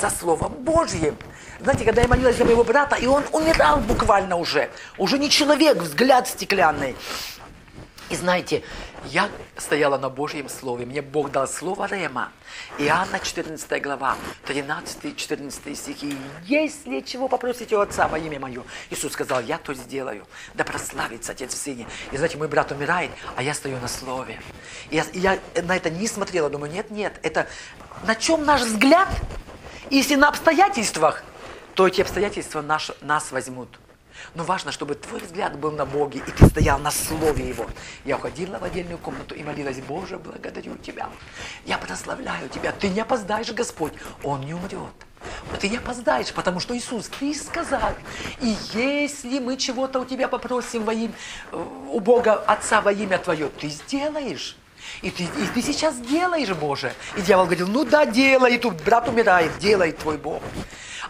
За 0.00 0.10
Словом 0.10 0.52
Божьим. 0.52 1.16
Знаете, 1.60 1.84
когда 1.84 2.02
я 2.02 2.08
молилась 2.08 2.36
за 2.36 2.44
моего 2.44 2.62
брата, 2.62 2.94
и 2.96 3.06
он 3.06 3.24
умирал 3.32 3.80
буквально 3.80 4.36
уже. 4.36 4.70
Уже 4.96 5.18
не 5.18 5.28
человек, 5.28 5.78
взгляд 5.78 6.28
стеклянный. 6.28 6.94
И 8.10 8.16
знаете, 8.16 8.62
я 9.06 9.28
стояла 9.56 9.98
на 9.98 10.08
Божьем 10.08 10.48
Слове, 10.48 10.86
мне 10.86 11.02
Бог 11.02 11.30
дал 11.30 11.46
слово 11.48 11.86
Рема. 11.86 12.32
Иоанна 12.78 13.20
14 13.20 13.82
глава, 13.82 14.16
13-14 14.46 15.74
стихи. 15.74 16.16
Если 16.44 17.00
чего 17.00 17.28
попросите 17.28 17.76
у 17.76 17.80
Отца 17.80 18.08
во 18.08 18.18
имя 18.18 18.40
Мое, 18.40 18.62
Иисус 18.90 19.12
сказал, 19.12 19.40
я 19.40 19.58
то 19.58 19.74
сделаю. 19.74 20.26
Да 20.54 20.64
прославится 20.64 21.32
Отец 21.32 21.54
в 21.54 21.56
Сыне. 21.56 21.86
И 22.12 22.16
знаете, 22.16 22.38
мой 22.38 22.48
брат 22.48 22.70
умирает, 22.72 23.10
а 23.36 23.42
я 23.42 23.54
стою 23.54 23.78
на 23.80 23.88
Слове. 23.88 24.40
И 24.90 24.96
я, 24.96 25.04
и 25.12 25.18
я 25.18 25.38
на 25.62 25.76
это 25.76 25.90
не 25.90 26.06
смотрела, 26.06 26.50
думаю, 26.50 26.72
нет, 26.72 26.90
нет, 26.90 27.18
это 27.22 27.48
на 28.04 28.14
чем 28.14 28.44
наш 28.44 28.62
взгляд? 28.62 29.08
Если 29.90 30.16
на 30.16 30.28
обстоятельствах, 30.28 31.24
то 31.74 31.86
эти 31.86 32.00
обстоятельства 32.00 32.60
наш, 32.60 32.90
нас 33.00 33.32
возьмут. 33.32 33.68
Но 34.34 34.44
важно, 34.44 34.72
чтобы 34.72 34.94
твой 34.94 35.20
взгляд 35.20 35.58
был 35.58 35.72
на 35.72 35.86
Боге, 35.86 36.22
и 36.26 36.30
ты 36.30 36.46
стоял 36.46 36.78
на 36.78 36.90
Слове 36.90 37.48
Его. 37.48 37.66
Я 38.04 38.16
уходила 38.16 38.58
в 38.58 38.64
отдельную 38.64 38.98
комнату 38.98 39.34
и 39.34 39.42
молилась, 39.42 39.78
Боже, 39.80 40.18
благодарю 40.18 40.76
Тебя. 40.76 41.08
Я 41.64 41.78
прославляю 41.78 42.48
Тебя. 42.48 42.72
Ты 42.72 42.88
не 42.88 43.00
опоздаешь, 43.00 43.52
Господь. 43.52 43.92
Он 44.22 44.40
не 44.42 44.54
умрет. 44.54 44.92
Ты 45.60 45.68
не 45.68 45.78
опоздаешь, 45.78 46.32
потому 46.32 46.60
что 46.60 46.76
Иисус, 46.76 47.08
Ты 47.18 47.34
сказал, 47.34 47.92
и 48.40 48.54
если 48.72 49.40
мы 49.40 49.56
чего-то 49.56 50.00
у 50.00 50.04
Тебя 50.04 50.28
попросим 50.28 50.84
во 50.84 50.92
имя, 50.92 51.12
э, 51.50 51.56
у 51.90 51.98
Бога 52.00 52.34
Отца 52.34 52.80
во 52.80 52.92
имя 52.92 53.18
Твое, 53.18 53.48
Ты 53.48 53.68
сделаешь. 53.68 54.56
И 55.02 55.10
ты, 55.10 55.24
и 55.24 55.46
ты 55.54 55.62
сейчас 55.62 55.96
делаешь, 55.98 56.50
Боже. 56.50 56.92
И 57.16 57.20
дьявол 57.20 57.44
говорил, 57.44 57.68
ну 57.68 57.84
да, 57.84 58.06
делай. 58.06 58.54
И 58.54 58.58
тут 58.58 58.82
брат 58.82 59.08
умирает, 59.08 59.58
делай 59.58 59.92
твой 59.92 60.16
Бог. 60.16 60.42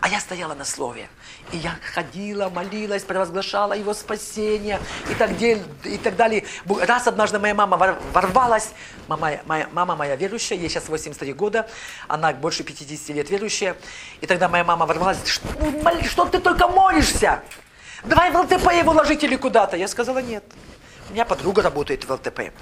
А 0.01 0.09
я 0.09 0.21
стояла 0.21 0.55
на 0.55 0.65
слове. 0.65 1.09
И 1.53 1.57
я 1.57 1.77
ходила, 1.95 2.51
молилась, 2.51 3.03
провозглашала 3.05 3.73
его 3.73 3.95
спасение 3.95 4.79
и 5.11 5.15
так, 5.15 5.33
далее, 5.39 5.65
и 5.85 5.97
так 5.97 6.17
далее. 6.17 6.45
Раз 6.67 7.07
однажды 7.07 7.39
моя 7.39 7.55
мама 7.55 7.77
ворвалась, 8.13 8.71
мама 9.07 9.41
моя, 9.47 9.69
мама 9.73 9.97
моя 9.97 10.17
верующая, 10.17 10.59
ей 10.59 10.69
сейчас 10.69 10.89
83 10.89 11.33
года, 11.33 11.69
она 12.07 12.33
больше 12.33 12.65
50 12.65 13.17
лет 13.17 13.31
верующая. 13.31 13.77
И 14.21 14.27
тогда 14.27 14.49
моя 14.49 14.65
мама 14.65 14.85
ворвалась, 14.85 15.19
что, 15.27 15.49
что 16.05 16.25
ты 16.27 16.39
только 16.39 16.69
молишься? 16.69 17.43
Давай 18.05 18.31
в 18.31 18.37
ЛТП 18.37 18.73
его 18.73 18.93
ложить 18.93 19.25
или 19.25 19.37
куда-то. 19.37 19.77
Я 19.77 19.89
сказала, 19.89 20.19
нет. 20.19 20.45
У 21.09 21.15
меня 21.15 21.25
подруга 21.25 21.63
работает 21.63 22.05
в 22.05 22.13
ЛТП. 22.13 22.53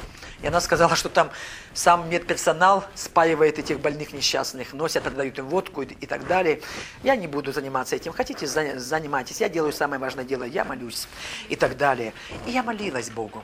И 0.43 0.47
она 0.47 0.61
сказала, 0.61 0.97
что 0.97 1.09
там 1.09 1.30
сам 1.72 2.09
медперсонал 2.11 2.84
спаивает 2.95 3.59
этих 3.59 3.80
больных 3.80 4.12
несчастных, 4.12 4.72
носят, 4.72 5.03
продают 5.03 5.39
им 5.39 5.47
водку 5.47 5.82
и, 5.82 5.87
и 5.87 6.07
так 6.07 6.26
далее. 6.26 6.61
Я 7.03 7.16
не 7.16 7.26
буду 7.26 7.53
заниматься 7.53 7.97
этим. 7.97 8.12
Хотите, 8.12 8.47
занимайтесь. 8.47 9.41
Я 9.41 9.49
делаю 9.49 9.72
самое 9.72 10.01
важное 10.01 10.24
дело. 10.24 10.45
Я 10.45 10.64
молюсь 10.64 11.09
и 11.49 11.57
так 11.57 11.76
далее. 11.76 12.12
И 12.47 12.51
я 12.51 12.62
молилась 12.62 13.11
Богу. 13.11 13.43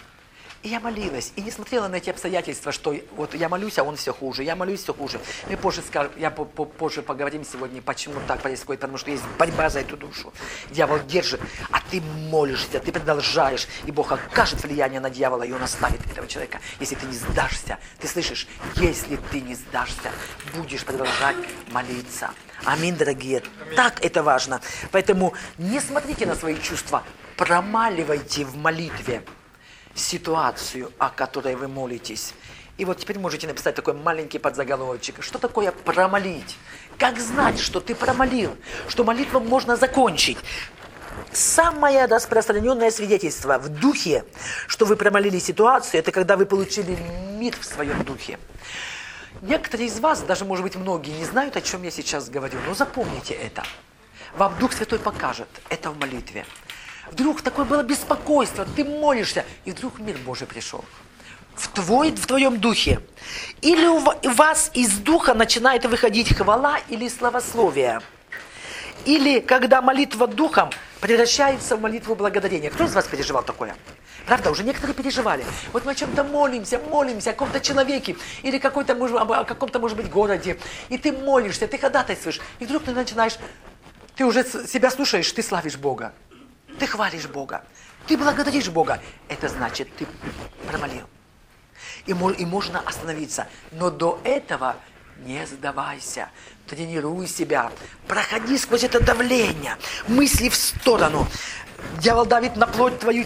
И 0.63 0.69
я 0.69 0.79
молилась, 0.79 1.33
и 1.35 1.43
не 1.43 1.51
смотрела 1.51 1.89
на 1.89 1.97
эти 1.97 2.09
обстоятельства, 2.09 2.71
что 2.71 2.95
вот 3.17 3.35
я 3.35 3.49
молюсь, 3.49 3.79
а 3.79 3.83
он 3.83 3.97
все 3.97 4.15
хуже, 4.15 4.45
я 4.45 4.55
молюсь, 4.55 4.85
все 4.85 4.95
хуже. 4.95 5.21
Мы 5.49 5.57
позже 5.57 5.83
скажем, 5.83 6.13
я 6.17 6.31
позже 6.31 7.03
поговорим 7.03 7.45
сегодня, 7.45 7.83
почему 7.83 8.15
так 8.29 8.41
происходит, 8.41 8.81
потому 8.81 8.97
что 8.97 9.11
есть 9.11 9.25
борьба 9.41 9.71
за 9.71 9.81
эту 9.81 9.97
душу. 9.97 10.33
Дьявол 10.71 11.01
держит, 11.01 11.41
а 11.73 11.81
ты 11.91 12.01
молишься, 12.01 12.79
ты 12.79 12.93
продолжаешь, 12.93 13.67
и 13.87 13.91
Бог 13.91 14.13
окажет 14.13 14.63
влияние 14.63 15.01
на 15.01 15.11
дьявола, 15.11 15.43
и 15.43 15.51
он 15.51 15.65
оставит 15.65 16.01
этого 16.09 16.29
человека, 16.29 16.61
если 16.79 16.95
ты 16.95 17.07
не 17.07 17.15
сдашься. 17.15 17.79
Ты 17.99 18.07
слышишь, 18.07 18.47
если 18.77 19.17
ты 19.33 19.41
не 19.41 19.57
сдашься, 19.57 20.13
будешь 20.55 20.85
продолжать 20.85 21.37
молиться. 21.73 22.31
Аминь, 22.65 22.95
дорогие. 22.95 23.43
Так 23.75 24.05
это 24.05 24.23
важно. 24.23 24.61
Поэтому 24.93 25.35
не 25.59 25.81
смотрите 25.81 26.25
на 26.25 26.37
свои 26.37 26.57
чувства, 26.61 27.03
промаливайте 27.37 28.45
в 28.45 28.57
молитве 28.57 29.25
ситуацию, 29.95 30.93
о 30.99 31.11
которой 31.11 31.55
вы 31.55 31.69
молитесь. 31.69 32.35
И 32.79 32.85
вот 32.85 32.99
теперь 32.99 33.19
можете 33.19 33.47
написать 33.47 33.75
такой 33.75 33.95
маленький 33.95 34.39
подзаголовочек. 34.39 35.23
Что 35.23 35.39
такое 35.39 35.73
промолить? 35.73 36.57
Как 36.99 37.19
знать, 37.19 37.59
что 37.59 37.81
ты 37.81 37.95
промолил? 37.95 38.57
Что 38.89 39.05
молитву 39.05 39.41
можно 39.41 39.77
закончить? 39.77 40.39
Самое 41.33 42.07
распространенное 42.07 42.91
свидетельство 42.91 43.59
в 43.59 43.69
духе, 43.69 44.25
что 44.67 44.87
вы 44.87 44.97
промолили 44.97 45.39
ситуацию, 45.39 46.01
это 46.01 46.13
когда 46.13 46.37
вы 46.37 46.47
получили 46.47 46.97
мир 47.39 47.55
в 47.59 47.65
своем 47.65 48.03
духе. 48.05 48.39
Некоторые 49.43 49.89
из 49.89 49.99
вас, 49.99 50.21
даже 50.23 50.45
может 50.45 50.63
быть 50.63 50.77
многие, 50.77 51.11
не 51.11 51.25
знают, 51.25 51.57
о 51.57 51.61
чем 51.61 51.83
я 51.83 51.91
сейчас 51.91 52.29
говорю, 52.29 52.59
но 52.67 52.75
запомните 52.75 53.35
это. 53.35 53.63
Вам 54.37 54.59
Дух 54.59 54.73
Святой 54.73 54.99
покажет 54.99 55.49
это 55.69 55.91
в 55.91 55.99
молитве. 55.99 56.47
Вдруг 57.11 57.43
такое 57.43 57.65
было 57.65 57.83
беспокойство, 57.83 58.65
ты 58.65 58.85
молишься, 58.85 59.45
и 59.65 59.73
вдруг 59.73 59.99
мир 59.99 60.17
Божий 60.19 60.47
пришел. 60.47 60.85
В, 61.55 61.69
твой, 61.69 62.13
в 62.13 62.27
твоем 62.27 62.59
духе. 62.59 63.01
Или 63.61 63.87
у 63.87 63.99
вас 64.31 64.71
из 64.75 64.99
духа 64.99 65.35
начинает 65.35 65.85
выходить 65.85 66.35
хвала 66.35 66.79
или 66.89 67.09
славословие. 67.09 68.01
Или 69.05 69.41
когда 69.41 69.83
молитва 69.83 70.27
духом 70.27 70.71
превращается 71.01 71.77
в 71.77 71.81
молитву 71.81 72.15
благодарения. 72.15 72.71
Кто 72.71 72.85
из 72.85 72.95
вас 72.95 73.07
переживал 73.07 73.43
такое? 73.43 73.75
Правда, 74.27 74.51
уже 74.51 74.63
некоторые 74.63 74.95
переживали. 74.95 75.45
Вот 75.73 75.85
мы 75.85 75.93
о 75.93 75.95
чем-то 75.95 76.23
молимся, 76.23 76.79
молимся 76.79 77.31
о 77.31 77.33
каком-то 77.33 77.61
человеке 77.61 78.17
или 78.43 78.59
какой-то, 78.59 78.95
о 78.95 79.45
каком-то, 79.45 79.81
может 79.81 79.97
быть, 79.97 80.09
городе. 80.09 80.59
И 80.89 80.97
ты 80.97 81.11
молишься, 81.13 81.67
ты 81.67 81.77
ходатайствуешь. 81.77 82.41
И 82.61 82.65
вдруг 82.65 82.85
ты 82.85 82.93
начинаешь, 82.93 83.37
ты 84.15 84.25
уже 84.25 84.45
себя 84.45 84.91
слушаешь, 84.91 85.31
ты 85.33 85.43
славишь 85.43 85.77
Бога. 85.77 86.13
Ты 86.79 86.87
хвалишь 86.87 87.27
Бога. 87.27 87.65
Ты 88.07 88.17
благодаришь 88.17 88.69
Бога. 88.69 89.01
Это 89.29 89.49
значит, 89.49 89.95
ты 89.97 90.07
промолил. 90.69 91.07
И, 92.07 92.13
и 92.13 92.47
можно 92.47 92.81
остановиться. 92.81 93.47
Но 93.73 93.91
до 93.91 94.21
этого 94.25 94.77
не 95.25 95.47
сдавайся. 95.47 96.29
Тренируй 96.67 97.27
себя. 97.27 97.71
Проходи 98.09 98.59
сквозь 98.59 98.85
это 98.85 99.01
давление. 99.01 99.77
Мысли 100.09 100.49
в 100.49 100.55
сторону. 100.55 101.29
Дьявол 101.99 102.27
давит 102.27 102.57
на 102.57 102.67
плоть 102.67 102.99
твою 102.99 103.25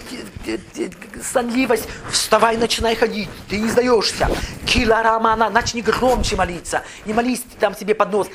сонливость. 1.23 1.87
Вставай, 2.11 2.57
начинай 2.57 2.95
ходить. 2.95 3.29
Ты 3.49 3.57
не 3.57 3.69
сдаешься. 3.69 4.29
Кила 4.65 5.01
Рамана, 5.01 5.49
начни 5.49 5.81
громче 5.81 6.35
молиться. 6.35 6.83
Не 7.05 7.13
молись 7.13 7.43
там 7.59 7.75
себе 7.75 7.95
под 7.95 8.11
нос. 8.11 8.27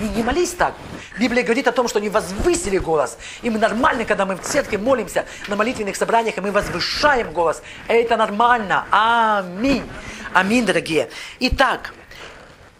Не, 0.00 0.08
не 0.08 0.22
молись 0.22 0.50
так. 0.50 0.74
Библия 1.18 1.44
говорит 1.44 1.68
о 1.68 1.72
том, 1.72 1.86
что 1.86 1.98
они 1.98 2.08
возвысили 2.08 2.78
голос. 2.78 3.18
И 3.42 3.50
мы 3.50 3.58
нормально, 3.58 4.04
когда 4.04 4.24
мы 4.24 4.36
в 4.36 4.40
церкви 4.40 4.76
молимся 4.76 5.26
на 5.48 5.56
молитвенных 5.56 5.96
собраниях, 5.96 6.38
и 6.38 6.40
мы 6.40 6.50
возвышаем 6.50 7.32
голос. 7.32 7.62
Это 7.86 8.16
нормально. 8.16 8.86
Аминь. 8.90 9.84
Аминь, 10.32 10.64
дорогие. 10.64 11.10
Итак, 11.40 11.92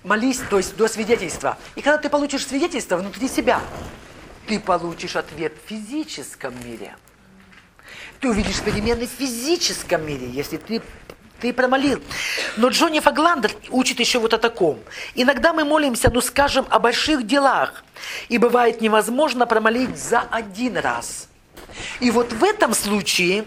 молись, 0.03 0.41
то 0.49 0.57
есть 0.57 0.77
до 0.77 0.89
свидетельства. 0.89 1.59
И 1.75 1.83
когда 1.83 1.99
ты 1.99 2.09
получишь 2.09 2.47
свидетельство 2.47 2.97
внутри 2.97 3.29
себя, 3.29 3.61
ты 4.51 4.59
получишь 4.59 5.15
ответ 5.15 5.53
в 5.65 5.69
физическом 5.69 6.53
мире. 6.67 6.97
Ты 8.19 8.31
увидишь 8.31 8.61
перемены 8.61 9.07
в 9.07 9.11
физическом 9.11 10.05
мире, 10.05 10.29
если 10.29 10.57
ты 10.57 10.83
ты 11.41 11.53
промолил. 11.53 12.03
Но 12.57 12.69
Джонни 12.69 12.99
Фагландер 12.99 13.53
учит 13.71 14.01
еще 14.01 14.19
вот 14.19 14.35
о 14.35 14.39
таком. 14.39 14.81
Иногда 15.15 15.53
мы 15.53 15.65
молимся, 15.65 16.11
ну 16.13 16.21
скажем, 16.21 16.67
о 16.69 16.81
больших 16.81 17.27
делах. 17.27 17.85
И 18.29 18.39
бывает 18.39 18.81
невозможно 18.81 19.47
промолить 19.47 19.97
за 19.97 20.21
один 20.21 20.77
раз. 20.77 21.29
И 22.01 22.11
вот 22.11 22.33
в 22.33 22.43
этом 22.43 22.75
случае 22.75 23.47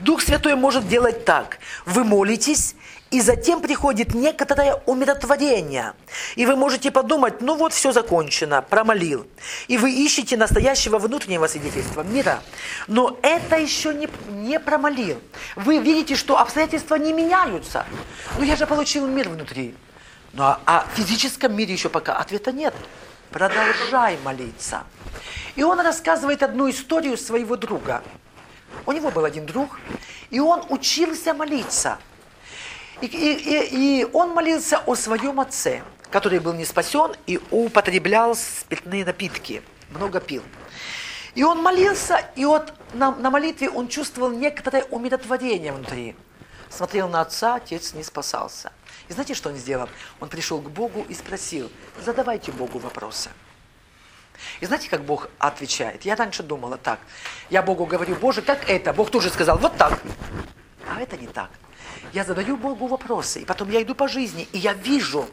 Дух 0.00 0.20
Святой 0.20 0.54
может 0.54 0.86
делать 0.86 1.24
так. 1.24 1.58
Вы 1.86 2.04
молитесь, 2.04 2.74
и 3.16 3.20
затем 3.22 3.62
приходит 3.62 4.12
некоторое 4.12 4.74
умиротворение. 4.84 5.94
И 6.34 6.44
вы 6.44 6.54
можете 6.54 6.90
подумать, 6.90 7.40
ну 7.40 7.56
вот 7.56 7.72
все 7.72 7.90
закончено, 7.90 8.60
промолил. 8.60 9.26
И 9.68 9.78
вы 9.78 9.90
ищете 9.90 10.36
настоящего 10.36 10.98
внутреннего 10.98 11.46
свидетельства 11.46 12.02
мира. 12.02 12.42
Но 12.88 13.18
это 13.22 13.56
еще 13.56 13.94
не, 13.94 14.10
не 14.28 14.60
промолил. 14.60 15.18
Вы 15.56 15.78
видите, 15.78 16.14
что 16.14 16.38
обстоятельства 16.38 16.96
не 16.96 17.14
меняются. 17.14 17.86
Ну 18.36 18.44
я 18.44 18.54
же 18.54 18.66
получил 18.66 19.06
мир 19.06 19.30
внутри. 19.30 19.74
Ну 20.34 20.42
а, 20.42 20.60
а 20.66 20.86
в 20.92 20.98
физическом 20.98 21.56
мире 21.56 21.72
еще 21.72 21.88
пока 21.88 22.18
ответа 22.18 22.52
нет. 22.52 22.74
Продолжай 23.30 24.18
молиться. 24.24 24.84
И 25.54 25.62
он 25.62 25.80
рассказывает 25.80 26.42
одну 26.42 26.68
историю 26.68 27.16
своего 27.16 27.56
друга. 27.56 28.02
У 28.84 28.92
него 28.92 29.10
был 29.10 29.24
один 29.24 29.46
друг, 29.46 29.80
и 30.28 30.38
он 30.38 30.62
учился 30.68 31.32
молиться– 31.32 31.96
и, 33.00 33.06
и, 33.06 34.00
и, 34.00 34.04
он 34.12 34.30
молился 34.30 34.78
о 34.86 34.94
своем 34.94 35.40
отце, 35.40 35.82
который 36.10 36.38
был 36.38 36.54
не 36.54 36.64
спасен 36.64 37.14
и 37.26 37.38
употреблял 37.50 38.34
спиртные 38.34 39.04
напитки, 39.04 39.62
много 39.90 40.20
пил. 40.20 40.42
И 41.34 41.42
он 41.44 41.62
молился, 41.62 42.24
и 42.34 42.46
вот 42.46 42.72
на, 42.94 43.14
на 43.14 43.30
молитве 43.30 43.68
он 43.68 43.88
чувствовал 43.88 44.30
некоторое 44.30 44.84
умиротворение 44.84 45.72
внутри. 45.72 46.16
Смотрел 46.70 47.08
на 47.08 47.20
отца, 47.20 47.56
отец 47.56 47.92
не 47.92 48.02
спасался. 48.02 48.72
И 49.08 49.12
знаете, 49.12 49.34
что 49.34 49.50
он 49.50 49.56
сделал? 49.56 49.88
Он 50.18 50.28
пришел 50.28 50.60
к 50.60 50.70
Богу 50.70 51.04
и 51.08 51.14
спросил, 51.14 51.70
задавайте 52.02 52.50
Богу 52.52 52.78
вопросы. 52.78 53.30
И 54.60 54.66
знаете, 54.66 54.88
как 54.88 55.04
Бог 55.04 55.28
отвечает? 55.38 56.04
Я 56.04 56.16
раньше 56.16 56.42
думала 56.42 56.78
так. 56.78 56.98
Я 57.50 57.62
Богу 57.62 57.86
говорю, 57.86 58.16
Боже, 58.16 58.42
как 58.42 58.68
это? 58.68 58.92
Бог 58.92 59.10
тоже 59.10 59.30
сказал, 59.30 59.58
вот 59.58 59.76
так. 59.76 60.00
А 60.88 61.00
это 61.00 61.16
не 61.16 61.26
так. 61.26 61.50
Я 62.12 62.24
задаю 62.24 62.56
Богу 62.56 62.86
вопросы, 62.86 63.40
и 63.40 63.44
потом 63.44 63.70
я 63.70 63.82
иду 63.82 63.94
по 63.94 64.08
жизни, 64.08 64.48
и 64.52 64.58
я 64.58 64.72
вижу 64.72 65.28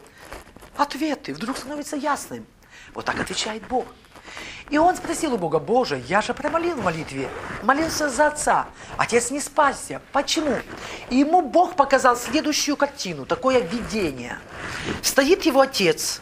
ответы, 0.76 1.32
вдруг 1.34 1.56
становится 1.56 1.96
ясным. 1.96 2.46
Вот 2.94 3.04
так 3.04 3.18
отвечает 3.20 3.66
Бог. 3.68 3.86
И 4.70 4.78
он 4.78 4.96
спросил 4.96 5.34
у 5.34 5.38
Бога, 5.38 5.58
Боже, 5.58 6.02
я 6.08 6.22
же 6.22 6.32
промолил 6.32 6.76
в 6.76 6.84
молитве, 6.84 7.28
молился 7.62 8.08
за 8.08 8.28
отца, 8.28 8.66
отец 8.96 9.30
не 9.30 9.40
спасся. 9.40 10.00
Почему? 10.12 10.58
И 11.10 11.16
ему 11.16 11.42
Бог 11.42 11.76
показал 11.76 12.16
следующую 12.16 12.76
картину, 12.76 13.26
такое 13.26 13.60
видение. 13.60 14.38
Стоит 15.02 15.42
его 15.42 15.60
отец, 15.60 16.20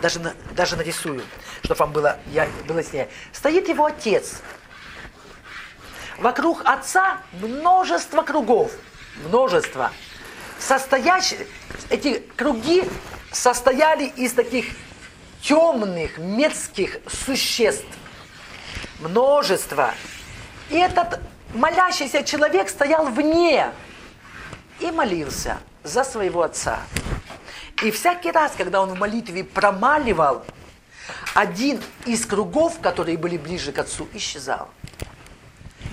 даже, 0.00 0.20
даже 0.56 0.76
нарисую, 0.76 1.22
чтобы 1.62 1.78
вам 1.78 1.92
было, 1.92 2.18
я, 2.32 2.48
было 2.66 2.78
яснее. 2.78 3.08
Стоит 3.32 3.68
его 3.68 3.84
отец. 3.84 4.40
Вокруг 6.18 6.62
отца 6.64 7.18
множество 7.40 8.22
кругов– 8.22 8.72
множество, 9.26 9.92
состоящие, 10.58 11.46
эти 11.88 12.18
круги 12.36 12.84
состояли 13.32 14.06
из 14.06 14.32
таких 14.32 14.66
темных, 15.42 16.18
мерзких 16.18 16.98
существ. 17.06 17.86
Множество. 19.00 19.94
И 20.68 20.76
этот 20.76 21.20
молящийся 21.54 22.22
человек 22.22 22.68
стоял 22.68 23.06
вне 23.06 23.70
и 24.78 24.90
молился 24.90 25.58
за 25.82 26.04
своего 26.04 26.42
отца. 26.42 26.80
И 27.82 27.90
всякий 27.90 28.30
раз, 28.30 28.52
когда 28.56 28.82
он 28.82 28.90
в 28.90 28.98
молитве 28.98 29.42
промаливал, 29.42 30.44
один 31.34 31.80
из 32.04 32.26
кругов, 32.26 32.80
которые 32.80 33.16
были 33.16 33.38
ближе 33.38 33.72
к 33.72 33.78
отцу, 33.78 34.06
исчезал. 34.12 34.68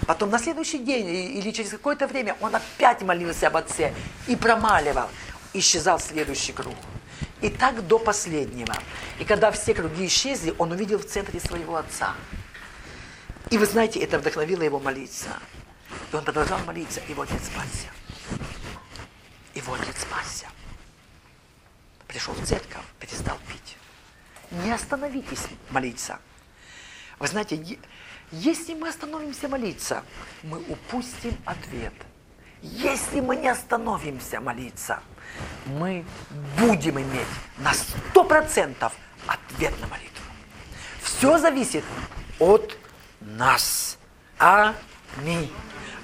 Потом 0.07 0.29
на 0.29 0.39
следующий 0.39 0.79
день 0.79 1.37
или 1.37 1.51
через 1.51 1.69
какое-то 1.69 2.07
время 2.07 2.37
он 2.39 2.55
опять 2.55 3.01
молился 3.01 3.47
об 3.47 3.57
отце 3.57 3.93
и 4.27 4.37
промаливал. 4.37 5.09
Исчезал 5.53 5.99
следующий 5.99 6.53
круг. 6.53 6.75
И 7.41 7.49
так 7.49 7.85
до 7.85 7.99
последнего. 7.99 8.73
И 9.19 9.25
когда 9.25 9.51
все 9.51 9.73
круги 9.73 10.07
исчезли, 10.07 10.55
он 10.57 10.71
увидел 10.71 10.97
в 10.97 11.05
центре 11.05 11.41
своего 11.41 11.75
отца. 11.75 12.15
И 13.49 13.57
вы 13.57 13.65
знаете, 13.65 13.99
это 13.99 14.17
вдохновило 14.17 14.63
его 14.63 14.79
молиться. 14.79 15.27
И 16.11 16.15
он 16.15 16.23
продолжал 16.23 16.59
молиться, 16.59 17.01
и 17.09 17.13
вот 17.13 17.29
отец 17.29 17.45
спасся. 17.45 17.89
И 19.53 19.61
вот 19.61 19.79
отец 19.81 20.01
спасся. 20.01 20.47
Пришел 22.07 22.33
в 22.33 22.45
церковь, 22.45 22.83
перестал 22.99 23.37
пить. 23.47 23.75
Не 24.63 24.71
остановитесь 24.71 25.47
молиться. 25.69 26.19
Вы 27.19 27.27
знаете, 27.27 27.77
если 28.31 28.73
мы 28.73 28.89
остановимся 28.89 29.47
молиться, 29.47 30.03
мы 30.43 30.59
упустим 30.59 31.37
ответ. 31.45 31.93
Если 32.61 33.21
мы 33.21 33.35
не 33.35 33.47
остановимся 33.47 34.41
молиться, 34.41 34.99
мы 35.65 36.05
будем 36.57 36.99
иметь 36.99 37.27
на 37.57 37.71
100% 38.13 38.91
ответ 39.27 39.79
на 39.79 39.87
молитву. 39.87 40.23
Все 41.01 41.37
зависит 41.37 41.83
от 42.39 42.77
нас. 43.21 43.97
Аминь. 44.37 45.51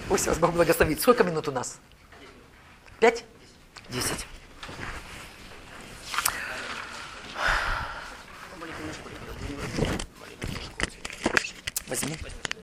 Пусть 0.08 0.28
вас 0.28 0.38
Бог 0.38 0.54
благословит. 0.54 1.02
Сколько 1.02 1.24
минут 1.24 1.48
у 1.48 1.52
нас? 1.52 1.80
Пять? 3.00 3.26
Десять. 3.90 4.26
Возьми. 11.93 12.17